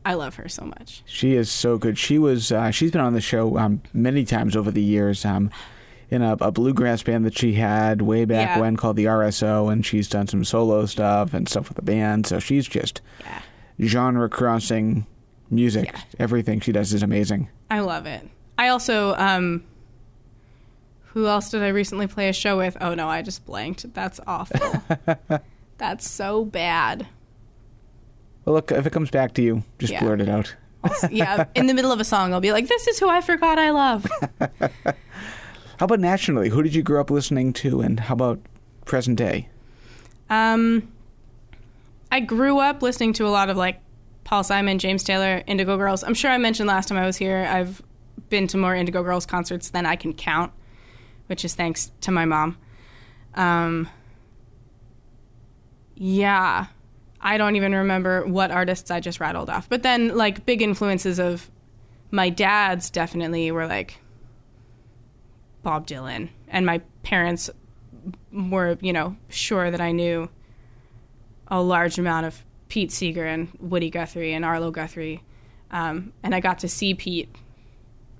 I 0.06 0.14
love 0.14 0.36
her 0.36 0.48
so 0.48 0.64
much. 0.66 1.04
She 1.06 1.36
is 1.36 1.52
so 1.52 1.78
good. 1.78 1.98
She 1.98 2.18
was 2.18 2.52
uh, 2.52 2.72
she's 2.72 2.92
been 2.92 3.02
on 3.02 3.14
the 3.14 3.22
show 3.22 3.58
um, 3.58 3.82
many 3.94 4.24
times 4.26 4.56
over 4.56 4.72
the 4.72 4.82
years. 4.84 5.26
Um, 5.26 5.50
in 6.12 6.24
a, 6.24 6.36
a 6.42 6.52
bluegrass 6.52 7.04
band 7.04 7.24
that 7.24 7.38
she 7.38 7.54
had 7.54 8.02
way 8.02 8.26
back 8.26 8.56
Yeah. 8.56 8.60
when 8.62 8.76
called 8.78 8.96
the 8.96 9.06
RSO, 9.06 9.72
and 9.72 9.86
she's 9.86 10.08
done 10.08 10.26
some 10.26 10.44
solo 10.44 10.88
stuff 10.88 11.36
and 11.36 11.48
stuff 11.48 11.68
with 11.70 11.76
the 11.76 11.84
band. 11.84 12.26
So 12.26 12.40
she's 12.40 12.68
just 12.68 13.02
Yeah. 13.20 13.42
genre 13.86 14.28
crossing 14.28 15.06
music. 15.50 15.86
Yeah. 15.94 16.00
Everything 16.20 16.60
she 16.60 16.72
does 16.72 16.94
is 16.94 17.04
amazing. 17.04 17.50
I 17.70 17.80
love 17.80 18.06
it. 18.06 18.28
I 18.58 18.68
also, 18.70 19.16
um, 19.16 19.64
who 21.14 21.28
else 21.28 21.50
did 21.52 21.64
I 21.64 21.70
recently 21.70 22.08
play 22.08 22.30
a 22.30 22.34
show 22.34 22.58
with? 22.58 22.78
Oh 22.82 22.94
no, 22.94 23.08
I 23.08 23.22
just 23.22 23.46
blanked. 23.46 23.94
That's 23.94 24.20
awful. 24.28 24.82
That's 25.78 26.10
so 26.10 26.46
bad. 26.46 27.08
Well, 28.46 28.56
look, 28.56 28.72
if 28.72 28.86
it 28.86 28.92
comes 28.94 29.10
back 29.10 29.34
to 29.36 29.42
you, 29.42 29.64
just 29.80 29.94
Yeah. 29.94 30.02
blurt 30.02 30.22
it 30.22 30.30
out. 30.30 30.56
Yeah, 31.12 31.46
in 31.56 31.68
the 31.68 31.74
middle 31.74 31.92
of 31.92 32.00
a 32.00 32.06
song, 32.06 32.34
I'll 32.34 32.40
be 32.40 32.54
like, 32.54 32.68
"This 32.70 32.88
is 32.88 33.00
who 33.00 33.10
I 33.10 33.20
forgot 33.20 33.60
I 33.60 33.72
love." 33.72 34.08
How 34.40 35.86
about 35.86 36.00
nationally? 36.00 36.50
Who 36.50 36.64
did 36.64 36.74
you 36.74 36.82
grow 36.84 37.02
up 37.02 37.10
listening 37.12 37.52
to, 37.54 37.82
and 37.82 38.00
how 38.00 38.14
about 38.14 38.40
present 38.86 39.18
day? 39.18 39.48
Um, 40.30 40.90
I 42.12 42.20
grew 42.22 42.60
up 42.60 42.82
listening 42.82 43.14
to 43.14 43.26
a 43.28 43.30
lot 43.30 43.50
of 43.50 43.56
like 43.58 43.80
Paul 44.30 44.44
Simon, 44.44 44.78
James 44.78 45.04
Taylor, 45.04 45.42
Indigo 45.48 45.76
Girls. 45.76 46.04
I'm 46.04 46.14
sure 46.14 46.30
I 46.30 46.38
mentioned 46.38 46.68
last 46.68 46.88
time 46.88 47.00
I 47.00 47.06
was 47.08 47.18
here. 47.18 47.48
I've 47.50 47.82
been 48.30 48.46
to 48.50 48.58
more 48.58 48.76
Indigo 48.76 49.02
Girls 49.02 49.26
concerts 49.26 49.72
than 49.72 49.88
I 49.88 49.96
can 49.96 50.14
count, 50.14 50.54
which 51.26 51.44
is 51.44 51.56
thanks 51.56 51.92
to 52.02 52.12
my 52.12 52.26
mom. 52.26 52.56
Um, 53.34 53.90
yeah, 55.96 56.68
I 57.20 57.40
don't 57.40 57.56
even 57.56 57.74
remember 57.74 58.24
what 58.28 58.52
artists 58.52 58.92
I 58.92 59.00
just 59.00 59.20
rattled 59.20 59.50
off. 59.50 59.68
But 59.68 59.82
then, 59.82 60.16
like, 60.16 60.46
big 60.46 60.62
influences 60.62 61.20
of 61.20 61.50
my 62.12 62.30
dad's 62.30 62.92
definitely 62.92 63.50
were 63.50 63.66
like 63.66 63.98
Bob 65.64 65.88
Dylan, 65.88 66.30
and 66.50 66.68
my 66.68 66.84
parents 67.02 67.50
were, 68.32 68.78
you 68.80 68.94
know, 68.94 69.18
sure 69.30 69.72
that 69.72 69.82
I 69.82 69.92
knew 69.92 70.30
a 71.48 71.64
large 71.64 71.98
amount 71.98 72.28
of 72.28 72.46
Pete 72.70 72.92
Seeger 72.92 73.26
and 73.26 73.50
Woody 73.60 73.90
Guthrie 73.90 74.34
and 74.34 74.46
Arlo 74.46 74.72
Guthrie. 74.72 75.22
Um, 75.72 76.14
and 76.24 76.34
I 76.34 76.40
got 76.40 76.60
to 76.60 76.70
see 76.70 76.94
Pete 76.94 77.30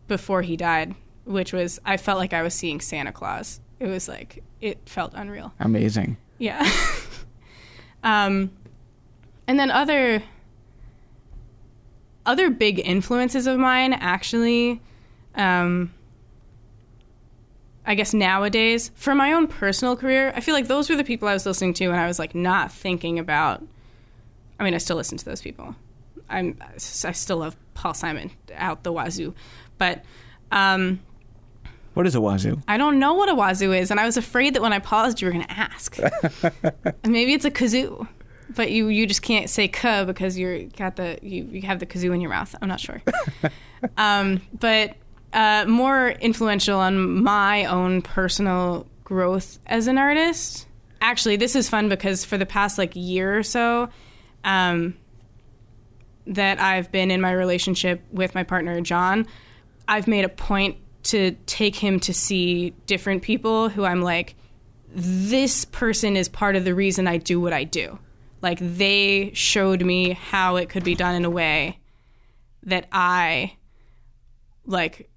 before 0.08 0.42
he 0.42 0.58
died, 0.58 0.96
which 1.26 1.54
was, 1.54 1.80
I 1.86 1.98
felt 1.98 2.18
like 2.18 2.34
I 2.34 2.42
was 2.42 2.54
seeing 2.54 2.82
Santa 2.82 3.12
Claus. 3.12 3.62
It 3.80 3.88
was 3.88 4.08
like, 4.08 4.44
it 4.60 4.78
felt 4.86 5.14
unreal. 5.16 5.54
Amazing. 5.60 6.18
Yeah. 6.38 6.70
um, 8.04 8.52
and 9.48 9.60
then 9.60 9.72
other 9.72 10.22
other 12.26 12.52
big 12.52 12.80
influences 12.86 13.48
of 13.48 13.58
mine, 13.58 13.92
actually, 13.94 14.80
um, 15.34 15.92
I 17.86 17.96
guess 17.96 18.14
nowadays 18.14 18.92
for 18.94 19.16
my 19.16 19.34
own 19.34 19.48
personal 19.48 19.96
career, 19.96 20.32
I 20.36 20.42
feel 20.42 20.54
like 20.54 20.68
those 20.68 20.92
were 20.92 20.96
the 20.96 21.04
people 21.04 21.28
I 21.28 21.34
was 21.34 21.48
listening 21.48 21.74
to, 21.76 21.88
when 21.88 21.98
I 21.98 22.06
was 22.06 22.20
like 22.20 22.36
not 22.36 22.72
thinking 22.72 23.18
about. 23.18 23.64
I 24.60 24.64
mean, 24.64 24.74
I 24.74 24.78
still 24.78 24.98
listen 24.98 25.18
to 25.18 25.26
those 25.26 25.42
people. 25.42 25.76
I'm 26.30 26.58
I 26.62 27.12
still 27.12 27.38
love 27.38 27.56
Paul 27.74 27.94
Simon 27.94 28.32
out 28.56 28.84
the 28.84 28.92
wazoo, 28.92 29.34
but. 29.78 30.04
Um, 30.52 31.00
What 31.94 32.06
is 32.06 32.16
a 32.16 32.20
wazoo? 32.20 32.62
I 32.68 32.78
don't 32.78 33.00
know 33.00 33.14
what 33.14 33.30
a 33.30 33.36
wazoo 33.36 33.72
is, 33.72 33.90
and 33.92 34.00
I 34.00 34.06
was 34.06 34.18
afraid 34.18 34.54
that 34.56 34.62
when 34.62 34.74
I 34.74 34.80
paused, 34.80 35.22
you 35.22 35.28
were 35.28 35.32
going 35.32 35.46
to 35.46 35.52
ask. 35.52 35.98
Maybe 37.06 37.34
it's 37.34 37.46
a 37.46 37.52
kazoo, 37.52 38.08
but 38.56 38.72
you 38.72 38.88
you 38.90 39.08
just 39.08 39.22
can't 39.22 39.50
say 39.50 39.68
"k" 39.68 40.06
because 40.06 40.38
you're 40.38 40.64
got 40.64 40.96
the 40.98 41.18
you, 41.22 41.44
you 41.46 41.62
have 41.64 41.80
the 41.80 41.86
kazoo 41.86 42.14
in 42.14 42.22
your 42.22 42.30
mouth. 42.32 42.54
I'm 42.62 42.68
not 42.68 42.80
sure. 42.80 43.02
um, 43.98 44.42
but 44.60 44.96
uh, 45.34 45.66
more 45.68 46.10
influential 46.10 46.80
on 46.80 47.24
my 47.24 47.66
own 47.66 48.02
personal 48.02 48.86
growth 49.04 49.60
as 49.66 49.88
an 49.88 49.98
artist. 49.98 50.68
Actually, 51.02 51.38
this 51.38 51.56
is 51.56 51.70
fun 51.70 51.90
because 51.90 52.26
for 52.26 52.38
the 52.38 52.46
past 52.46 52.78
like 52.78 52.96
year 52.96 53.38
or 53.38 53.44
so, 53.44 53.90
um, 54.44 54.96
that 56.28 56.60
I've 56.60 56.92
been 56.92 57.12
in 57.12 57.22
my 57.22 57.32
relationship 57.32 58.04
with 58.12 58.36
my 58.36 58.44
partner 58.44 58.80
John, 58.82 59.28
I've 59.88 60.08
made 60.08 60.26
a 60.26 60.30
point 60.30 60.78
to 61.04 61.32
take 61.46 61.76
him 61.76 62.00
to 62.02 62.14
see 62.14 62.72
different 62.86 63.24
people 63.24 63.70
who 63.70 63.86
I'm 63.86 64.02
like, 64.02 64.36
this 64.90 65.66
person 65.66 66.16
is 66.16 66.30
part 66.30 66.56
of 66.56 66.66
the 66.66 66.76
reason 66.76 67.08
I 67.08 67.18
do 67.18 67.40
what 67.40 67.54
I 67.54 67.64
do. 67.64 68.00
Like 68.42 68.60
they 68.62 69.32
showed 69.34 69.84
me 69.84 70.12
how 70.14 70.58
it 70.58 70.70
could 70.70 70.84
be 70.84 70.96
done 70.96 71.16
in 71.16 71.26
a 71.26 71.30
way 71.30 71.80
that 72.64 72.88
I 72.92 73.56
like 74.66 75.10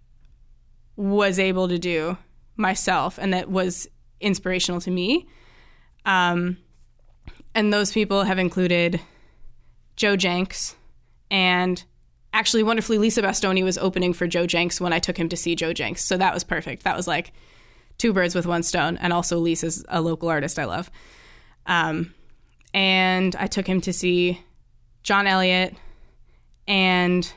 was 0.97 1.39
able 1.39 1.69
to 1.69 1.79
do 1.79 2.17
myself 2.57 3.19
and 3.19 3.33
that 3.33 3.51
was 3.51 3.89
inspirational 4.21 4.81
to 4.81 4.91
me. 4.91 5.27
Um, 6.05 6.57
and 7.55 7.73
those 7.73 7.93
people 7.93 8.25
have 8.25 8.39
included 8.39 9.01
Joe 9.97 10.17
Jencks 10.17 10.75
and 11.31 11.83
actually 12.33 12.63
wonderfully 12.63 12.99
Lisa 12.99 13.23
Bastoni 13.23 13.63
was 13.63 13.79
opening 13.79 14.13
for 14.13 14.27
Joe 14.27 14.47
Jencks 14.47 14.81
when 14.81 14.93
I 14.93 14.99
took 14.99 15.17
him 15.17 15.29
to 15.29 15.37
see 15.37 15.55
Joe 15.55 15.73
Jencks. 15.73 15.99
So 15.99 16.17
that 16.17 16.33
was 16.35 16.45
perfect. 16.45 16.85
That 16.85 16.97
was 16.97 17.07
like 17.07 17.33
two 17.99 18.13
birds 18.13 18.35
with 18.35 18.47
one 18.47 18.63
stone. 18.63 18.97
And 18.99 19.13
also 19.13 19.39
Lisa's 19.39 19.85
a 19.89 20.01
local 20.01 20.29
artist 20.29 20.59
I 20.59 20.65
love. 20.65 20.91
Um, 21.67 22.15
and 22.75 23.37
I 23.37 23.47
took 23.47 23.67
him 23.67 23.81
to 23.83 23.93
see 23.93 24.41
John 25.03 25.27
Elliott 25.27 25.77
and 26.67 27.31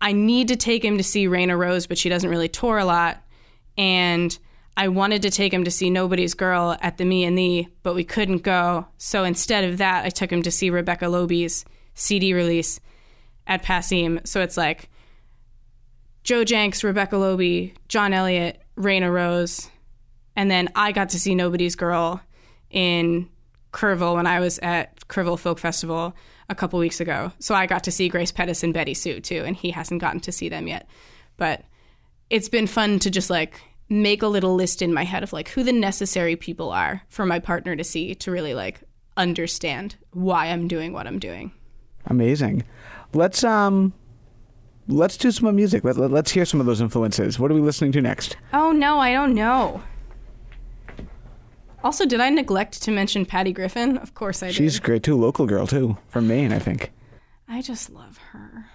I 0.00 0.12
need 0.12 0.48
to 0.48 0.56
take 0.56 0.84
him 0.84 0.98
to 0.98 1.04
see 1.04 1.26
Raina 1.26 1.58
Rose, 1.58 1.86
but 1.86 1.98
she 1.98 2.08
doesn't 2.08 2.28
really 2.28 2.48
tour 2.48 2.78
a 2.78 2.84
lot. 2.84 3.22
And 3.76 4.36
I 4.78 4.86
wanted 4.86 5.22
to 5.22 5.30
take 5.30 5.52
him 5.52 5.64
to 5.64 5.72
see 5.72 5.90
Nobody's 5.90 6.34
Girl 6.34 6.76
at 6.80 6.98
the 6.98 7.04
Me 7.04 7.24
and 7.24 7.36
Thee, 7.36 7.66
but 7.82 7.96
we 7.96 8.04
couldn't 8.04 8.44
go. 8.44 8.86
So 8.96 9.24
instead 9.24 9.64
of 9.64 9.78
that, 9.78 10.04
I 10.04 10.08
took 10.08 10.30
him 10.30 10.42
to 10.44 10.52
see 10.52 10.70
Rebecca 10.70 11.06
Loebe's 11.06 11.64
CD 11.94 12.32
release 12.32 12.78
at 13.48 13.64
Passim. 13.64 14.24
So 14.24 14.40
it's 14.40 14.56
like 14.56 14.88
Joe 16.22 16.44
Jencks, 16.44 16.84
Rebecca 16.84 17.16
Loebe, 17.16 17.72
John 17.88 18.12
Elliott, 18.12 18.62
Raina 18.76 19.12
Rose, 19.12 19.68
and 20.36 20.48
then 20.48 20.68
I 20.76 20.92
got 20.92 21.08
to 21.08 21.18
see 21.18 21.34
Nobody's 21.34 21.74
Girl 21.74 22.20
in 22.70 23.28
Kerrville 23.72 24.14
when 24.14 24.28
I 24.28 24.38
was 24.38 24.60
at 24.60 25.08
Kerrville 25.08 25.40
Folk 25.40 25.58
Festival 25.58 26.14
a 26.48 26.54
couple 26.54 26.78
weeks 26.78 27.00
ago. 27.00 27.32
So 27.40 27.52
I 27.52 27.66
got 27.66 27.82
to 27.82 27.90
see 27.90 28.08
Grace 28.08 28.30
Pettis 28.30 28.62
and 28.62 28.72
Betty 28.72 28.94
Soo 28.94 29.18
too, 29.18 29.42
and 29.44 29.56
he 29.56 29.72
hasn't 29.72 30.00
gotten 30.00 30.20
to 30.20 30.30
see 30.30 30.48
them 30.48 30.68
yet. 30.68 30.88
But 31.36 31.64
it's 32.30 32.48
been 32.48 32.68
fun 32.68 33.00
to 33.00 33.10
just 33.10 33.28
like 33.28 33.60
make 33.88 34.22
a 34.22 34.26
little 34.26 34.54
list 34.54 34.82
in 34.82 34.92
my 34.92 35.04
head 35.04 35.22
of 35.22 35.32
like 35.32 35.48
who 35.50 35.62
the 35.62 35.72
necessary 35.72 36.36
people 36.36 36.70
are 36.70 37.02
for 37.08 37.24
my 37.24 37.38
partner 37.38 37.74
to 37.74 37.84
see 37.84 38.14
to 38.16 38.30
really 38.30 38.54
like 38.54 38.80
understand 39.16 39.96
why 40.12 40.46
I'm 40.46 40.68
doing 40.68 40.92
what 40.92 41.06
I'm 41.06 41.18
doing. 41.18 41.52
Amazing. 42.06 42.64
Let's 43.14 43.42
um, 43.44 43.92
let's 44.86 45.16
do 45.16 45.30
some 45.30 45.54
music. 45.54 45.84
Let, 45.84 45.96
let, 45.96 46.10
let's 46.10 46.30
hear 46.30 46.44
some 46.44 46.60
of 46.60 46.66
those 46.66 46.80
influences. 46.80 47.38
What 47.38 47.50
are 47.50 47.54
we 47.54 47.60
listening 47.60 47.92
to 47.92 48.00
next? 48.00 48.36
Oh 48.52 48.72
no, 48.72 48.98
I 48.98 49.12
don't 49.12 49.34
know. 49.34 49.82
Also, 51.84 52.04
did 52.04 52.20
I 52.20 52.28
neglect 52.28 52.82
to 52.82 52.90
mention 52.90 53.24
Patty 53.24 53.52
Griffin? 53.52 53.98
Of 53.98 54.14
course 54.14 54.42
I 54.42 54.48
did. 54.48 54.56
She's 54.56 54.80
great 54.80 55.02
too. 55.02 55.16
Local 55.16 55.46
girl 55.46 55.66
too, 55.66 55.96
from 56.08 56.26
Maine, 56.26 56.52
I 56.52 56.58
think. 56.58 56.92
I 57.48 57.62
just 57.62 57.90
love 57.90 58.18
her. 58.32 58.66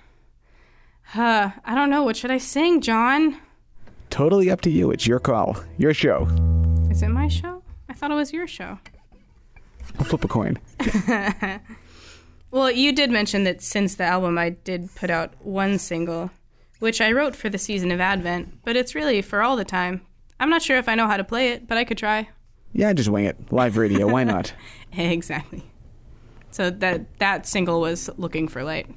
Uh, 1.13 1.51
I 1.63 1.75
don't 1.75 1.89
know. 1.89 2.03
What 2.03 2.15
should 2.15 2.31
I 2.31 2.37
sing, 2.37 2.81
John? 2.81 3.37
Totally 4.13 4.51
up 4.51 4.61
to 4.61 4.69
you. 4.69 4.91
It's 4.91 5.07
your 5.07 5.19
call, 5.19 5.57
your 5.79 5.91
show. 5.91 6.27
Is 6.91 7.01
it 7.01 7.09
my 7.09 7.27
show? 7.27 7.63
I 7.89 7.93
thought 7.93 8.11
it 8.11 8.13
was 8.13 8.31
your 8.31 8.45
show. 8.45 8.77
I'll 9.97 10.05
flip 10.05 10.23
a 10.23 10.27
coin. 10.27 10.59
Well, 12.53 12.69
you 12.69 12.91
did 12.91 13.09
mention 13.09 13.45
that 13.45 13.63
since 13.63 13.95
the 13.95 14.03
album, 14.03 14.37
I 14.37 14.51
did 14.51 14.93
put 14.93 15.09
out 15.09 15.33
one 15.43 15.79
single, 15.79 16.29
which 16.77 17.01
I 17.01 17.11
wrote 17.11 17.35
for 17.35 17.49
the 17.49 17.57
season 17.57 17.89
of 17.89 17.99
Advent, 17.99 18.59
but 18.63 18.75
it's 18.75 18.93
really 18.93 19.23
for 19.23 19.41
all 19.41 19.55
the 19.55 19.65
time. 19.65 20.01
I'm 20.39 20.51
not 20.51 20.61
sure 20.61 20.77
if 20.77 20.87
I 20.87 20.93
know 20.93 21.07
how 21.07 21.17
to 21.17 21.23
play 21.23 21.49
it, 21.49 21.67
but 21.67 21.79
I 21.79 21.83
could 21.83 21.97
try. 21.97 22.29
Yeah, 22.71 22.93
just 22.93 23.09
wing 23.09 23.25
it. 23.25 23.51
Live 23.51 23.75
radio. 23.75 24.07
Why 24.07 24.23
not? 24.23 24.53
exactly. 24.93 25.63
So 26.51 26.69
that 26.69 27.17
that 27.17 27.47
single 27.47 27.81
was 27.81 28.07
"Looking 28.17 28.47
for 28.47 28.63
Light." 28.63 28.87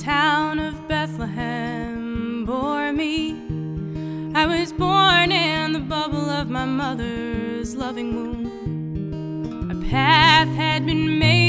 Town 0.00 0.58
of 0.58 0.88
Bethlehem 0.88 2.46
bore 2.46 2.92
me. 2.92 3.36
I 4.34 4.46
was 4.46 4.72
born 4.72 5.30
in 5.30 5.72
the 5.74 5.80
bubble 5.80 6.30
of 6.30 6.48
my 6.48 6.64
mother's 6.64 7.76
loving 7.76 8.14
womb. 8.16 9.70
A 9.70 9.90
path 9.90 10.48
had 10.48 10.86
been 10.86 11.18
made 11.18 11.41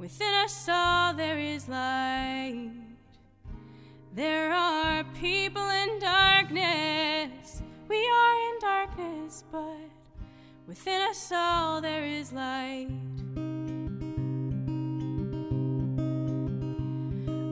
within 0.00 0.32
us 0.32 0.66
all 0.66 1.12
there 1.12 1.38
is 1.38 1.68
light. 1.68 2.70
There 4.14 4.50
are 4.50 5.04
people 5.20 5.68
in 5.68 5.98
darkness. 5.98 7.60
We 7.86 8.08
are 8.08 8.34
in 8.48 8.58
darkness, 8.60 9.44
but 9.52 9.76
within 10.66 11.02
us 11.02 11.30
all 11.30 11.82
there 11.82 12.04
is 12.06 12.32
light. 12.32 12.88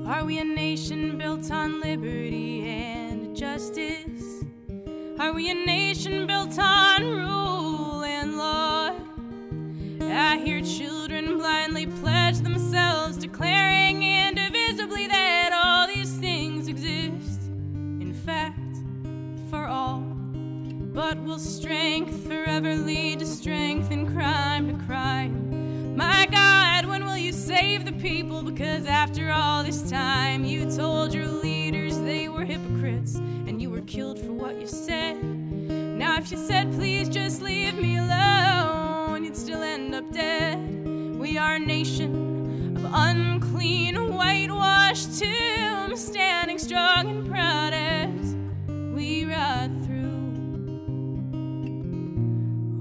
Are 0.06 0.24
we 0.24 0.38
a 0.38 0.44
nation 0.44 1.18
built 1.18 1.50
on 1.50 1.82
liberty 1.82 2.66
and 2.66 3.36
justice? 3.36 4.42
Are 5.20 5.34
we 5.34 5.50
a 5.50 5.54
nation 5.54 6.26
built 6.26 6.58
on 6.58 7.02
rule 7.04 8.04
and 8.04 8.38
law? 8.38 8.87
I 10.10 10.38
hear 10.38 10.60
children 10.62 11.38
blindly 11.38 11.86
pledge 11.86 12.38
themselves, 12.38 13.16
declaring 13.16 14.02
indivisibly 14.02 15.06
that 15.06 15.52
all 15.52 15.86
these 15.86 16.12
things 16.14 16.68
exist. 16.68 17.42
In 18.00 18.12
fact, 18.14 18.58
for 19.50 19.66
all. 19.66 20.00
But 20.00 21.22
will 21.22 21.38
strength 21.38 22.26
forever 22.26 22.74
lead 22.74 23.20
to 23.20 23.26
strength 23.26 23.90
and 23.90 24.08
crime 24.08 24.68
to 24.68 24.84
crime? 24.84 25.96
My 25.96 26.26
God, 26.30 26.86
when 26.86 27.04
will 27.04 27.16
you 27.16 27.32
save 27.32 27.84
the 27.84 27.92
people? 27.92 28.42
Because 28.42 28.86
after 28.86 29.30
all 29.30 29.62
this 29.62 29.88
time, 29.90 30.44
you 30.44 30.70
told 30.70 31.12
your 31.12 31.26
leaders 31.26 31.98
they 31.98 32.28
were 32.28 32.44
hypocrites 32.44 33.16
and 33.16 33.60
you 33.60 33.70
were 33.70 33.82
killed 33.82 34.18
for 34.18 34.32
what 34.32 34.60
you 34.60 34.66
said. 34.66 35.22
Now, 35.22 36.16
if 36.16 36.30
you 36.30 36.36
said, 36.36 36.72
please 36.72 37.08
just 37.08 37.42
leave 37.42 37.74
me 37.74 37.96
alone, 37.98 38.47
dead. 40.18 40.58
We 41.16 41.38
are 41.38 41.54
a 41.54 41.60
nation 41.60 42.76
of 42.76 42.90
unclean, 42.92 43.94
whitewashed 44.16 45.20
tombs, 45.20 46.04
standing 46.04 46.58
strong 46.58 47.08
and 47.08 47.30
proud 47.30 47.72
as 47.72 48.34
we 48.96 49.26
ride 49.26 49.70
through. 49.84 50.08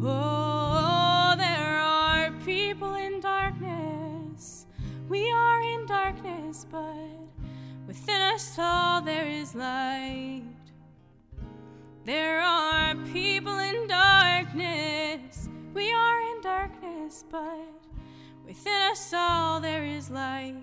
Oh, 0.04 1.36
there 1.38 1.78
are 1.78 2.32
people 2.44 2.96
in 2.96 3.20
darkness. 3.20 4.66
We 5.08 5.30
are 5.30 5.62
in 5.62 5.86
darkness, 5.86 6.66
but 6.72 7.12
within 7.86 8.20
us 8.34 8.58
all 8.58 9.04
there 9.04 9.28
is 9.28 9.54
light. 9.54 10.42
There 12.04 12.42
are 12.42 12.96
people 13.14 13.60
in 13.60 13.88
darkness. 13.88 15.50
We 15.76 15.92
are 15.94 16.17
darkness, 16.48 17.26
but 17.30 17.60
within 18.46 18.82
us 18.90 19.14
all 19.14 19.60
there 19.60 19.84
is 19.84 20.10
light. 20.10 20.56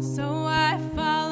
So 0.00 0.24
I 0.48 0.76
follow 0.96 1.27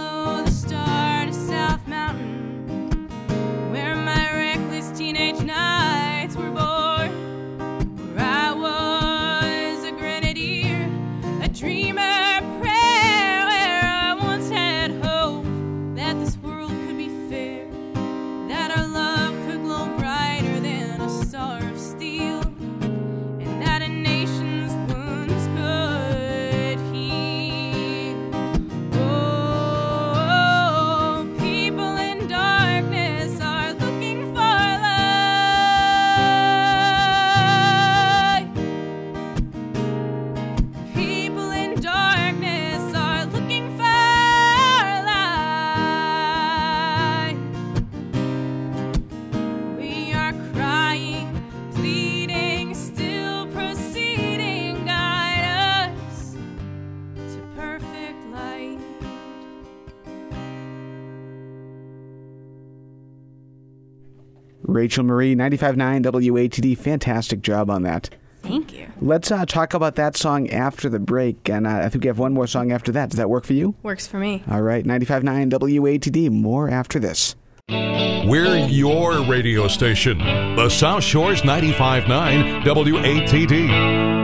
Rachel 64.76 65.04
Marie, 65.04 65.34
95.9 65.34 66.04
WATD. 66.04 66.76
Fantastic 66.76 67.40
job 67.40 67.70
on 67.70 67.82
that. 67.82 68.10
Thank 68.42 68.72
you. 68.74 68.86
Let's 69.00 69.30
uh, 69.30 69.44
talk 69.46 69.74
about 69.74 69.96
that 69.96 70.16
song 70.16 70.50
after 70.50 70.88
the 70.88 71.00
break, 71.00 71.48
and 71.48 71.66
uh, 71.66 71.70
I 71.70 71.88
think 71.88 72.04
we 72.04 72.08
have 72.08 72.18
one 72.18 72.32
more 72.32 72.46
song 72.46 72.70
after 72.70 72.92
that. 72.92 73.10
Does 73.10 73.16
that 73.16 73.30
work 73.30 73.44
for 73.44 73.54
you? 73.54 73.74
Works 73.82 74.06
for 74.06 74.18
me. 74.18 74.44
All 74.48 74.62
right, 74.62 74.84
95.9 74.84 75.50
WATD. 75.50 76.30
More 76.30 76.68
after 76.68 77.00
this. 77.00 77.34
We're 77.68 78.56
your 78.68 79.24
radio 79.24 79.66
station, 79.66 80.18
the 80.18 80.68
South 80.68 81.02
Shores 81.02 81.42
95.9 81.42 82.62
WATD. 82.62 84.15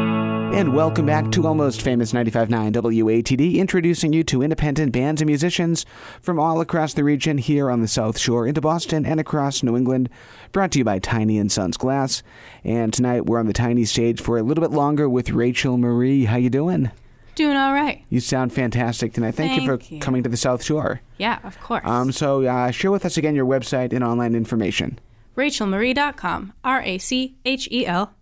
And 0.53 0.75
welcome 0.75 1.07
back 1.07 1.33
to 1.33 1.47
Almost 1.47 1.81
Famous 1.81 2.13
95.9 2.13 2.73
WATD, 2.73 3.55
introducing 3.55 4.13
you 4.13 4.23
to 4.25 4.43
independent 4.43 4.93
bands 4.93 5.23
and 5.23 5.27
musicians 5.27 5.87
from 6.21 6.39
all 6.39 6.61
across 6.61 6.93
the 6.93 7.03
region 7.03 7.39
here 7.39 7.71
on 7.71 7.81
the 7.81 7.89
South 7.89 8.19
Shore, 8.19 8.47
into 8.47 8.61
Boston 8.61 9.07
and 9.07 9.19
across 9.19 9.63
New 9.63 9.79
England. 9.79 10.11
Brought 10.53 10.71
to 10.73 10.79
you 10.79 10.85
by 10.85 10.99
Tiny 10.99 11.39
and 11.39 11.51
Sons 11.51 11.79
Glass. 11.79 12.23
And 12.65 12.93
tonight 12.93 13.25
we're 13.25 13.41
on 13.41 13.47
the 13.47 13.55
Tiny 13.55 13.87
stage 13.87 14.21
for 14.21 14.37
a 14.37 14.43
little 14.43 14.61
bit 14.61 14.73
longer 14.73 15.09
with 15.09 15.31
Rachel 15.31 15.79
Marie. 15.79 16.27
How 16.27 16.37
you 16.37 16.51
doing? 16.51 16.91
Doing 17.35 17.57
all 17.57 17.73
right. 17.73 18.05
You 18.11 18.21
sound 18.21 18.53
fantastic 18.53 19.15
tonight. 19.15 19.35
Thank, 19.35 19.59
you 19.59 19.67
for 19.67 19.83
you. 19.83 20.01
coming 20.01 20.23
to 20.23 20.29
the 20.29 20.37
South 20.37 20.63
Shore. 20.63 21.01
Yeah, 21.17 21.39
of 21.45 21.59
course. 21.61 21.83
Um, 21.87 22.13
so 22.13 22.45
uh, 22.45 22.71
share 22.71 22.91
with 22.91 23.07
us 23.07 23.17
again 23.17 23.35
your 23.35 23.47
website 23.47 23.95
and 23.95 24.05
online 24.05 24.35
information. 24.35 24.99
RachelMarie.com. 25.35 26.53
R 26.63 26.83
A 26.83 26.99
C 26.99 27.37
H 27.47 27.69
E 27.73 27.87
L. 27.87 28.15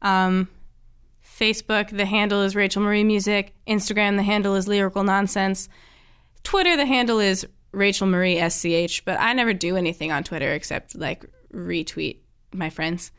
Um, 0.00 0.48
Facebook, 1.38 1.96
the 1.96 2.06
handle 2.06 2.42
is 2.42 2.54
Rachel 2.54 2.82
Marie 2.82 3.04
Music. 3.04 3.54
Instagram, 3.66 4.16
the 4.16 4.22
handle 4.22 4.54
is 4.54 4.68
Lyrical 4.68 5.02
Nonsense. 5.02 5.68
Twitter, 6.44 6.76
the 6.76 6.86
handle 6.86 7.18
is 7.18 7.46
Rachel 7.72 8.06
Marie 8.06 8.38
SCH, 8.48 9.04
but 9.04 9.18
I 9.18 9.32
never 9.32 9.52
do 9.52 9.76
anything 9.76 10.12
on 10.12 10.22
Twitter 10.22 10.52
except 10.52 10.94
like 10.94 11.24
retweet 11.52 12.18
my 12.52 12.70
friends. 12.70 13.10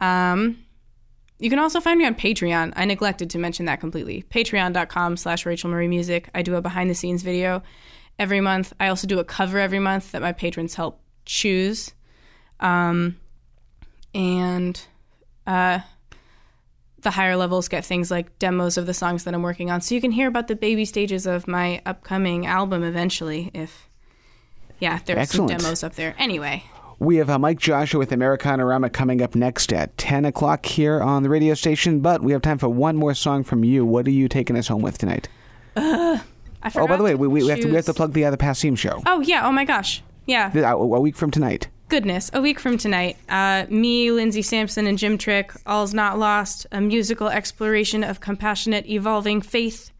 Um, 0.00 0.64
you 1.38 1.50
can 1.50 1.58
also 1.58 1.80
find 1.80 1.98
me 1.98 2.06
on 2.06 2.14
Patreon. 2.14 2.72
I 2.76 2.84
neglected 2.84 3.30
to 3.30 3.38
mention 3.38 3.66
that 3.66 3.80
completely. 3.80 4.24
Patreon.com 4.30 5.16
slash 5.16 5.44
Rachel 5.44 5.70
Marie 5.70 5.88
Music. 5.88 6.30
I 6.34 6.42
do 6.42 6.54
a 6.54 6.62
behind 6.62 6.88
the 6.88 6.94
scenes 6.94 7.22
video 7.22 7.62
every 8.18 8.40
month. 8.40 8.72
I 8.80 8.88
also 8.88 9.06
do 9.06 9.18
a 9.18 9.24
cover 9.24 9.58
every 9.58 9.80
month 9.80 10.12
that 10.12 10.22
my 10.22 10.32
patrons 10.32 10.74
help 10.74 11.00
choose. 11.24 11.92
Um, 12.60 13.16
and 14.14 14.80
uh, 15.46 15.80
the 17.06 17.12
higher 17.12 17.36
levels 17.36 17.68
get 17.68 17.84
things 17.84 18.10
like 18.10 18.36
demos 18.40 18.76
of 18.76 18.86
the 18.86 18.92
songs 18.92 19.22
that 19.22 19.32
I'm 19.32 19.42
working 19.42 19.70
on. 19.70 19.80
So 19.80 19.94
you 19.94 20.00
can 20.00 20.10
hear 20.10 20.26
about 20.26 20.48
the 20.48 20.56
baby 20.56 20.84
stages 20.84 21.24
of 21.24 21.46
my 21.46 21.80
upcoming 21.86 22.46
album 22.46 22.82
eventually 22.82 23.52
if, 23.54 23.88
yeah, 24.80 24.98
there's 25.06 25.20
Excellent. 25.20 25.52
some 25.52 25.58
demos 25.58 25.84
up 25.84 25.94
there. 25.94 26.16
Anyway, 26.18 26.64
We 26.98 27.18
have 27.18 27.30
uh, 27.30 27.38
Mike 27.38 27.60
Joshua 27.60 28.00
with 28.00 28.10
Americanorama 28.10 28.92
coming 28.92 29.22
up 29.22 29.36
next 29.36 29.72
at 29.72 29.96
10 29.98 30.24
o'clock 30.24 30.66
here 30.66 31.00
on 31.00 31.22
the 31.22 31.28
radio 31.28 31.54
station, 31.54 32.00
but 32.00 32.22
we 32.22 32.32
have 32.32 32.42
time 32.42 32.58
for 32.58 32.68
one 32.68 32.96
more 32.96 33.14
song 33.14 33.44
from 33.44 33.62
you. 33.62 33.86
What 33.86 34.08
are 34.08 34.10
you 34.10 34.28
taking 34.28 34.56
us 34.56 34.66
home 34.66 34.82
with 34.82 34.98
tonight? 34.98 35.28
I 35.76 36.20
Oh, 36.74 36.88
by 36.88 36.96
the 36.96 37.04
way, 37.04 37.14
we, 37.14 37.28
we, 37.28 37.46
have 37.46 37.60
to, 37.60 37.68
we 37.68 37.76
have 37.76 37.84
to 37.84 37.94
plug 37.94 38.14
the 38.14 38.24
other 38.24 38.36
Passim 38.36 38.76
show. 38.76 39.00
Oh, 39.06 39.20
yeah. 39.20 39.46
Oh, 39.46 39.52
my 39.52 39.64
gosh. 39.64 40.02
Yeah. 40.26 40.50
A, 40.52 40.74
a 40.74 41.00
week 41.00 41.14
from 41.14 41.30
tonight. 41.30 41.68
Goodness, 41.88 42.32
a 42.34 42.40
week 42.40 42.58
from 42.58 42.78
tonight, 42.78 43.16
uh, 43.28 43.64
me, 43.68 44.10
Lindsey 44.10 44.42
Sampson, 44.42 44.88
and 44.88 44.98
Jim 44.98 45.16
Trick, 45.16 45.52
All's 45.66 45.94
Not 45.94 46.18
Lost, 46.18 46.66
a 46.72 46.80
musical 46.80 47.28
exploration 47.28 48.02
of 48.02 48.18
compassionate, 48.18 48.86
evolving 48.88 49.40
faith. 49.40 49.92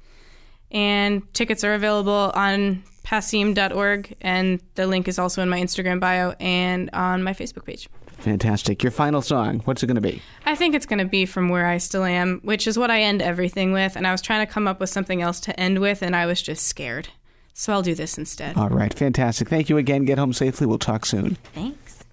And 0.72 1.22
tickets 1.32 1.62
are 1.62 1.74
available 1.74 2.32
on 2.34 2.82
passim.org, 3.05 4.16
and 4.20 4.61
the 4.74 4.89
link 4.89 5.07
is 5.07 5.16
also 5.16 5.43
in 5.43 5.49
my 5.49 5.61
Instagram 5.61 6.01
bio 6.01 6.34
and 6.41 6.91
on 6.93 7.22
my 7.22 7.32
Facebook 7.32 7.64
page. 7.64 7.89
Fantastic. 8.18 8.82
Your 8.82 8.91
final 8.91 9.22
song, 9.22 9.61
what's 9.61 9.84
it 9.84 9.87
going 9.87 9.95
to 9.95 10.01
be? 10.01 10.20
I 10.45 10.57
think 10.57 10.74
it's 10.74 10.87
going 10.87 10.99
to 10.99 11.05
be 11.05 11.24
From 11.24 11.51
Where 11.51 11.66
I 11.66 11.78
Still 11.78 12.05
Am, 12.05 12.41
which 12.43 12.66
is 12.66 12.76
what 12.76 12.91
I 12.91 13.03
end 13.03 13.22
everything 13.22 13.72
with. 13.72 13.95
And 13.95 14.09
I 14.09 14.11
was 14.11 14.20
trying 14.20 14.45
to 14.45 14.53
come 14.53 14.66
up 14.66 14.80
with 14.80 14.91
something 14.91 15.22
else 15.22 15.39
to 15.41 15.61
end 15.61 15.78
with, 15.78 16.03
and 16.03 16.16
I 16.16 16.26
was 16.26 16.43
just 16.43 16.66
scared. 16.66 17.11
So 17.59 17.73
I'll 17.73 17.81
do 17.81 17.95
this 17.95 18.19
instead. 18.19 18.55
All 18.59 18.69
right, 18.69 18.93
fantastic. 18.93 19.49
Thank 19.49 19.71
you 19.71 19.79
again. 19.79 20.05
Get 20.05 20.19
home 20.19 20.35
safely. 20.35 20.67
We'll 20.67 20.79
talk 20.79 21.07
soon. 21.07 21.39
Thanks. 21.55 22.05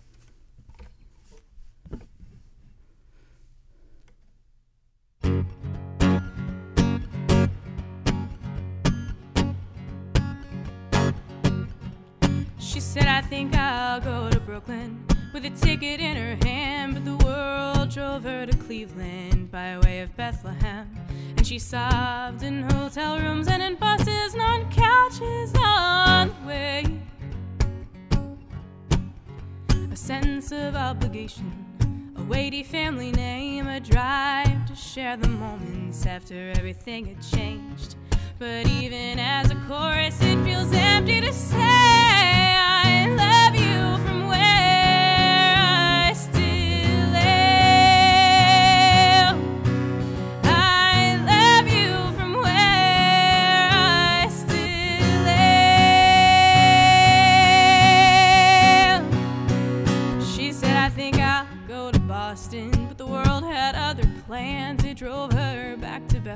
She 12.58 12.80
said, 12.80 13.08
I 13.08 13.20
think 13.22 13.54
I'll 13.54 14.00
go 14.00 14.30
to 14.30 14.39
Brooklyn 14.39 15.06
with 15.34 15.45
a 15.45 15.49
ticket 15.49 15.99
in 15.99 16.15
her 16.15 16.38
hand. 16.45 16.93
But 16.93 17.05
the 17.05 17.25
world 17.25 17.89
drove 17.89 18.23
her 18.23 18.45
to 18.45 18.55
Cleveland 18.57 19.51
by 19.51 19.79
way 19.79 20.01
of 20.01 20.15
Bethlehem. 20.15 20.88
And 21.36 21.45
she 21.45 21.59
sobbed 21.59 22.43
in 22.43 22.63
hotel 22.69 23.19
rooms 23.19 23.47
and 23.47 23.61
in 23.61 23.75
buses 23.75 24.34
and 24.34 24.41
on 24.41 24.71
couches 24.71 25.53
on 25.57 26.29
the 26.29 26.47
way 26.47 27.03
a 29.93 29.95
sense 29.95 30.51
of 30.51 30.75
obligation, 30.75 31.53
a 32.17 32.23
weighty 32.23 32.63
family 32.63 33.11
name, 33.11 33.67
a 33.67 33.79
drive 33.79 34.65
to 34.65 34.75
share 34.75 35.15
the 35.15 35.27
moments 35.27 36.07
after 36.07 36.51
everything 36.55 37.05
had 37.05 37.21
changed. 37.21 37.95
But 38.39 38.67
even 38.67 39.19
as 39.19 39.51
a 39.51 39.55
chorus, 39.67 40.19
it 40.19 40.43
feels 40.43 40.73
empty 40.73 41.21
to 41.21 41.31
say, 41.31 41.57
I 41.59 43.05
love 43.09 43.43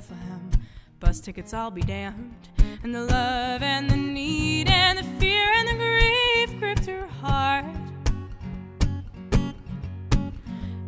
Bethlehem. 0.07 0.51
Bus 0.99 1.19
tickets, 1.19 1.53
I'll 1.53 1.71
be 1.71 1.81
damned. 1.81 2.49
And 2.83 2.93
the 2.93 3.01
love 3.01 3.61
and 3.61 3.89
the 3.89 3.97
need 3.97 4.69
and 4.69 4.99
the 4.99 5.03
fear 5.19 5.45
and 5.55 5.67
the 5.67 5.73
grief 5.73 6.59
gripped 6.59 6.85
her 6.85 7.07
heart. 7.21 7.65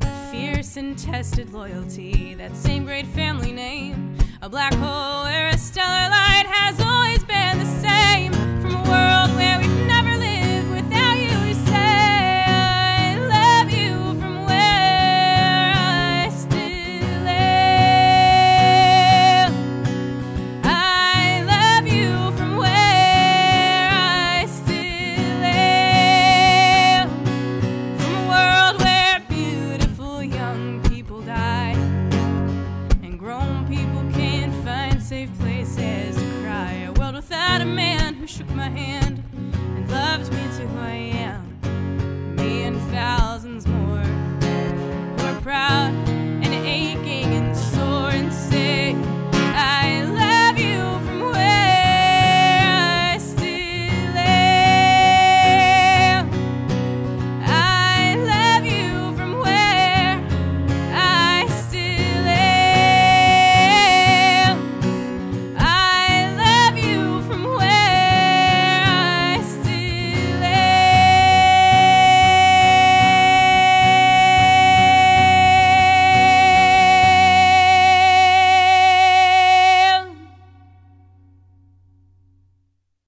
A 0.02 0.32
fierce 0.32 0.78
and 0.78 0.98
tested 0.98 1.52
loyalty, 1.52 2.34
that 2.36 2.56
same 2.56 2.86
great 2.86 3.08
family 3.08 3.52
name. 3.52 4.18
A 4.42 4.50
black 4.50 4.74
hole 4.76 5.24
where 5.26 5.50
a 5.50 5.58
stellar 5.58 6.10
light 6.10 6.46
has 6.48 6.80
always 6.80 7.24
been. 7.26 7.79